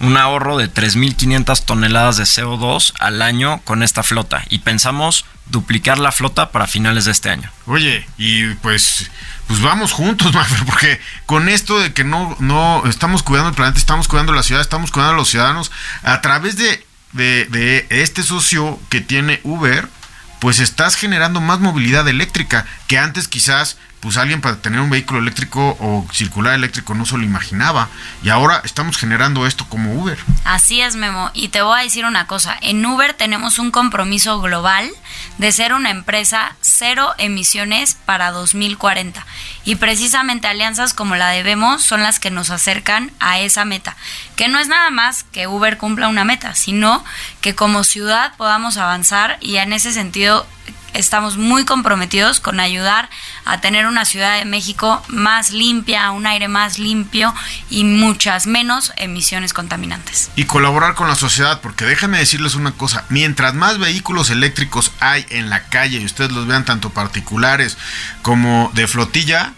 un 0.00 0.16
ahorro 0.16 0.56
de 0.56 0.72
3.500 0.72 1.64
toneladas 1.64 2.16
de 2.16 2.24
CO2 2.24 2.94
al 2.98 3.22
año 3.22 3.60
con 3.64 3.82
esta 3.82 4.02
flota. 4.02 4.44
Y 4.48 4.60
pensamos 4.60 5.26
duplicar 5.46 5.98
la 5.98 6.12
flota 6.12 6.50
para 6.50 6.66
finales 6.66 7.04
de 7.04 7.12
este 7.12 7.30
año. 7.30 7.50
Oye, 7.66 8.06
y 8.16 8.46
pues 8.56 9.10
pues 9.46 9.60
vamos 9.60 9.92
juntos, 9.92 10.32
porque 10.66 11.00
con 11.26 11.48
esto 11.48 11.78
de 11.80 11.92
que 11.92 12.04
no, 12.04 12.36
no 12.38 12.84
estamos 12.86 13.22
cuidando 13.22 13.50
el 13.50 13.54
planeta, 13.54 13.78
estamos 13.78 14.08
cuidando 14.08 14.32
la 14.32 14.42
ciudad, 14.42 14.62
estamos 14.62 14.90
cuidando 14.90 15.14
a 15.14 15.16
los 15.16 15.28
ciudadanos, 15.28 15.70
a 16.02 16.20
través 16.20 16.56
de, 16.56 16.84
de 17.12 17.86
este 17.90 18.22
socio 18.22 18.80
que 18.88 19.00
tiene 19.00 19.40
Uber, 19.42 19.88
pues 20.38 20.60
estás 20.60 20.94
generando 20.94 21.40
más 21.40 21.60
movilidad 21.60 22.08
eléctrica 22.08 22.64
que 22.86 22.96
antes 22.98 23.28
quizás 23.28 23.76
pues 24.00 24.16
alguien 24.16 24.40
para 24.40 24.56
tener 24.56 24.80
un 24.80 24.90
vehículo 24.90 25.20
eléctrico 25.20 25.76
o 25.78 26.06
circular 26.12 26.54
eléctrico 26.54 26.94
no 26.94 27.04
se 27.04 27.18
lo 27.18 27.22
imaginaba. 27.22 27.88
Y 28.22 28.30
ahora 28.30 28.62
estamos 28.64 28.96
generando 28.96 29.46
esto 29.46 29.66
como 29.68 29.94
Uber. 29.94 30.18
Así 30.44 30.80
es, 30.80 30.96
Memo. 30.96 31.30
Y 31.34 31.48
te 31.48 31.62
voy 31.62 31.78
a 31.78 31.82
decir 31.82 32.06
una 32.06 32.26
cosa. 32.26 32.56
En 32.62 32.84
Uber 32.84 33.12
tenemos 33.14 33.58
un 33.58 33.70
compromiso 33.70 34.40
global 34.40 34.90
de 35.38 35.52
ser 35.52 35.74
una 35.74 35.90
empresa 35.90 36.56
cero 36.60 37.12
emisiones 37.18 37.96
para 38.06 38.30
2040. 38.30 39.24
Y 39.64 39.76
precisamente 39.76 40.48
alianzas 40.48 40.94
como 40.94 41.16
la 41.16 41.28
de 41.28 41.42
Vemos 41.42 41.82
son 41.82 42.02
las 42.02 42.18
que 42.18 42.30
nos 42.30 42.50
acercan 42.50 43.12
a 43.20 43.38
esa 43.38 43.66
meta. 43.66 43.96
Que 44.34 44.48
no 44.48 44.58
es 44.58 44.68
nada 44.68 44.90
más 44.90 45.24
que 45.24 45.46
Uber 45.46 45.76
cumpla 45.76 46.08
una 46.08 46.24
meta, 46.24 46.54
sino 46.54 47.04
que 47.42 47.54
como 47.54 47.84
ciudad 47.84 48.32
podamos 48.36 48.78
avanzar 48.78 49.36
y 49.40 49.56
en 49.56 49.74
ese 49.74 49.92
sentido 49.92 50.46
estamos 50.94 51.36
muy 51.36 51.64
comprometidos 51.64 52.40
con 52.40 52.60
ayudar 52.60 53.08
a 53.44 53.60
tener 53.60 53.86
una 53.86 54.04
Ciudad 54.04 54.38
de 54.38 54.44
México 54.44 55.02
más 55.08 55.50
limpia, 55.50 56.10
un 56.10 56.26
aire 56.26 56.48
más 56.48 56.78
limpio 56.78 57.34
y 57.68 57.84
muchas 57.84 58.46
menos 58.46 58.92
emisiones 58.96 59.52
contaminantes. 59.52 60.30
Y 60.36 60.44
colaborar 60.44 60.94
con 60.94 61.08
la 61.08 61.14
sociedad, 61.14 61.60
porque 61.60 61.84
déjenme 61.84 62.18
decirles 62.18 62.54
una 62.54 62.72
cosa, 62.72 63.04
mientras 63.08 63.54
más 63.54 63.78
vehículos 63.78 64.30
eléctricos 64.30 64.92
hay 65.00 65.26
en 65.30 65.50
la 65.50 65.64
calle 65.64 65.98
y 65.98 66.04
ustedes 66.04 66.32
los 66.32 66.46
vean 66.46 66.64
tanto 66.64 66.90
particulares 66.90 67.76
como 68.22 68.70
de 68.74 68.86
flotilla, 68.86 69.54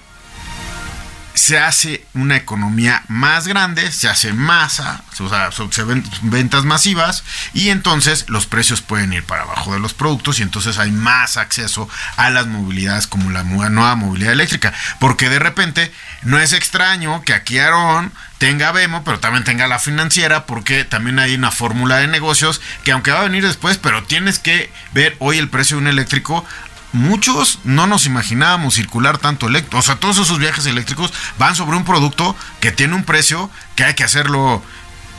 se 1.35 1.59
hace 1.59 2.05
una 2.15 2.37
economía 2.37 3.03
más 3.09 3.47
grande, 3.49 3.91
se 3.91 4.09
hace 4.09 4.33
masa, 4.33 5.03
o 5.19 5.29
sea, 5.29 5.51
se 5.51 5.85
ven 5.85 6.05
ventas 6.23 6.65
masivas 6.65 7.25
y 7.55 7.71
entonces 7.71 8.27
los 8.29 8.47
precios 8.47 8.83
pueden 8.83 9.13
ir 9.13 9.25
para 9.25 9.43
abajo 9.43 9.73
de 9.73 9.81
los 9.81 9.95
productos 9.95 10.39
y 10.39 10.43
entonces 10.43 10.79
hay 10.79 10.91
más 10.91 11.37
acceso 11.37 11.89
a 12.17 12.31
las 12.31 12.47
movilidades 12.47 13.07
como 13.07 13.31
la 13.31 13.45
nueva 13.45 13.95
movilidad 13.95 14.33
eléctrica. 14.33 14.73
Porque 14.99 15.29
de 15.29 15.39
repente 15.39 15.93
no 16.23 16.39
es 16.39 16.53
extraño 16.53 17.23
que 17.23 17.35
aquí 17.35 17.59
Aarón 17.59 18.13
tenga 18.39 18.73
Vemo, 18.73 19.05
pero 19.05 19.21
también 19.21 19.45
tenga 19.45 19.69
la 19.69 19.79
financiera, 19.79 20.47
porque 20.47 20.85
también 20.85 21.19
hay 21.19 21.35
una 21.35 21.53
fórmula 21.53 21.99
de 21.99 22.09
negocios 22.09 22.61
que 22.83 22.93
aunque 22.93 23.13
va 23.13 23.21
a 23.21 23.25
venir 23.25 23.47
después, 23.47 23.79
pero 23.79 24.03
tienes 24.03 24.39
que 24.39 24.73
ver 24.93 25.17
hoy 25.21 25.39
el 25.39 25.49
precio 25.49 25.77
de 25.77 25.83
un 25.83 25.89
eléctrico 25.89 26.45
muchos 26.93 27.59
no 27.65 27.87
nos 27.87 28.07
imaginábamos 28.07 28.75
circular 28.75 29.19
tanto 29.19 29.49
eléctrico. 29.49 29.79
O 29.79 29.83
sea, 29.83 29.97
todos 29.97 30.19
esos 30.19 30.39
viajes 30.39 30.67
eléctricos 30.67 31.13
van 31.39 31.57
sobre 31.57 31.77
un 31.77 31.85
producto 31.85 32.37
que 32.61 32.73
tiene 32.73 32.95
un 32.95 33.05
precio 33.05 33.51
que 33.77 33.85
hay 33.85 33.95
que 33.95 34.05
hacerlo 34.05 34.63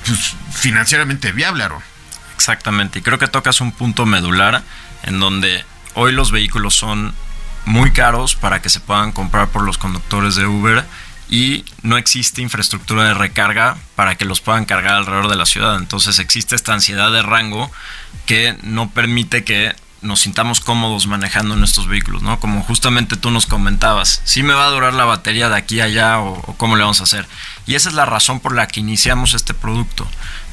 pues, 0.06 0.36
financieramente 0.54 1.32
viable, 1.32 1.64
Aaron. 1.64 1.82
Exactamente, 2.36 3.00
y 3.00 3.02
creo 3.02 3.20
que 3.20 3.28
tocas 3.28 3.62
un 3.62 3.72
punto 3.72 4.06
medular 4.06 4.64
en 5.04 5.20
donde 5.20 5.64
hoy 5.94 6.12
los 6.12 6.32
vehículos 6.32 6.74
son 6.74 7.14
muy 7.66 7.92
caros 7.92 8.36
para 8.36 8.62
que 8.62 8.70
se 8.70 8.80
puedan 8.80 9.12
comprar 9.12 9.50
por 9.50 9.64
los 9.64 9.78
conductores 9.78 10.36
de 10.36 10.46
Uber 10.46 10.84
y 11.30 11.64
no 11.82 11.98
existe 11.98 12.42
infraestructura 12.42 13.06
de 13.06 13.14
recarga 13.14 13.78
para 13.96 14.16
que 14.16 14.26
los 14.26 14.42
puedan 14.42 14.66
cargar 14.66 14.96
alrededor 14.96 15.30
de 15.30 15.36
la 15.36 15.46
ciudad. 15.46 15.78
Entonces 15.78 16.20
existe 16.20 16.56
esta 16.56 16.74
ansiedad 16.74 17.12
de 17.12 17.22
rango 17.22 17.72
que 18.26 18.58
no 18.62 18.90
permite 18.90 19.44
que 19.44 19.76
nos 20.04 20.22
sintamos 20.22 20.60
cómodos 20.60 21.08
manejando 21.08 21.56
nuestros 21.56 21.88
vehículos, 21.88 22.22
¿no? 22.22 22.40
Como 22.40 22.62
justamente 22.64 23.16
tú 23.16 23.32
nos 23.32 23.46
comentabas, 23.46 24.22
si 24.24 24.44
me 24.44 24.54
va 24.54 24.68
a 24.68 24.70
durar 24.70 24.94
la 24.94 25.06
batería 25.06 25.50
de 25.50 25.58
aquí 25.58 25.80
a 25.80 25.86
allá 25.86 26.20
o, 26.20 26.42
cómo 26.58 26.76
le 26.76 26.84
vamos 26.84 27.02
a 27.02 27.04
hacer. 27.04 27.28
Y 27.66 27.76
esa 27.76 27.90
es 27.90 27.96
la 27.96 28.06
razón 28.06 28.40
por 28.40 28.54
la 28.54 28.68
que 28.68 28.80
iniciamos 28.80 29.34
este 29.34 29.54
producto, 29.54 30.08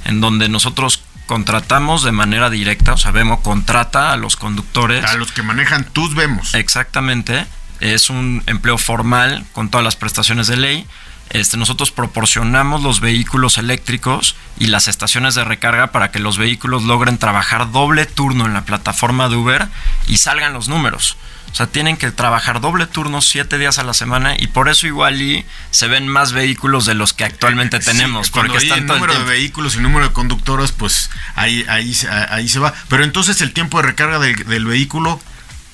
en 0.04 0.20
donde 0.20 0.48
nosotros 0.48 1.02
contratamos 1.26 2.02
de 2.02 2.12
manera 2.12 2.50
directa, 2.50 2.94
o 2.94 2.96
sea, 2.96 3.10
Vemo 3.10 3.42
contrata 3.42 4.12
a 4.12 4.16
los 4.16 4.36
conductores. 4.36 5.04
A 5.04 5.14
los 5.14 5.32
que 5.32 5.42
manejan 5.42 5.84
tus 5.84 6.14
Vemos. 6.14 6.54
Exactamente, 6.54 7.46
es 7.80 8.10
un 8.10 8.42
empleo 8.46 8.78
formal 8.78 9.44
con 9.52 9.68
todas 9.70 9.84
las 9.84 9.96
prestaciones 9.96 10.46
de 10.46 10.56
ley 10.56 10.86
este, 11.30 11.56
nosotros 11.56 11.92
proporcionamos 11.92 12.82
los 12.82 13.00
vehículos 13.00 13.56
eléctricos 13.56 14.34
y 14.58 14.66
las 14.66 14.88
estaciones 14.88 15.36
de 15.36 15.44
recarga 15.44 15.92
para 15.92 16.10
que 16.10 16.18
los 16.18 16.38
vehículos 16.38 16.82
logren 16.82 17.18
trabajar 17.18 17.70
doble 17.70 18.04
turno 18.04 18.46
en 18.46 18.54
la 18.54 18.64
plataforma 18.64 19.28
de 19.28 19.36
Uber 19.36 19.68
y 20.08 20.16
salgan 20.16 20.52
los 20.52 20.68
números. 20.68 21.16
O 21.52 21.54
sea, 21.54 21.66
tienen 21.66 21.96
que 21.96 22.10
trabajar 22.10 22.60
doble 22.60 22.86
turno 22.86 23.20
siete 23.22 23.58
días 23.58 23.78
a 23.78 23.84
la 23.84 23.94
semana 23.94 24.36
y 24.38 24.48
por 24.48 24.68
eso 24.68 24.86
igual 24.86 25.20
y 25.20 25.44
se 25.70 25.88
ven 25.88 26.06
más 26.06 26.32
vehículos 26.32 26.84
de 26.84 26.94
los 26.94 27.12
que 27.12 27.24
actualmente 27.24 27.78
tenemos. 27.80 28.30
porque 28.30 28.58
están 28.58 28.80
el 28.80 28.86
número 28.86 29.18
de 29.18 29.24
vehículos 29.24 29.76
y 29.76 29.80
número 29.80 30.08
de 30.08 30.12
conductores, 30.12 30.72
pues 30.72 31.10
ahí, 31.34 31.64
ahí, 31.68 31.96
ahí 32.28 32.48
se 32.48 32.58
va. 32.58 32.72
Pero 32.88 33.04
entonces 33.04 33.40
el 33.40 33.52
tiempo 33.52 33.80
de 33.80 33.88
recarga 33.88 34.18
del 34.18 34.64
vehículo... 34.64 35.20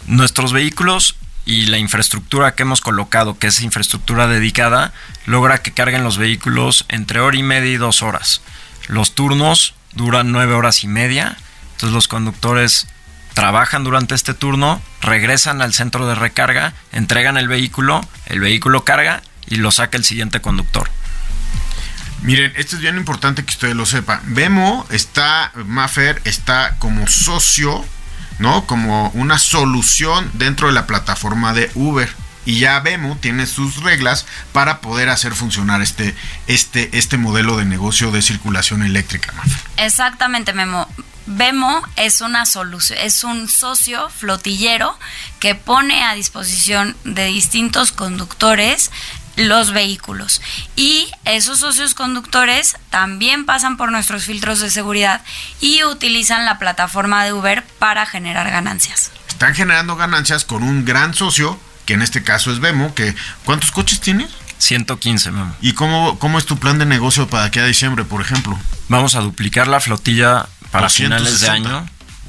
Nuestros 0.09 0.53
vehículos 0.53 1.17
y 1.47 1.67
la 1.67 1.79
infraestructura 1.79 2.55
que 2.55 2.65
hemos 2.65 2.81
colocado, 2.81 3.39
que 3.39 3.47
es 3.47 3.63
infraestructura 3.63 4.27
dedicada, 4.27 4.93
logra 5.25 5.63
que 5.63 5.73
carguen 5.73 6.05
los 6.05 6.19
vehículos 6.19 6.85
entre 6.89 7.21
hora 7.21 7.39
y 7.39 7.45
media 7.45 7.73
y 7.73 7.77
dos 7.77 8.03
horas. 8.03 8.43
Los 8.89 9.15
turnos 9.15 9.75
duran 9.93 10.33
nueve 10.33 10.53
horas 10.55 10.85
y 10.85 10.89
media, 10.89 11.37
entonces 11.73 11.95
los 11.95 12.09
conductores 12.09 12.89
trabajan 13.33 13.85
durante 13.85 14.15
este 14.15 14.35
turno, 14.35 14.83
regresan 15.01 15.63
al 15.63 15.73
centro 15.73 16.07
de 16.09 16.17
recarga, 16.17 16.75
entregan 16.93 17.37
el 17.37 17.49
vehículo, 17.49 18.07
el 18.27 18.41
vehículo 18.41 18.85
carga 18.85 19.23
y 19.47 19.57
lo 19.57 19.71
saca 19.71 19.97
el 19.97 20.05
siguiente 20.05 20.41
conductor. 20.41 20.91
Miren, 22.23 22.53
esto 22.57 22.77
es 22.77 22.83
bien 22.83 22.97
importante 22.97 23.45
que 23.45 23.53
ustedes 23.53 23.77
lo 23.77 23.87
sepan. 23.87 24.21
Vemo 24.25 24.85
está, 24.91 25.53
Maffer 25.55 26.21
está 26.25 26.77
como 26.79 27.07
socio 27.07 27.85
¿no? 28.39 28.67
Como 28.67 29.11
una 29.11 29.39
solución 29.39 30.31
dentro 30.35 30.69
de 30.69 30.75
la 30.75 30.87
plataforma 30.87 31.53
de 31.53 31.71
Uber. 31.75 32.15
Y 32.45 32.61
ya 32.61 32.79
Vemo 32.79 33.19
tiene 33.21 33.47
sus 33.47 33.83
reglas 33.83 34.25
para 34.53 34.81
poder 34.81 35.09
hacer 35.09 35.35
funcionar 35.35 35.83
este, 35.83 36.15
este, 36.47 36.97
este 36.97 37.19
modelo 37.19 37.57
de 37.57 37.65
negocio 37.65 38.13
de 38.13 38.23
circulación 38.23 38.85
eléctrica. 38.85 39.35
Exactamente, 39.77 40.53
Memo. 40.53 40.89
Vemo 41.27 41.83
es 41.97 42.21
una 42.21 42.47
solución, 42.47 43.01
es 43.03 43.25
un 43.25 43.49
socio 43.49 44.09
flotillero 44.11 44.97
que 45.41 45.57
pone 45.57 46.05
a 46.05 46.15
disposición 46.15 46.97
de 47.03 47.27
distintos 47.27 47.91
conductores 47.91 48.93
los 49.37 49.73
vehículos. 49.73 50.41
Y 50.75 51.09
esos 51.25 51.61
socios 51.61 51.95
conductores 51.95 52.77
también 52.91 53.47
pasan 53.47 53.77
por 53.77 53.93
nuestros 53.93 54.25
filtros 54.25 54.61
de 54.61 54.71
seguridad 54.71 55.23
y 55.61 55.85
utilizan 55.85 56.45
la 56.45 56.59
plataforma 56.59 57.25
de 57.25 57.33
Uber 57.33 57.65
para 57.79 58.07
generar 58.07 58.51
ganancias. 58.51 59.13
Están 59.29 59.55
generando 59.55 59.97
ganancias 59.97 60.45
con 60.45 60.63
un 60.63 60.85
gran 60.85 61.15
socio, 61.15 61.59
que 61.85 61.95
en 61.95 62.03
este 62.03 62.23
caso 62.23 62.51
es 62.51 62.59
Vemo, 62.59 62.95
que 62.95 63.15
¿cuántos 63.45 63.71
coches 63.71 64.01
tienes? 64.01 64.31
115, 64.59 65.31
Memo. 65.33 65.55
¿Y 65.61 65.75
cómo, 65.75 66.19
cómo 66.19 66.39
es 66.39 66.47
tu 66.47 66.59
plan 66.59 66.79
de 66.79 66.87
negocio 66.87 67.29
para 67.29 67.45
aquí 67.45 67.59
a 67.59 67.67
diciembre, 67.67 68.05
por 68.05 68.23
ejemplo? 68.23 68.59
Vamos 68.89 69.15
a 69.15 69.21
duplicar 69.21 69.69
la 69.69 69.81
flotilla 69.81 70.47
para 70.71 70.89
finales 70.89 71.41
de 71.41 71.49
año. 71.51 71.89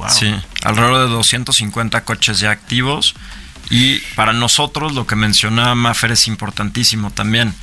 Sí, 0.10 0.36
alrededor 0.64 1.08
de 1.08 1.14
250 1.14 2.04
coches 2.04 2.40
ya 2.40 2.52
activos 2.52 3.16
y 3.70 4.00
para 4.16 4.34
nosotros, 4.34 4.94
lo 4.94 5.08
que 5.08 5.16
mencionaba 5.16 5.76
Maffer 5.76 6.12
es 6.12 6.28
importantísimo 6.28 7.12
también. 7.12 7.54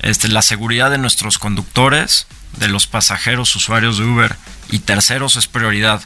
Este, 0.00 0.28
la 0.28 0.42
seguridad 0.42 0.90
de 0.90 0.98
nuestros 0.98 1.38
conductores, 1.38 2.26
de 2.58 2.68
los 2.68 2.86
pasajeros, 2.86 3.54
usuarios 3.54 3.98
de 3.98 4.04
Uber 4.04 4.36
y 4.70 4.80
terceros 4.80 5.36
es 5.36 5.46
prioridad, 5.46 6.02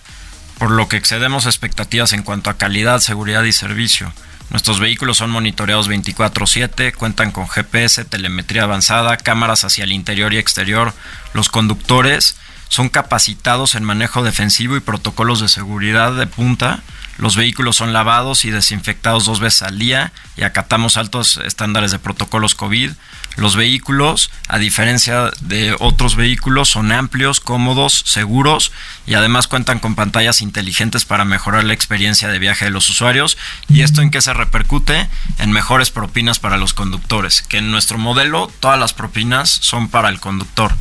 por 0.58 0.70
lo 0.70 0.88
que 0.88 0.96
excedemos 0.96 1.46
expectativas 1.46 2.12
en 2.12 2.22
cuanto 2.22 2.50
a 2.50 2.58
calidad, 2.58 3.00
seguridad 3.00 3.42
y 3.44 3.52
servicio. 3.52 4.12
Nuestros 4.50 4.78
vehículos 4.78 5.16
son 5.16 5.30
monitoreados 5.30 5.88
24/7, 5.88 6.92
cuentan 6.92 7.32
con 7.32 7.48
GPS, 7.48 8.04
telemetría 8.04 8.62
avanzada, 8.62 9.16
cámaras 9.16 9.64
hacia 9.64 9.84
el 9.84 9.92
interior 9.92 10.32
y 10.34 10.38
exterior. 10.38 10.94
Los 11.32 11.48
conductores 11.48 12.36
son 12.68 12.88
capacitados 12.88 13.74
en 13.74 13.84
manejo 13.84 14.22
defensivo 14.22 14.76
y 14.76 14.80
protocolos 14.80 15.40
de 15.40 15.48
seguridad 15.48 16.12
de 16.12 16.26
punta 16.26 16.82
los 17.18 17.36
vehículos 17.36 17.76
son 17.76 17.92
lavados 17.92 18.44
y 18.44 18.50
desinfectados 18.50 19.24
dos 19.24 19.40
veces 19.40 19.62
al 19.62 19.78
día 19.78 20.12
y 20.36 20.42
acatamos 20.42 20.96
altos 20.96 21.40
estándares 21.44 21.90
de 21.90 21.98
protocolos 21.98 22.54
COVID. 22.54 22.92
Los 23.36 23.56
vehículos, 23.56 24.30
a 24.48 24.58
diferencia 24.58 25.30
de 25.40 25.76
otros 25.78 26.16
vehículos, 26.16 26.70
son 26.70 26.90
amplios, 26.92 27.40
cómodos, 27.40 28.02
seguros 28.06 28.72
y 29.06 29.14
además 29.14 29.46
cuentan 29.46 29.78
con 29.78 29.94
pantallas 29.94 30.40
inteligentes 30.40 31.04
para 31.04 31.24
mejorar 31.24 31.64
la 31.64 31.74
experiencia 31.74 32.28
de 32.28 32.38
viaje 32.38 32.66
de 32.66 32.70
los 32.70 32.88
usuarios. 32.88 33.36
¿Y 33.68 33.82
esto 33.82 34.00
en 34.02 34.10
qué 34.10 34.20
se 34.20 34.32
repercute? 34.32 35.08
En 35.38 35.52
mejores 35.52 35.90
propinas 35.90 36.38
para 36.38 36.56
los 36.56 36.74
conductores, 36.74 37.42
que 37.42 37.58
en 37.58 37.70
nuestro 37.70 37.98
modelo 37.98 38.50
todas 38.60 38.78
las 38.78 38.94
propinas 38.94 39.50
son 39.50 39.88
para 39.88 40.08
el 40.08 40.20
conductor. 40.20 40.74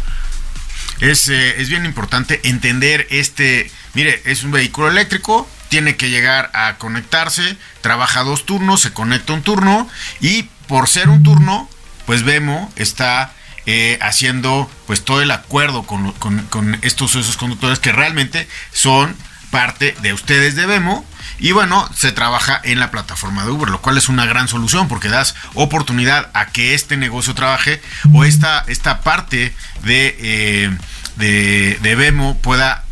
Es, 1.00 1.30
eh, 1.30 1.62
es 1.62 1.70
bien 1.70 1.86
importante 1.86 2.40
entender 2.44 3.08
este, 3.10 3.70
mire, 3.94 4.22
es 4.26 4.44
un 4.44 4.52
vehículo 4.52 4.90
eléctrico, 4.90 5.48
tiene 5.70 5.96
que 5.96 6.10
llegar 6.10 6.52
a 6.54 6.78
conectarse, 6.78 7.58
trabaja 7.82 8.24
dos 8.24 8.46
turnos, 8.46 8.82
se 8.82 8.94
conecta 8.94 9.34
un 9.34 9.42
turno 9.42 9.90
y 10.22 10.44
por 10.68 10.88
ser 10.88 11.10
un 11.10 11.24
turno, 11.24 11.70
pues 12.06 12.24
Vemo 12.24 12.72
está 12.76 13.34
eh, 13.66 13.98
haciendo 14.02 14.70
pues 14.88 15.04
todo 15.04 15.22
el 15.22 15.32
acuerdo 15.32 15.84
con, 15.84 16.12
con, 16.14 16.80
estos 16.82 17.16
esos 17.16 17.36
conductores 17.36 17.80
que 17.80 17.92
realmente 17.92 18.48
son 18.72 19.16
parte 19.50 19.96
de 20.02 20.14
ustedes 20.14 20.56
de 20.56 20.66
Vemo 20.66 21.06
y 21.40 21.52
bueno, 21.52 21.90
se 21.96 22.12
trabaja 22.12 22.60
en 22.64 22.80
la 22.80 22.92
plataforma 22.92 23.44
de 23.44 23.52
Uber, 23.52 23.70
lo 23.70 23.82
cual 23.82 23.98
es 23.98 24.10
una 24.10 24.26
gran 24.26 24.48
solución 24.48 24.88
porque 24.88 25.10
das 25.10 25.36
oportunidad 25.54 26.30
a 26.34 26.48
que 26.48 26.74
este 26.74 26.98
negocio 26.98 27.36
trabaje 27.36 27.82
o 28.14 28.24
esta, 28.24 28.64
esta 28.68 29.02
parte 29.02 29.54
de, 29.84 30.16
eh, 30.20 30.78
de, 31.18 31.80
de 31.82 31.96
Vemo 31.96 32.38
pueda 32.40 32.86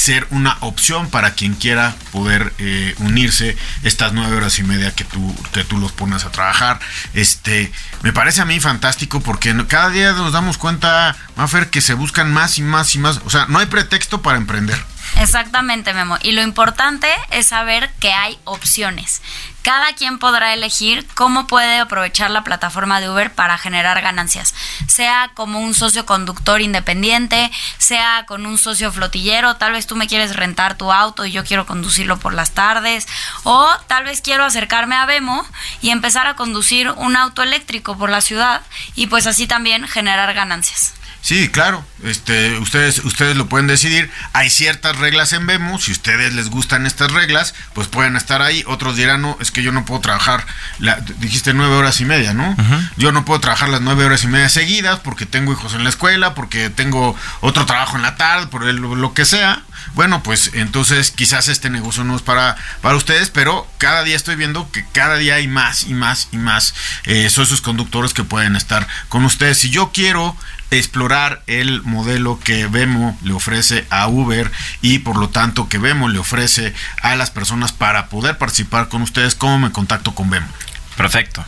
ser 0.00 0.26
una 0.30 0.56
opción 0.60 1.10
para 1.10 1.32
quien 1.32 1.54
quiera 1.54 1.94
poder 2.10 2.54
eh, 2.58 2.94
unirse 3.00 3.56
estas 3.82 4.14
nueve 4.14 4.34
horas 4.34 4.58
y 4.58 4.62
media 4.62 4.94
que 4.94 5.04
tú, 5.04 5.34
que 5.52 5.62
tú 5.62 5.78
los 5.78 5.92
pones 5.92 6.24
a 6.24 6.30
trabajar. 6.30 6.80
Este, 7.12 7.70
me 8.02 8.12
parece 8.12 8.40
a 8.40 8.46
mí 8.46 8.58
fantástico 8.60 9.20
porque 9.20 9.54
cada 9.68 9.90
día 9.90 10.12
nos 10.12 10.32
damos 10.32 10.56
cuenta, 10.56 11.16
Mafer, 11.36 11.68
que 11.68 11.82
se 11.82 11.92
buscan 11.92 12.32
más 12.32 12.56
y 12.56 12.62
más 12.62 12.94
y 12.94 12.98
más. 12.98 13.20
O 13.26 13.30
sea, 13.30 13.44
no 13.48 13.58
hay 13.58 13.66
pretexto 13.66 14.22
para 14.22 14.38
emprender. 14.38 14.82
Exactamente, 15.20 15.92
Memo. 15.92 16.16
Y 16.22 16.32
lo 16.32 16.40
importante 16.40 17.06
es 17.30 17.48
saber 17.48 17.90
que 18.00 18.10
hay 18.10 18.38
opciones. 18.44 19.20
Cada 19.60 19.92
quien 19.92 20.18
podrá 20.18 20.54
elegir 20.54 21.06
cómo 21.14 21.46
puede 21.46 21.78
aprovechar 21.78 22.30
la 22.30 22.42
plataforma 22.42 23.02
de 23.02 23.10
Uber 23.10 23.30
para 23.30 23.58
generar 23.58 24.00
ganancias, 24.00 24.54
sea 24.88 25.32
como 25.34 25.60
un 25.60 25.74
socio 25.74 26.06
conductor 26.06 26.62
independiente, 26.62 27.50
sea 27.76 28.24
con 28.26 28.46
un 28.46 28.56
socio 28.56 28.90
flotillero, 28.90 29.56
tal 29.56 29.72
vez 29.72 29.86
tú 29.86 29.96
me 29.96 30.08
quieres 30.08 30.34
rentar 30.34 30.78
tu 30.78 30.90
auto 30.90 31.26
y 31.26 31.32
yo 31.32 31.44
quiero 31.44 31.66
conducirlo 31.66 32.18
por 32.18 32.32
las 32.32 32.52
tardes, 32.52 33.06
o 33.44 33.68
tal 33.86 34.04
vez 34.04 34.22
quiero 34.22 34.44
acercarme 34.44 34.94
a 34.94 35.04
Vemo 35.04 35.46
y 35.82 35.90
empezar 35.90 36.26
a 36.26 36.36
conducir 36.36 36.90
un 36.92 37.16
auto 37.16 37.42
eléctrico 37.42 37.98
por 37.98 38.08
la 38.08 38.22
ciudad 38.22 38.62
y 38.94 39.08
pues 39.08 39.26
así 39.26 39.46
también 39.46 39.86
generar 39.86 40.32
ganancias. 40.32 40.94
Sí, 41.22 41.48
claro. 41.48 41.84
Este, 42.02 42.58
ustedes, 42.58 43.04
ustedes 43.04 43.36
lo 43.36 43.46
pueden 43.46 43.66
decidir. 43.66 44.10
Hay 44.32 44.48
ciertas 44.48 44.96
reglas 44.96 45.32
en 45.32 45.46
Vemo. 45.46 45.78
Si 45.78 45.92
ustedes 45.92 46.32
les 46.32 46.48
gustan 46.48 46.86
estas 46.86 47.12
reglas, 47.12 47.54
pues 47.74 47.88
pueden 47.88 48.16
estar 48.16 48.40
ahí. 48.42 48.64
Otros 48.66 48.96
dirán, 48.96 49.22
no, 49.22 49.36
es 49.40 49.50
que 49.50 49.62
yo 49.62 49.70
no 49.70 49.84
puedo 49.84 50.00
trabajar. 50.00 50.46
La, 50.78 50.96
dijiste 50.96 51.52
nueve 51.52 51.74
horas 51.74 52.00
y 52.00 52.06
media, 52.06 52.32
¿no? 52.32 52.56
Yo 52.96 53.12
no 53.12 53.24
puedo 53.24 53.40
trabajar 53.40 53.68
las 53.68 53.82
nueve 53.82 54.04
horas 54.04 54.24
y 54.24 54.28
media 54.28 54.48
seguidas 54.48 55.00
porque 55.00 55.26
tengo 55.26 55.52
hijos 55.52 55.74
en 55.74 55.84
la 55.84 55.90
escuela, 55.90 56.34
porque 56.34 56.70
tengo 56.70 57.14
otro 57.40 57.66
trabajo 57.66 57.96
en 57.96 58.02
la 58.02 58.16
tarde, 58.16 58.46
por 58.46 58.64
lo 58.64 59.14
que 59.14 59.24
sea. 59.24 59.62
Bueno, 59.94 60.22
pues 60.22 60.50
entonces 60.54 61.10
quizás 61.10 61.48
este 61.48 61.70
negocio 61.70 62.04
no 62.04 62.16
es 62.16 62.22
para, 62.22 62.56
para 62.80 62.96
ustedes, 62.96 63.30
pero 63.30 63.66
cada 63.78 64.02
día 64.04 64.16
estoy 64.16 64.36
viendo 64.36 64.70
que 64.70 64.84
cada 64.92 65.16
día 65.16 65.36
hay 65.36 65.48
más 65.48 65.84
y 65.84 65.94
más 65.94 66.28
y 66.32 66.36
más 66.36 66.74
eh, 67.04 67.28
socios 67.30 67.60
conductores 67.60 68.14
que 68.14 68.24
pueden 68.24 68.56
estar 68.56 68.86
con 69.08 69.24
ustedes. 69.24 69.58
Si 69.58 69.70
yo 69.70 69.90
quiero 69.92 70.36
explorar 70.70 71.42
el 71.46 71.82
modelo 71.82 72.38
que 72.42 72.66
Vemo 72.66 73.18
le 73.22 73.32
ofrece 73.32 73.86
a 73.90 74.06
Uber 74.06 74.50
y 74.82 75.00
por 75.00 75.16
lo 75.16 75.28
tanto 75.28 75.68
que 75.68 75.78
Vemo 75.78 76.08
le 76.08 76.18
ofrece 76.18 76.74
a 77.02 77.16
las 77.16 77.30
personas 77.30 77.72
para 77.72 78.06
poder 78.06 78.38
participar 78.38 78.88
con 78.88 79.02
ustedes, 79.02 79.34
¿cómo 79.34 79.58
me 79.58 79.72
contacto 79.72 80.14
con 80.14 80.30
Vemo? 80.30 80.48
Perfecto. 80.96 81.44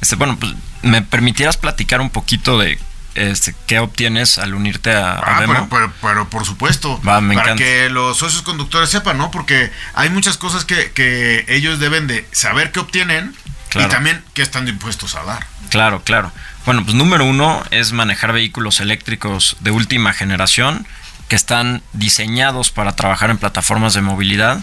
Este, 0.00 0.16
bueno, 0.16 0.36
pues 0.38 0.54
me 0.82 1.02
permitieras 1.02 1.56
platicar 1.56 2.00
un 2.00 2.10
poquito 2.10 2.58
de 2.58 2.78
este, 3.14 3.54
qué 3.66 3.78
obtienes 3.78 4.38
al 4.38 4.54
unirte 4.54 4.92
a, 4.92 5.14
ah, 5.14 5.40
Vemo. 5.40 5.68
Pero, 6.02 6.28
por 6.28 6.44
supuesto, 6.44 7.00
para 7.02 7.56
que 7.56 7.88
los 7.88 8.18
socios 8.18 8.42
conductores 8.42 8.90
sepan, 8.90 9.18
¿no? 9.18 9.30
Porque 9.30 9.70
hay 9.94 10.10
muchas 10.10 10.36
cosas 10.36 10.64
que, 10.64 10.92
que 10.92 11.44
ellos 11.48 11.78
deben 11.78 12.06
de 12.06 12.28
saber 12.32 12.72
qué 12.72 12.80
obtienen 12.80 13.34
y 13.74 13.88
también 13.88 14.22
qué 14.34 14.42
están 14.42 14.66
dispuestos 14.66 15.14
a 15.14 15.24
dar. 15.24 15.46
Claro, 15.70 16.02
claro. 16.02 16.32
Bueno, 16.66 16.82
pues 16.82 16.96
número 16.96 17.24
uno 17.24 17.62
es 17.70 17.92
manejar 17.92 18.32
vehículos 18.32 18.80
eléctricos 18.80 19.56
de 19.60 19.70
última 19.70 20.12
generación 20.12 20.84
que 21.28 21.36
están 21.36 21.80
diseñados 21.92 22.72
para 22.72 22.96
trabajar 22.96 23.30
en 23.30 23.38
plataformas 23.38 23.94
de 23.94 24.02
movilidad. 24.02 24.60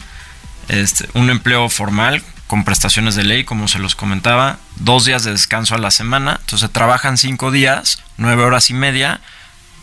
Este, 0.67 1.07
un 1.13 1.29
empleo 1.29 1.69
formal 1.69 2.21
con 2.47 2.65
prestaciones 2.65 3.15
de 3.15 3.23
ley, 3.23 3.45
como 3.45 3.69
se 3.69 3.79
los 3.79 3.95
comentaba, 3.95 4.59
dos 4.75 5.05
días 5.05 5.23
de 5.23 5.31
descanso 5.31 5.75
a 5.75 5.77
la 5.77 5.91
semana. 5.91 6.39
Entonces 6.41 6.69
trabajan 6.71 7.17
cinco 7.17 7.51
días, 7.51 8.03
nueve 8.17 8.43
horas 8.43 8.69
y 8.69 8.73
media, 8.73 9.21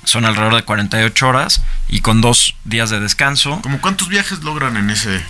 son 0.04 0.26
alrededor 0.26 0.56
de 0.56 0.62
48 0.62 1.26
horas 1.26 1.62
y 1.88 2.00
con 2.02 2.20
dos 2.20 2.54
días 2.64 2.90
de 2.90 3.00
descanso. 3.00 3.60
¿Cómo 3.62 3.80
cuántos 3.80 4.08
viajes 4.08 4.40
logran 4.40 4.76
en 4.76 4.90
ese 4.90 5.22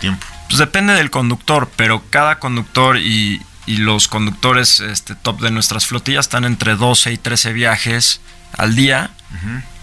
tiempo? 0.00 0.24
Pues 0.46 0.58
depende 0.58 0.92
del 0.94 1.10
conductor, 1.10 1.68
pero 1.74 2.04
cada 2.08 2.38
conductor 2.38 2.98
y, 2.98 3.42
y 3.66 3.78
los 3.78 4.08
conductores 4.08 4.80
este, 4.80 5.14
top 5.14 5.40
de 5.40 5.50
nuestras 5.50 5.86
flotillas 5.86 6.26
están 6.26 6.44
entre 6.44 6.76
12 6.76 7.12
y 7.12 7.18
13 7.18 7.52
viajes 7.52 8.20
al 8.56 8.76
día 8.76 9.10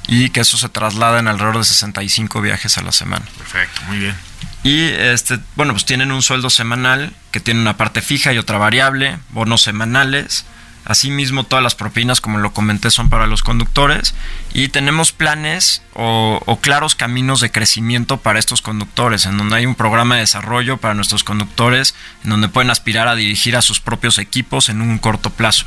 y 0.08 0.30
que 0.30 0.42
eso 0.42 0.58
se 0.58 0.70
traslada 0.70 1.20
en 1.20 1.28
alrededor 1.28 1.58
de 1.58 1.64
65 1.66 2.42
viajes 2.42 2.78
a 2.78 2.82
la 2.82 2.92
semana. 2.92 3.26
Perfecto, 3.38 3.82
muy 3.88 4.00
bien. 4.00 4.16
Y 4.64 4.82
este, 4.82 5.40
bueno, 5.56 5.74
pues 5.74 5.86
tienen 5.86 6.12
un 6.12 6.22
sueldo 6.22 6.50
semanal 6.50 7.14
que 7.32 7.42
tiene 7.42 7.60
una 7.60 7.76
parte 7.76 8.02
fija 8.02 8.32
y 8.32 8.38
otra 8.38 8.58
variable, 8.58 9.20
bonos 9.30 9.62
semanales, 9.62 10.46
Asimismo, 10.86 11.46
todas 11.46 11.64
las 11.64 11.76
propinas, 11.76 12.20
como 12.20 12.40
lo 12.40 12.52
comenté, 12.52 12.92
son 12.92 13.10
para 13.10 13.26
los 13.26 13.42
conductores 13.42 14.14
y 14.54 14.68
tenemos 14.68 15.14
planes 15.14 15.82
o, 15.94 16.60
claros 16.62 16.96
caminos 16.96 17.40
de 17.40 17.52
crecimiento 17.52 18.18
para 18.18 18.40
estos 18.40 18.62
conductores, 18.62 19.26
en 19.26 19.38
donde 19.38 19.56
hay 19.56 19.66
un 19.66 19.76
programa 19.76 20.16
de 20.16 20.22
desarrollo 20.22 20.78
para 20.78 20.94
nuestros 20.94 21.24
conductores, 21.24 21.96
en 22.26 22.32
donde 22.32 22.50
pueden 22.50 22.70
aspirar 22.70 23.08
a 23.08 23.16
dirigir 23.16 23.56
a 23.56 23.62
sus 23.62 23.80
propios 23.80 24.18
equipos 24.18 24.68
en 24.68 24.82
un 24.82 24.98
corto 24.98 25.30
plazo. 25.30 25.66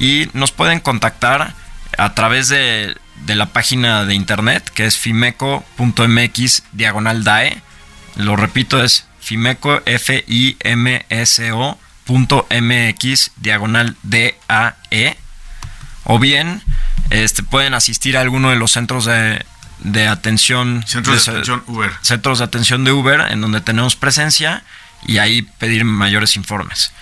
Y 0.00 0.28
nos 0.32 0.50
pueden 0.50 0.80
contactar 0.80 1.54
a 1.96 2.14
través 2.14 2.48
de, 2.48 2.96
la 3.26 3.46
página 3.46 4.04
de 4.04 4.14
internet, 4.14 4.68
que 4.74 4.86
es 4.86 4.96
fimeco.mx 4.96 6.62
diagonal 6.72 7.22
DAE. 7.22 7.62
Lo 8.16 8.34
repito, 8.34 8.82
es 8.82 9.06
fimeco, 9.20 9.80
F-I-M-S-O 9.84 11.78
mx 12.10 13.30
diagonal 13.36 13.96
DAE 14.02 15.16
o 16.04 16.18
bien 16.18 16.62
este, 17.10 17.42
pueden 17.42 17.74
asistir 17.74 18.16
a 18.16 18.20
alguno 18.20 18.50
de 18.50 18.56
los 18.56 18.72
centros 18.72 19.04
de, 19.04 19.44
atención 20.08 20.84
centros 20.86 21.24
de, 21.24 21.30
atención 21.32 21.62
Uber. 21.66 21.92
centros 22.02 22.38
de 22.38 22.44
atención 22.44 22.84
de 22.84 22.92
Uber 22.92 23.20
en 23.30 23.40
donde 23.40 23.60
tenemos 23.60 23.96
presencia 23.96 24.62
y 25.06 25.18
ahí 25.18 25.42
pedir 25.42 25.84
mayores 25.84 26.36
informes. 26.36 26.92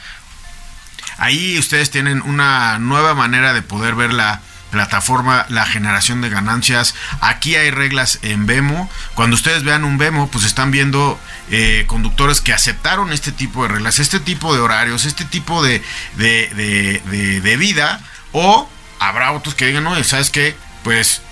Ahí 1.19 1.59
ustedes 1.59 1.91
tienen 1.91 2.23
una 2.23 2.79
nueva 2.79 3.15
manera 3.15 3.53
de 3.53 3.63
poder 3.63 3.97
ver 3.97 4.13
la 4.13 4.41
plataforma 4.71 5.47
la 5.49 5.67
generación 5.67 6.21
de 6.21 6.31
ganancias. 6.31 6.95
Aquí 7.21 7.57
hay 7.57 7.71
reglas 7.71 8.19
en 8.23 8.47
Vemo. 8.47 8.91
Cuando 9.15 9.35
ustedes 9.35 9.65
vean 9.65 9.85
un 9.85 9.99
Vemo, 9.99 10.29
pues 10.29 10.45
están 10.45 10.71
viendo 10.71 11.19
eh, 11.51 11.85
conductores 11.87 12.41
que 12.41 12.53
aceptaron 12.53 13.13
este 13.13 13.33
tipo 13.33 13.63
de 13.63 13.69
reglas, 13.69 13.99
este 13.99 14.21
tipo 14.21 14.55
de 14.55 14.61
horarios, 14.61 15.05
este 15.05 15.25
tipo 15.25 15.63
de, 15.63 15.83
de, 16.17 17.57
vida. 17.59 18.01
O 18.33 18.69
habrá 18.99 19.33
otros 19.33 19.55
que 19.55 19.67
digan, 19.67 19.85
no, 19.85 20.03
¿sabes 20.05 20.31
qué? 20.31 20.57
Pues 20.85 21.23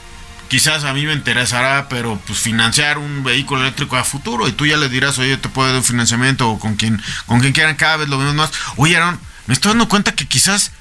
quizás 0.48 0.84
a 0.84 0.92
mí 0.92 1.04
me 1.04 1.12
interesará, 1.12 1.88
pero 1.88 2.20
pues 2.26 2.38
financiar 2.38 2.98
un 2.98 3.24
vehículo 3.24 3.62
eléctrico 3.62 3.96
a 3.96 4.04
futuro 4.04 4.48
y 4.48 4.52
tú 4.52 4.66
ya 4.66 4.76
le 4.76 4.88
dirás, 4.88 5.18
oye, 5.18 5.36
te 5.36 5.48
puedo 5.48 5.68
dar 5.68 5.76
un 5.76 5.84
financiamiento 5.84 6.48
o 6.48 6.58
con 6.58 6.76
quien, 6.76 7.02
con 7.26 7.40
quien 7.40 7.52
quieran, 7.52 7.76
cada 7.76 7.96
vez 7.96 8.08
lo 8.08 8.18
vemos 8.18 8.34
más. 8.34 8.50
Oye, 8.76 8.96
Aaron, 8.96 9.20
me 9.46 9.54
estoy 9.54 9.70
dando 9.70 9.88
cuenta 9.88 10.12
que 10.12 10.26
quizás 10.26 10.72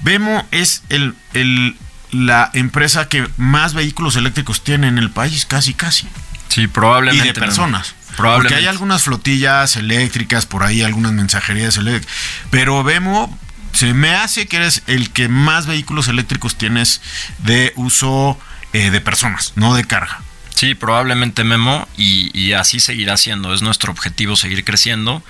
Vemo 0.00 0.46
es 0.52 0.82
el, 0.90 1.14
el, 1.34 1.76
la 2.10 2.50
empresa 2.54 3.08
que 3.08 3.28
más 3.36 3.74
vehículos 3.74 4.16
eléctricos 4.16 4.62
tiene 4.62 4.88
en 4.88 4.98
el 4.98 5.10
país, 5.10 5.46
casi, 5.46 5.74
casi. 5.74 6.08
Sí, 6.48 6.66
probablemente. 6.66 7.28
Y 7.28 7.32
de 7.32 7.34
personas. 7.34 7.94
Porque 8.16 8.54
hay 8.54 8.66
algunas 8.66 9.02
flotillas 9.02 9.76
eléctricas, 9.76 10.44
por 10.44 10.64
ahí 10.64 10.82
algunas 10.82 11.12
mensajerías 11.12 11.76
eléctricas. 11.76 12.12
Pero 12.50 12.82
Vemo, 12.82 13.38
se 13.72 13.94
me 13.94 14.14
hace 14.14 14.48
que 14.48 14.56
eres 14.56 14.82
el 14.86 15.10
que 15.10 15.28
más 15.28 15.66
vehículos 15.66 16.08
eléctricos 16.08 16.56
tienes 16.56 17.00
de 17.38 17.72
uso 17.76 18.38
eh, 18.72 18.90
de 18.90 19.00
personas, 19.00 19.52
no 19.54 19.74
de 19.74 19.84
carga. 19.84 20.20
Sí, 20.54 20.74
probablemente 20.74 21.44
Memo, 21.44 21.86
y, 21.96 22.52
así 22.54 22.80
seguirá 22.80 23.16
siendo. 23.16 23.54
Es 23.54 23.62
nuestro 23.62 23.92
objetivo 23.92 24.34
seguir 24.34 24.64
creciendo. 24.64 25.22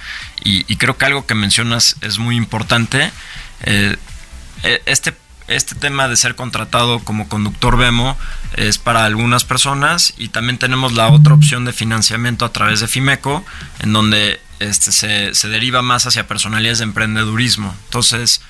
Y, 0.43 0.65
creo 0.77 0.97
que 0.97 1.05
algo 1.05 1.27
que 1.27 1.35
mencionas 1.35 1.97
es 2.01 2.17
muy 2.17 2.37
importante. 2.37 3.13
Eh, 3.65 3.99
e, 4.63 4.83
este 4.87 5.15
este 5.49 5.75
tema 5.75 6.09
de 6.09 6.17
ser 6.17 6.35
contratado 6.35 7.01
como 7.01 7.29
conductor 7.29 7.77
Vemo 7.77 8.17
es 8.57 8.79
para 8.79 9.05
algunas 9.05 9.45
personas 9.45 10.15
y 10.17 10.29
también 10.29 10.59
tenemos 10.59 10.93
la 10.93 11.09
otra 11.09 11.35
opción 11.35 11.65
de 11.65 11.73
financiamiento 11.73 12.45
a 12.45 12.53
través 12.53 12.81
de 12.81 12.89
Fimeco, 12.89 13.45
en 13.81 13.93
donde 13.93 14.41
este, 14.61 14.93
se, 14.93 15.35
se 15.35 15.49
deriva 15.49 15.83
más 15.83 16.07
hacia 16.07 16.27
personalidades 16.27 16.79
de 16.79 16.85
emprendedurismo. 16.85 17.75
Entonces, 17.87 18.43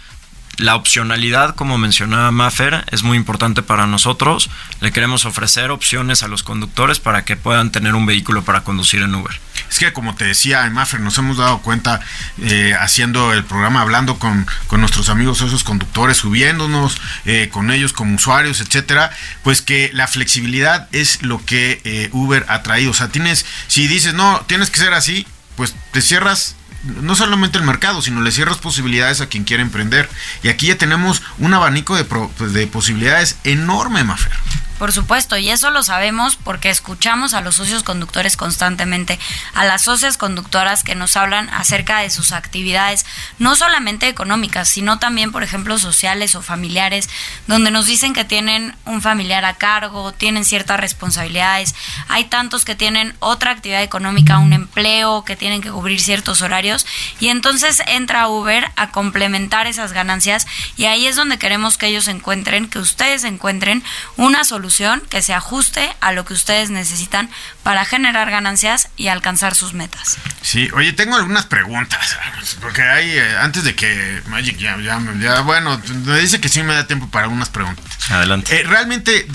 la 0.59 0.75
opcionalidad, 0.75 1.55
como 1.55 1.79
mencionaba 1.79 2.33
Maffer, 2.33 2.85
es 2.91 3.05
muy 3.05 3.17
importante 3.17 3.63
para 3.63 3.87
nosotros. 3.87 4.51
Le 4.81 4.91
queremos 4.91 5.25
ofrecer 5.25 5.71
opciones 5.71 6.25
a 6.25 6.29
los 6.29 6.43
conductores 6.43 6.99
para 6.99 7.25
que 7.25 7.37
puedan 7.37 7.71
tener 7.71 7.95
un 7.95 8.07
vehículo 8.07 8.43
para 8.43 8.63
conducir 8.63 9.03
en 9.03 9.15
Uber. 9.15 9.41
Es 9.71 9.79
que, 9.79 9.93
como 9.93 10.17
te 10.17 10.25
decía, 10.25 10.69
Maffer, 10.71 10.99
nos 10.99 11.17
hemos 11.19 11.37
dado 11.37 11.59
cuenta 11.61 12.01
eh, 12.43 12.75
haciendo 12.79 13.33
el 13.33 13.45
programa, 13.45 13.83
hablando 13.83 14.19
con, 14.19 14.47
nuestros 14.73 15.09
amigos 15.11 15.43
esos 15.43 15.63
conductores, 15.63 16.17
subiéndonos 16.17 17.01
eh, 17.25 17.49
con 17.53 17.71
ellos 17.71 17.93
como 17.93 18.17
usuarios, 18.17 18.61
etcétera, 18.61 19.11
pues 19.45 19.63
que 19.63 19.91
la 19.93 20.09
flexibilidad 20.09 20.89
es 20.91 21.23
lo 21.23 21.45
que 21.45 21.81
eh, 21.85 22.09
Uber 22.13 22.45
ha 22.49 22.63
traído. 22.63 22.91
O 22.91 22.95
sea, 22.95 23.09
tienes, 23.09 23.47
si 23.69 23.87
dices, 23.87 24.15
no, 24.15 24.45
tienes 24.47 24.71
que 24.71 24.81
ser 24.81 24.93
así, 24.93 25.27
pues 25.57 25.75
te 25.93 26.01
cierras 26.01 26.57
no 27.03 27.15
solamente 27.15 27.59
el 27.59 27.65
mercado, 27.65 28.03
sino 28.03 28.21
le 28.21 28.33
cierras 28.33 28.59
posibilidades 28.59 29.21
a 29.21 29.29
quien 29.29 29.45
quiere 29.45 29.63
emprender. 29.63 30.09
Y 30.43 30.49
aquí 30.49 30.67
ya 30.67 30.79
tenemos 30.79 31.23
un 31.39 31.55
abanico 31.55 31.97
de, 31.97 32.05
pues, 32.05 32.53
de 32.53 32.67
posibilidades 32.67 33.37
enorme, 33.45 34.05
Mafer. 34.05 34.33
Por 34.79 34.93
supuesto, 34.93 35.37
y 35.37 35.51
eso 35.51 35.71
lo 35.71 35.83
sabemos 35.83 36.37
porque 36.37 36.71
escuchamos 36.71 37.35
a 37.35 37.41
los 37.41 37.57
socios 37.57 37.83
conductores 37.83 38.37
constantemente, 38.37 39.19
a 39.53 39.65
las 39.65 39.83
socias 39.83 40.17
conductoras 40.17 40.85
que 40.85 40.95
nos 40.95 41.17
hablan 41.17 41.49
acerca 41.51 41.99
de 41.99 42.11
sus 42.11 42.31
actividades, 42.31 43.05
no 43.41 43.57
solamente 43.57 44.07
económicas, 44.07 44.69
sino 44.69 45.01
también, 45.01 45.33
por 45.33 45.43
ejemplo, 45.43 45.79
sociales 45.79 46.37
o 46.37 46.43
familiares, 46.43 47.09
donde 47.49 47.73
nos 47.73 47.87
dicen 47.87 48.13
que 48.13 48.25
tienen 48.25 48.77
un 48.85 49.03
familiar 49.03 49.45
a 49.45 49.55
cargo, 49.55 50.13
tienen 50.13 50.45
ciertas 50.45 50.79
responsabilidades. 50.79 51.75
Hay 52.07 52.27
tantos 52.27 52.65
que 52.65 52.77
tienen 52.77 53.17
otra 53.19 53.51
actividad 53.51 53.83
económica, 53.83 54.39
un 54.39 54.53
empleo, 54.53 55.25
que 55.25 55.35
tienen 55.35 55.61
que 55.61 55.73
cubrir 55.73 56.01
ciertos 56.01 56.41
horarios, 56.41 56.87
y 57.19 57.29
entonces 57.29 57.83
entra 57.89 58.29
Uber 58.29 58.71
a 58.77 58.91
complementar 58.93 59.67
esas 59.67 59.93
ganancias, 59.93 60.47
y 60.77 60.85
ahí 60.85 61.09
es 61.09 61.17
donde 61.17 61.39
queremos 61.39 61.79
que 61.79 61.89
ellos 61.89 62.07
encuentren, 62.07 62.69
que 62.69 62.79
ustedes 62.79 63.25
encuentren 63.25 63.83
una 64.17 64.45
solución 64.45 64.68
que 65.09 65.23
se 65.23 65.35
ajuste 65.35 65.95
a 66.01 66.13
lo 66.13 66.25
que 66.25 66.35
ustedes 66.35 66.71
necesitan 66.71 67.31
para 67.63 67.85
generar 67.85 68.31
ganancias 68.31 68.89
y 68.97 69.09
alcanzar 69.09 69.55
sus 69.55 69.73
metas. 69.73 70.19
Sí, 70.43 70.69
oye, 70.75 70.93
tengo 70.93 71.17
algunas 71.17 71.47
preguntas, 71.47 72.17
porque 72.61 72.83
hay, 72.83 73.11
eh, 73.11 73.37
antes 73.39 73.65
de 73.65 73.75
que 73.75 74.23
Magic 74.27 74.59
ya, 74.59 74.77
ya, 74.79 75.41
bueno, 75.41 75.81
me 76.05 76.21
dice 76.21 76.41
que 76.41 76.49
sí 76.49 76.63
me 76.63 76.75
da 76.75 76.87
tiempo 76.87 77.09
para 77.09 77.25
algunas 77.25 77.49
preguntas. 77.49 77.85
Adelante. 78.11 78.61
Eh, 78.61 78.65
realmente, 78.65 79.27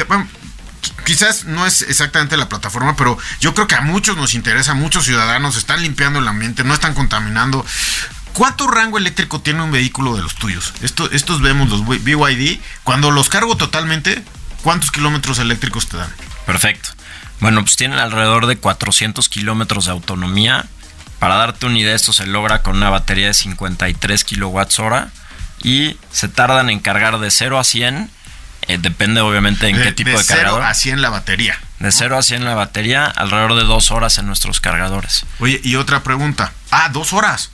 quizás 1.06 1.46
no 1.46 1.66
es 1.66 1.82
exactamente 1.84 2.38
la 2.38 2.50
plataforma, 2.50 2.96
pero 2.96 3.18
yo 3.40 3.54
creo 3.54 3.68
que 3.68 3.76
a 3.76 3.82
muchos 3.82 4.18
nos 4.18 4.34
interesa, 4.34 4.74
muchos 4.74 5.06
ciudadanos 5.06 5.58
están 5.58 5.82
limpiando 5.82 6.20
el 6.20 6.28
ambiente, 6.28 6.64
no 6.64 6.74
están 6.74 6.94
contaminando. 6.94 7.66
¿Cuánto 8.34 8.68
rango 8.68 8.98
eléctrico 8.98 9.42
tiene 9.42 9.62
un 9.62 9.72
vehículo 9.72 10.16
de 10.16 10.24
los 10.24 10.36
tuyos? 10.36 10.74
Esto, 10.82 11.10
estos 11.12 11.42
vemos 11.42 11.70
los 11.70 11.86
BYD. 11.86 12.60
Cuando 12.84 13.12
los 13.12 13.30
cargo 13.30 13.58
totalmente, 13.58 14.24
¿Cuántos 14.64 14.92
kilómetros 14.92 15.40
eléctricos 15.40 15.88
te 15.88 15.98
dan? 15.98 16.10
Perfecto. 16.46 16.90
Bueno, 17.40 17.62
pues 17.62 17.76
tienen 17.76 18.00
alrededor 18.00 18.48
de 18.48 18.58
400 18.58 19.28
kilómetros 19.28 19.86
de 19.86 19.92
autonomía. 19.92 20.66
Para 21.20 21.36
darte 21.36 21.66
una 21.66 21.78
idea, 21.78 21.96
esto 21.96 22.14
se 22.14 22.26
logra 22.26 22.62
con 22.64 22.78
una 22.78 22.90
batería 22.90 23.28
de 23.28 23.34
53 23.34 24.24
kilowatts 24.24 24.80
hora 24.80 25.10
y 25.62 25.98
se 26.12 26.28
tardan 26.30 26.70
en 26.70 26.80
cargar 26.80 27.20
de 27.20 27.30
0 27.30 27.60
a 27.60 27.64
100. 27.64 28.10
Eh, 28.68 28.78
depende 28.78 29.20
obviamente 29.20 29.68
en 29.68 29.76
qué 29.76 29.92
tipo 29.92 30.12
de, 30.12 30.18
de 30.18 30.26
cargador. 30.26 30.62
De 30.62 30.66
0 30.66 30.72
a 30.72 30.74
100 30.74 31.02
la 31.02 31.10
batería. 31.10 31.60
De 31.80 31.92
0 31.92 32.18
a 32.18 32.24
100 32.24 32.46
la 32.46 32.56
batería, 32.56 33.06
alrededor 33.06 33.56
de 33.56 33.64
2 33.64 33.92
horas 33.92 34.18
en 34.18 34.28
nuestros 34.28 34.62
cargadores. 34.62 35.26
Oye, 35.40 35.60
y 35.64 35.76
otra 35.76 36.04
pregunta. 36.04 36.54
Ah, 36.72 36.88
dos 36.90 37.12
horas. 37.12 37.52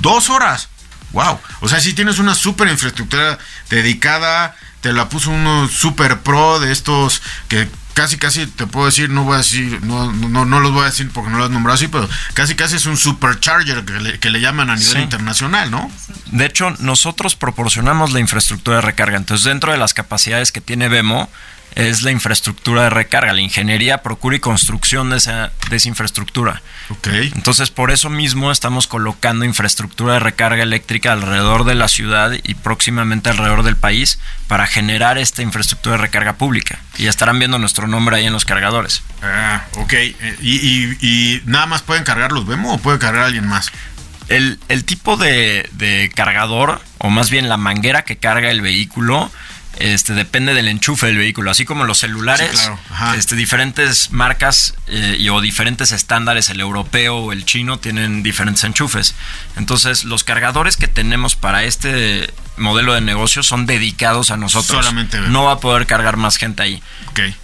Dos 0.00 0.30
horas. 0.30 0.68
Wow. 1.12 1.38
O 1.60 1.68
sea, 1.68 1.78
si 1.78 1.94
tienes 1.94 2.18
una 2.18 2.34
super 2.34 2.66
infraestructura 2.66 3.38
dedicada 3.70 4.56
te 4.84 4.92
la 4.92 5.08
puso 5.08 5.30
uno 5.30 5.66
super 5.66 6.18
pro 6.18 6.60
de 6.60 6.70
estos 6.70 7.22
que 7.48 7.66
casi 7.94 8.18
casi 8.18 8.46
te 8.46 8.66
puedo 8.66 8.84
decir, 8.84 9.08
no 9.08 9.24
voy 9.24 9.36
a 9.36 9.38
decir, 9.38 9.82
no, 9.82 10.12
no, 10.12 10.44
no 10.44 10.60
los 10.60 10.72
voy 10.72 10.82
a 10.82 10.90
decir 10.90 11.08
porque 11.10 11.30
no 11.30 11.38
los 11.38 11.46
has 11.46 11.52
nombrado 11.52 11.76
así, 11.76 11.88
pero 11.88 12.06
casi 12.34 12.54
casi 12.54 12.76
es 12.76 12.84
un 12.84 12.98
supercharger 12.98 13.86
que 13.86 13.92
le, 13.94 14.18
que 14.18 14.28
le 14.28 14.42
llaman 14.42 14.68
a 14.68 14.76
nivel 14.76 15.04
internacional, 15.04 15.70
¿no? 15.70 15.90
De 16.26 16.44
hecho, 16.44 16.70
nosotros 16.80 17.34
proporcionamos 17.34 18.12
la 18.12 18.20
infraestructura 18.20 18.76
de 18.76 18.82
recarga. 18.82 19.16
Entonces, 19.16 19.46
dentro 19.46 19.72
de 19.72 19.78
las 19.78 19.94
capacidades 19.94 20.52
que 20.52 20.60
tiene 20.60 20.90
Vemo, 20.90 21.30
es 21.74 22.02
la 22.02 22.10
infraestructura 22.10 22.84
de 22.84 22.90
recarga. 22.90 23.32
La 23.32 23.40
ingeniería 23.40 24.02
procura 24.02 24.36
y 24.36 24.40
construcción 24.40 25.10
de 25.10 25.16
esa, 25.16 25.52
de 25.70 25.76
esa 25.76 25.88
infraestructura. 25.88 26.62
Okay. 26.88 27.32
Entonces, 27.34 27.70
por 27.70 27.90
eso 27.90 28.10
mismo 28.10 28.52
estamos 28.52 28.86
colocando 28.86 29.44
infraestructura 29.44 30.14
de 30.14 30.20
recarga 30.20 30.62
eléctrica 30.62 31.12
alrededor 31.12 31.64
de 31.64 31.74
la 31.74 31.88
ciudad 31.88 32.32
y 32.42 32.54
próximamente 32.54 33.30
alrededor 33.30 33.62
del 33.62 33.76
país 33.76 34.18
para 34.46 34.66
generar 34.66 35.18
esta 35.18 35.42
infraestructura 35.42 35.96
de 35.96 36.02
recarga 36.02 36.34
pública. 36.34 36.78
Y 36.96 37.06
estarán 37.06 37.38
viendo 37.38 37.58
nuestro 37.58 37.86
nombre 37.86 38.16
ahí 38.16 38.26
en 38.26 38.32
los 38.32 38.44
cargadores. 38.44 39.02
Ah, 39.22 39.64
ok. 39.76 39.92
Eh, 39.92 40.36
¿Y, 40.40 41.42
nada 41.46 41.66
más 41.66 41.82
pueden 41.82 42.04
cargar 42.04 42.32
los 42.32 42.46
Vemo 42.46 42.74
o 42.74 42.78
puede 42.78 42.98
cargar 42.98 43.24
alguien 43.24 43.46
más? 43.46 43.72
El, 44.28 44.58
el 44.68 44.84
tipo 44.84 45.16
de, 45.16 45.68
de 45.72 46.10
cargador, 46.14 46.80
o 46.98 47.10
más 47.10 47.30
bien 47.30 47.48
la 47.48 47.58
manguera 47.58 48.04
que 48.04 48.16
carga 48.16 48.50
el 48.50 48.62
vehículo, 48.62 49.30
este, 49.78 50.14
depende 50.14 50.54
del 50.54 50.68
enchufe 50.68 51.06
del 51.06 51.18
vehículo, 51.18 51.50
así 51.50 51.64
como 51.64 51.84
los 51.84 51.98
celulares, 51.98 52.70
este, 53.16 53.36
diferentes 53.36 54.10
marcas 54.10 54.74
eh, 54.86 55.16
y, 55.18 55.28
o 55.28 55.40
diferentes 55.40 55.92
estándares, 55.92 56.50
el 56.50 56.60
europeo 56.60 57.16
o 57.16 57.32
el 57.32 57.44
chino 57.44 57.78
tienen 57.78 58.22
diferentes 58.22 58.64
enchufes. 58.64 59.14
Entonces, 59.56 60.04
los 60.04 60.24
cargadores 60.24 60.76
que 60.76 60.88
tenemos 60.88 61.36
para 61.36 61.64
este 61.64 62.32
modelo 62.56 62.94
de 62.94 63.00
negocio 63.00 63.42
son 63.42 63.66
dedicados 63.66 64.30
a 64.30 64.36
nosotros. 64.36 64.84
Solamente 64.84 65.20
no 65.20 65.44
va 65.44 65.52
a 65.52 65.60
poder 65.60 65.86
cargar 65.86 66.16
más 66.16 66.36
gente 66.36 66.62
ahí. 66.62 66.82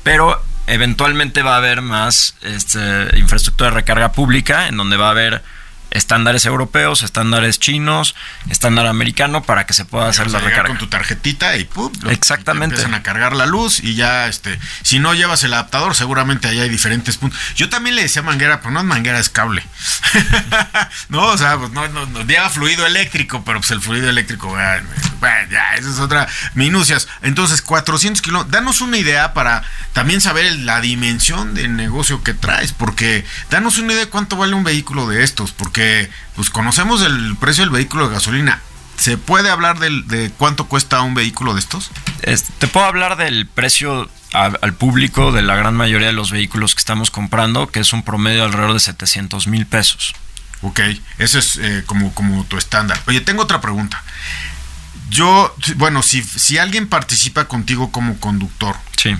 Pero 0.02 0.42
eventualmente 0.66 1.42
va 1.42 1.54
a 1.54 1.58
haber 1.58 1.82
más 1.82 2.34
este, 2.42 3.18
infraestructura 3.18 3.70
de 3.70 3.76
recarga 3.76 4.12
pública, 4.12 4.68
en 4.68 4.76
donde 4.76 4.96
va 4.96 5.08
a 5.08 5.10
haber 5.10 5.42
estándares 5.90 6.46
europeos, 6.46 7.02
estándares 7.02 7.58
chinos, 7.58 8.14
estándar 8.48 8.86
americano 8.86 9.42
para 9.42 9.66
que 9.66 9.74
se 9.74 9.84
pueda 9.84 10.08
hacer 10.08 10.30
la 10.30 10.38
recarga. 10.38 10.68
con 10.68 10.78
tu 10.78 10.88
tarjetita 10.88 11.56
y 11.56 11.64
¡pum! 11.64 11.92
Exactamente. 12.08 12.76
Empiezan 12.76 12.94
a 12.94 13.02
cargar 13.02 13.34
la 13.34 13.46
luz 13.46 13.80
y 13.82 13.94
ya, 13.94 14.28
este, 14.28 14.58
si 14.82 14.98
no 14.98 15.14
llevas 15.14 15.42
el 15.44 15.52
adaptador, 15.52 15.94
seguramente 15.94 16.48
ahí 16.48 16.60
hay 16.60 16.68
diferentes 16.68 17.16
puntos. 17.16 17.38
Yo 17.56 17.68
también 17.68 17.96
le 17.96 18.02
decía 18.02 18.22
manguera, 18.22 18.60
pero 18.60 18.72
no 18.72 18.80
es 18.80 18.86
manguera, 18.86 19.18
es 19.18 19.28
cable. 19.30 19.64
no, 21.08 21.26
o 21.26 21.38
sea, 21.38 21.58
pues 21.58 21.70
no, 21.72 21.88
no, 21.88 22.06
no, 22.06 22.24
lleva 22.24 22.48
fluido 22.50 22.86
eléctrico, 22.86 23.44
pero 23.44 23.60
pues 23.60 23.70
el 23.72 23.80
fluido 23.80 24.08
eléctrico, 24.08 24.48
bueno, 24.48 24.88
ya, 25.50 25.74
esa 25.74 25.90
es 25.90 25.98
otra 25.98 26.28
minucias. 26.54 27.08
Entonces, 27.22 27.62
400 27.62 28.22
kilómetros, 28.22 28.52
danos 28.52 28.80
una 28.80 28.96
idea 28.96 29.34
para 29.34 29.62
también 29.92 30.20
saber 30.20 30.52
la 30.60 30.80
dimensión 30.80 31.54
del 31.54 31.76
negocio 31.76 32.22
que 32.22 32.34
traes, 32.34 32.72
porque 32.72 33.24
danos 33.50 33.78
una 33.78 33.92
idea 33.92 34.04
de 34.04 34.10
cuánto 34.10 34.36
vale 34.36 34.54
un 34.54 34.64
vehículo 34.64 35.08
de 35.08 35.24
estos, 35.24 35.52
porque 35.52 35.79
pues 36.36 36.50
conocemos 36.50 37.02
el 37.02 37.36
precio 37.36 37.64
del 37.64 37.70
vehículo 37.70 38.08
de 38.08 38.14
gasolina. 38.14 38.60
¿Se 38.96 39.16
puede 39.16 39.50
hablar 39.50 39.78
de 39.78 40.30
cuánto 40.36 40.66
cuesta 40.66 41.00
un 41.00 41.14
vehículo 41.14 41.54
de 41.54 41.60
estos? 41.60 41.90
te 42.58 42.66
puedo 42.66 42.84
hablar 42.84 43.16
del 43.16 43.46
precio 43.46 44.10
al 44.32 44.74
público 44.74 45.32
de 45.32 45.42
la 45.42 45.56
gran 45.56 45.74
mayoría 45.74 46.08
de 46.08 46.12
los 46.12 46.30
vehículos 46.30 46.74
que 46.74 46.80
estamos 46.80 47.10
comprando, 47.10 47.68
que 47.68 47.80
es 47.80 47.92
un 47.92 48.02
promedio 48.02 48.44
alrededor 48.44 48.74
de 48.74 48.80
700 48.80 49.46
mil 49.48 49.66
pesos. 49.66 50.14
Ok, 50.62 50.80
eso 51.18 51.38
es 51.38 51.56
eh, 51.56 51.82
como, 51.86 52.14
como 52.14 52.44
tu 52.44 52.58
estándar. 52.58 53.00
Oye, 53.06 53.20
tengo 53.20 53.42
otra 53.42 53.60
pregunta. 53.60 54.02
Yo, 55.08 55.54
bueno, 55.76 56.02
si, 56.02 56.22
si 56.22 56.58
alguien 56.58 56.86
participa 56.86 57.48
contigo 57.48 57.90
como 57.90 58.20
conductor, 58.20 58.76
sí. 58.96 59.16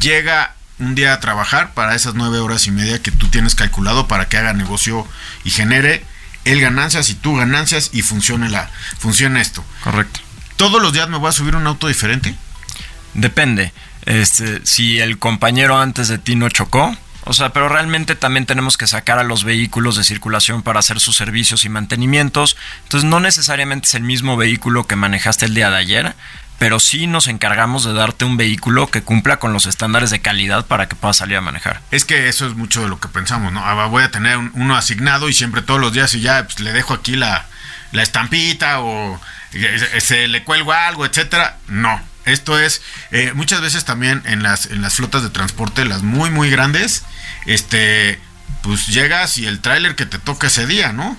llega 0.00 0.54
un 0.82 0.94
día 0.94 1.14
a 1.14 1.20
trabajar 1.20 1.74
para 1.74 1.94
esas 1.94 2.14
nueve 2.14 2.38
horas 2.38 2.66
y 2.66 2.70
media 2.70 3.00
que 3.00 3.10
tú 3.10 3.28
tienes 3.28 3.54
calculado 3.54 4.08
para 4.08 4.28
que 4.28 4.36
haga 4.36 4.52
negocio 4.52 5.06
y 5.44 5.50
genere 5.50 6.04
él 6.44 6.60
ganancias 6.60 7.08
y 7.10 7.14
tú 7.14 7.36
ganancias 7.36 7.90
y 7.92 8.02
funcione 8.02 8.48
la 8.48 8.70
funcione 8.98 9.40
esto. 9.40 9.64
Correcto. 9.84 10.20
¿Todos 10.56 10.82
los 10.82 10.92
días 10.92 11.08
me 11.08 11.18
voy 11.18 11.28
a 11.28 11.32
subir 11.32 11.56
un 11.56 11.66
auto 11.66 11.88
diferente? 11.88 12.34
Depende. 13.14 13.72
Este, 14.06 14.60
si 14.64 14.98
el 14.98 15.18
compañero 15.18 15.78
antes 15.78 16.08
de 16.08 16.18
ti 16.18 16.34
no 16.34 16.48
chocó, 16.48 16.96
o 17.24 17.32
sea, 17.32 17.52
pero 17.52 17.68
realmente 17.68 18.16
también 18.16 18.46
tenemos 18.46 18.76
que 18.76 18.88
sacar 18.88 19.18
a 19.18 19.22
los 19.22 19.44
vehículos 19.44 19.96
de 19.96 20.02
circulación 20.02 20.62
para 20.62 20.80
hacer 20.80 20.98
sus 20.98 21.16
servicios 21.16 21.64
y 21.64 21.68
mantenimientos. 21.68 22.56
Entonces, 22.82 23.08
no 23.08 23.20
necesariamente 23.20 23.86
es 23.86 23.94
el 23.94 24.02
mismo 24.02 24.36
vehículo 24.36 24.88
que 24.88 24.96
manejaste 24.96 25.46
el 25.46 25.54
día 25.54 25.70
de 25.70 25.76
ayer, 25.76 26.16
pero 26.58 26.78
sí 26.78 27.06
nos 27.06 27.26
encargamos 27.26 27.84
de 27.84 27.92
darte 27.92 28.24
un 28.24 28.36
vehículo 28.36 28.86
que 28.88 29.02
cumpla 29.02 29.38
con 29.38 29.52
los 29.52 29.66
estándares 29.66 30.10
de 30.10 30.20
calidad 30.20 30.66
para 30.66 30.88
que 30.88 30.96
puedas 30.96 31.16
salir 31.16 31.36
a 31.36 31.40
manejar. 31.40 31.80
Es 31.90 32.04
que 32.04 32.28
eso 32.28 32.46
es 32.46 32.54
mucho 32.54 32.82
de 32.82 32.88
lo 32.88 33.00
que 33.00 33.08
pensamos, 33.08 33.52
¿no? 33.52 33.64
Ah, 33.64 33.86
voy 33.86 34.04
a 34.04 34.10
tener 34.10 34.36
uno 34.38 34.76
asignado 34.76 35.28
y 35.28 35.32
siempre 35.32 35.62
todos 35.62 35.80
los 35.80 35.92
días 35.92 36.14
y 36.14 36.20
ya 36.20 36.44
pues, 36.44 36.60
le 36.60 36.72
dejo 36.72 36.94
aquí 36.94 37.16
la, 37.16 37.46
la 37.92 38.02
estampita 38.02 38.80
o 38.80 39.20
eh, 39.52 40.00
se 40.00 40.28
le 40.28 40.44
cuelgo 40.44 40.72
algo, 40.72 41.04
etcétera. 41.04 41.58
No, 41.68 42.00
esto 42.24 42.58
es, 42.58 42.82
eh, 43.10 43.32
muchas 43.34 43.60
veces 43.60 43.84
también 43.84 44.22
en 44.24 44.42
las, 44.42 44.66
en 44.66 44.82
las 44.82 44.94
flotas 44.94 45.22
de 45.22 45.30
transporte, 45.30 45.84
las 45.84 46.02
muy, 46.02 46.30
muy 46.30 46.50
grandes, 46.50 47.04
este, 47.46 48.20
pues 48.62 48.86
llegas 48.86 49.38
y 49.38 49.46
el 49.46 49.60
tráiler 49.60 49.96
que 49.96 50.06
te 50.06 50.18
toca 50.18 50.46
ese 50.46 50.66
día, 50.66 50.92
¿no? 50.92 51.16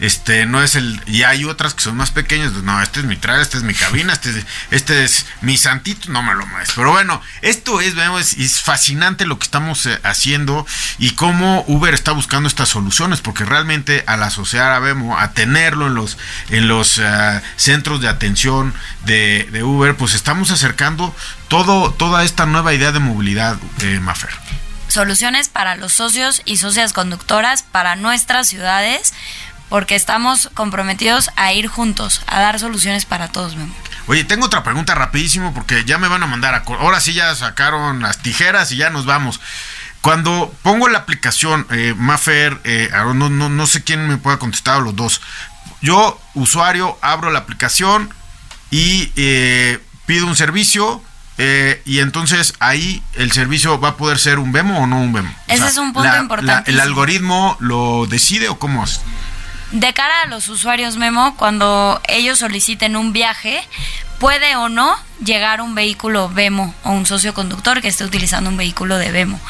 Este 0.00 0.46
no 0.46 0.62
es 0.62 0.74
el 0.74 1.00
y 1.06 1.24
hay 1.24 1.44
otras 1.44 1.74
que 1.74 1.82
son 1.82 1.96
más 1.96 2.10
pequeñas, 2.10 2.52
pues, 2.52 2.64
no, 2.64 2.80
este 2.80 3.00
es 3.00 3.06
mi 3.06 3.16
tráiler, 3.16 3.42
este 3.42 3.58
es 3.58 3.62
mi 3.62 3.74
cabina, 3.74 4.14
este 4.14 4.30
es, 4.30 4.46
este 4.70 5.04
es 5.04 5.26
mi 5.42 5.58
santito, 5.58 6.10
no 6.10 6.22
me 6.22 6.34
lo 6.34 6.46
maes. 6.46 6.70
Pero 6.74 6.92
bueno, 6.92 7.20
esto 7.42 7.80
es, 7.80 7.94
vemos, 7.94 8.32
es 8.34 8.60
fascinante 8.60 9.26
lo 9.26 9.38
que 9.38 9.44
estamos 9.44 9.84
eh, 9.86 9.98
haciendo 10.04 10.66
y 10.98 11.10
cómo 11.10 11.64
Uber 11.66 11.92
está 11.92 12.12
buscando 12.12 12.48
estas 12.48 12.70
soluciones, 12.70 13.20
porque 13.20 13.44
realmente 13.44 14.04
al 14.06 14.22
asociar 14.22 14.72
a 14.72 14.78
Vemo, 14.78 15.18
a 15.18 15.32
tenerlo 15.32 15.88
en 15.88 15.94
los 15.94 16.16
en 16.48 16.68
los 16.68 16.98
eh, 16.98 17.42
centros 17.56 18.00
de 18.00 18.08
atención 18.08 18.74
de, 19.04 19.48
de, 19.52 19.62
Uber, 19.62 19.96
pues 19.96 20.14
estamos 20.14 20.50
acercando 20.50 21.14
todo 21.48 21.92
toda 21.92 22.24
esta 22.24 22.46
nueva 22.46 22.72
idea 22.72 22.92
de 22.92 23.00
movilidad, 23.00 23.58
eh, 23.82 24.00
Mafer 24.00 24.30
soluciones 24.96 25.48
para 25.48 25.76
los 25.76 25.92
socios 25.92 26.42
y 26.44 26.56
socias 26.56 26.92
conductoras 26.92 27.62
para 27.62 27.96
nuestras 27.96 28.48
ciudades, 28.48 29.14
porque 29.68 29.94
estamos 29.94 30.50
comprometidos 30.54 31.30
a 31.36 31.52
ir 31.52 31.68
juntos, 31.68 32.22
a 32.26 32.40
dar 32.40 32.58
soluciones 32.58 33.04
para 33.04 33.28
todos. 33.28 33.56
Oye, 34.06 34.24
tengo 34.24 34.46
otra 34.46 34.62
pregunta 34.62 34.94
rapidísimo 34.94 35.52
porque 35.52 35.84
ya 35.84 35.98
me 35.98 36.08
van 36.08 36.22
a 36.22 36.26
mandar 36.26 36.54
a... 36.54 36.64
Ahora 36.80 37.00
sí 37.00 37.12
ya 37.12 37.34
sacaron 37.34 38.00
las 38.00 38.18
tijeras 38.18 38.72
y 38.72 38.76
ya 38.76 38.90
nos 38.90 39.04
vamos. 39.04 39.40
Cuando 40.00 40.54
pongo 40.62 40.88
la 40.88 40.98
aplicación, 40.98 41.66
eh, 41.70 41.94
Mafer, 41.96 42.60
eh, 42.64 42.88
no, 43.14 43.28
no, 43.28 43.48
no 43.48 43.66
sé 43.66 43.84
quién 43.84 44.08
me 44.08 44.16
pueda 44.16 44.38
contestar 44.38 44.80
los 44.80 44.96
dos. 44.96 45.20
Yo, 45.82 46.18
usuario, 46.34 46.96
abro 47.02 47.30
la 47.30 47.40
aplicación 47.40 48.08
y 48.70 49.12
eh, 49.16 49.78
pido 50.06 50.26
un 50.26 50.36
servicio. 50.36 51.02
Eh, 51.38 51.82
y 51.84 51.98
entonces 52.00 52.54
ahí 52.60 53.02
el 53.14 53.30
servicio 53.32 53.78
va 53.78 53.90
a 53.90 53.96
poder 53.96 54.18
ser 54.18 54.38
un 54.38 54.52
Vemo 54.52 54.80
o 54.80 54.86
no 54.86 55.00
un 55.00 55.12
Vemo. 55.12 55.34
Ese 55.48 55.66
es 55.66 55.76
un 55.76 55.92
punto 55.92 56.16
importante. 56.16 56.70
¿El 56.70 56.80
algoritmo 56.80 57.56
lo 57.60 58.06
decide 58.06 58.48
o 58.48 58.58
cómo 58.58 58.84
es? 58.84 59.00
De 59.72 59.92
cara 59.92 60.22
a 60.22 60.26
los 60.26 60.48
usuarios 60.48 60.96
Memo, 60.96 61.36
cuando 61.36 62.00
ellos 62.08 62.38
soliciten 62.38 62.96
un 62.96 63.12
viaje, 63.12 63.62
puede 64.18 64.56
o 64.56 64.68
no 64.68 64.96
llegar 65.24 65.60
un 65.60 65.74
vehículo 65.74 66.28
Vemo 66.28 66.74
o 66.84 66.90
un 66.90 67.06
socio 67.06 67.32
conductor 67.32 67.80
que 67.80 67.88
esté 67.88 68.04
utilizando 68.04 68.50
un 68.50 68.56
vehículo 68.56 68.98
de 68.98 69.10
Vemo. 69.10 69.40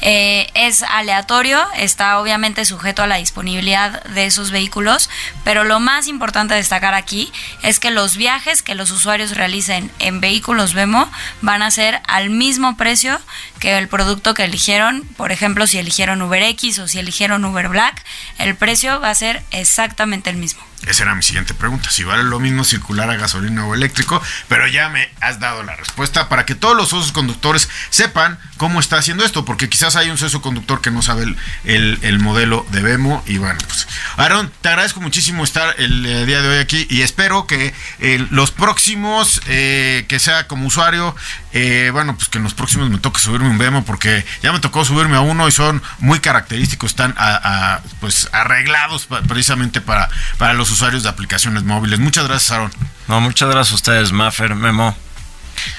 Eh, 0.00 0.48
es 0.54 0.82
aleatorio, 0.82 1.64
está 1.76 2.20
obviamente 2.20 2.64
sujeto 2.64 3.02
a 3.02 3.06
la 3.06 3.16
disponibilidad 3.16 4.04
de 4.04 4.26
esos 4.26 4.50
vehículos, 4.50 5.10
pero 5.42 5.64
lo 5.64 5.80
más 5.80 6.06
importante 6.06 6.54
destacar 6.54 6.94
aquí 6.94 7.32
es 7.62 7.80
que 7.80 7.90
los 7.90 8.16
viajes 8.16 8.62
que 8.62 8.74
los 8.74 8.90
usuarios 8.90 9.36
realicen 9.36 9.90
en 9.98 10.20
vehículos 10.20 10.74
Vemo 10.74 11.10
van 11.40 11.62
a 11.62 11.70
ser 11.70 12.00
al 12.06 12.30
mismo 12.30 12.76
precio 12.76 13.20
que 13.58 13.76
el 13.78 13.88
producto 13.88 14.34
que 14.34 14.44
eligieron. 14.44 15.02
Por 15.16 15.32
ejemplo, 15.32 15.66
si 15.66 15.78
eligieron 15.78 16.22
Uber 16.22 16.42
X 16.42 16.78
o 16.78 16.88
si 16.88 16.98
eligieron 16.98 17.44
Uber 17.44 17.68
Black, 17.68 18.04
el 18.38 18.54
precio 18.54 19.00
va 19.00 19.10
a 19.10 19.14
ser 19.14 19.42
exactamente 19.50 20.30
el 20.30 20.36
mismo. 20.36 20.62
Esa 20.86 21.02
era 21.02 21.14
mi 21.14 21.22
siguiente 21.22 21.52
pregunta, 21.52 21.90
si 21.90 22.04
vale 22.04 22.22
lo 22.22 22.38
mismo 22.38 22.64
circular 22.64 23.10
a 23.10 23.16
gasolina 23.16 23.66
o 23.66 23.74
eléctrico, 23.74 24.22
pero 24.48 24.66
ya 24.68 24.88
me 24.88 25.08
has 25.20 25.40
dado 25.40 25.62
la 25.64 25.74
respuesta 25.74 26.28
para 26.28 26.46
que 26.46 26.54
todos 26.54 26.76
los 26.76 26.90
socios 26.90 27.12
conductores 27.12 27.68
sepan 27.90 28.38
cómo 28.56 28.80
está 28.80 28.96
haciendo 28.96 29.24
esto, 29.24 29.44
porque 29.44 29.68
quizás 29.68 29.96
hay 29.96 30.10
un 30.10 30.18
socio 30.18 30.40
conductor 30.40 30.80
que 30.80 30.90
no 30.90 31.02
sabe 31.02 31.34
el, 31.64 32.18
modelo 32.20 32.66
de 32.70 32.82
Vemo 32.82 33.22
y 33.26 33.38
bueno, 33.38 33.58
pues 33.66 33.86
Aaron, 34.16 34.50
te 34.62 34.68
agradezco 34.68 35.00
muchísimo 35.00 35.44
estar 35.44 35.74
el 35.78 36.06
eh, 36.06 36.24
día 36.24 36.40
de 36.40 36.48
hoy 36.48 36.58
aquí 36.58 36.86
y 36.88 37.02
espero 37.02 37.46
que 37.46 37.74
eh, 37.98 38.26
los 38.30 38.50
próximos, 38.50 39.42
eh, 39.46 40.06
que 40.08 40.18
sea 40.18 40.46
como 40.46 40.66
usuario, 40.66 41.14
bueno, 41.92 42.16
pues 42.16 42.28
que 42.28 42.38
en 42.38 42.44
los 42.44 42.54
próximos 42.54 42.90
me 42.90 42.98
toque 42.98 43.20
subirme 43.20 43.48
un 43.48 43.58
Vemo 43.58 43.84
porque 43.84 44.24
ya 44.42 44.52
me 44.52 44.60
tocó 44.60 44.84
subirme 44.84 45.16
a 45.16 45.20
uno 45.20 45.48
y 45.48 45.52
son 45.52 45.82
muy 45.98 46.20
característicos, 46.20 46.90
están 46.90 47.14
pues 48.00 48.28
arreglados 48.32 49.08
precisamente 49.28 49.80
para, 49.80 50.08
para 50.38 50.54
los 50.54 50.70
usuarios 50.70 51.02
de 51.02 51.08
aplicaciones 51.08 51.64
móviles. 51.64 51.98
Muchas 51.98 52.26
gracias, 52.26 52.52
Aaron. 52.52 52.72
No, 53.08 53.20
muchas 53.20 53.48
gracias 53.48 53.72
a 53.72 53.76
ustedes, 53.76 54.12
Maffer, 54.12 54.54
Memo. 54.54 54.96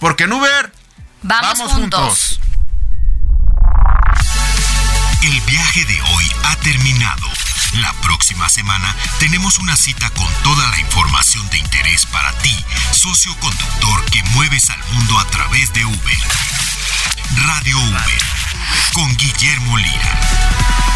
porque 0.01 0.25
en 0.25 0.33
Uber 0.33 0.73
vamos, 1.23 1.73
juntos. 1.73 2.41
El 5.23 5.41
viaje 5.43 5.85
de 5.85 6.01
hoy 6.03 6.31
ha 6.45 6.57
terminado. 6.57 7.29
La 7.75 7.93
próxima 8.01 8.49
semana 8.49 8.95
tenemos 9.19 9.59
una 9.59 9.77
cita 9.77 10.09
con 10.11 10.33
toda 10.43 10.69
la 10.71 10.79
información 10.79 11.49
de 11.51 11.59
interés 11.59 12.07
para 12.07 12.33
ti, 12.39 12.57
socio 12.93 13.37
conductor 13.39 14.05
que 14.11 14.23
mueves 14.35 14.71
al 14.71 14.83
mundo 14.93 15.19
a 15.19 15.25
través 15.27 15.73
de 15.73 15.85
Uber. 15.85 16.19
Radio 17.47 17.79
Uber, 17.79 18.23
con 18.93 19.17
Guillermo 19.17 19.77
Lira. 19.77 20.96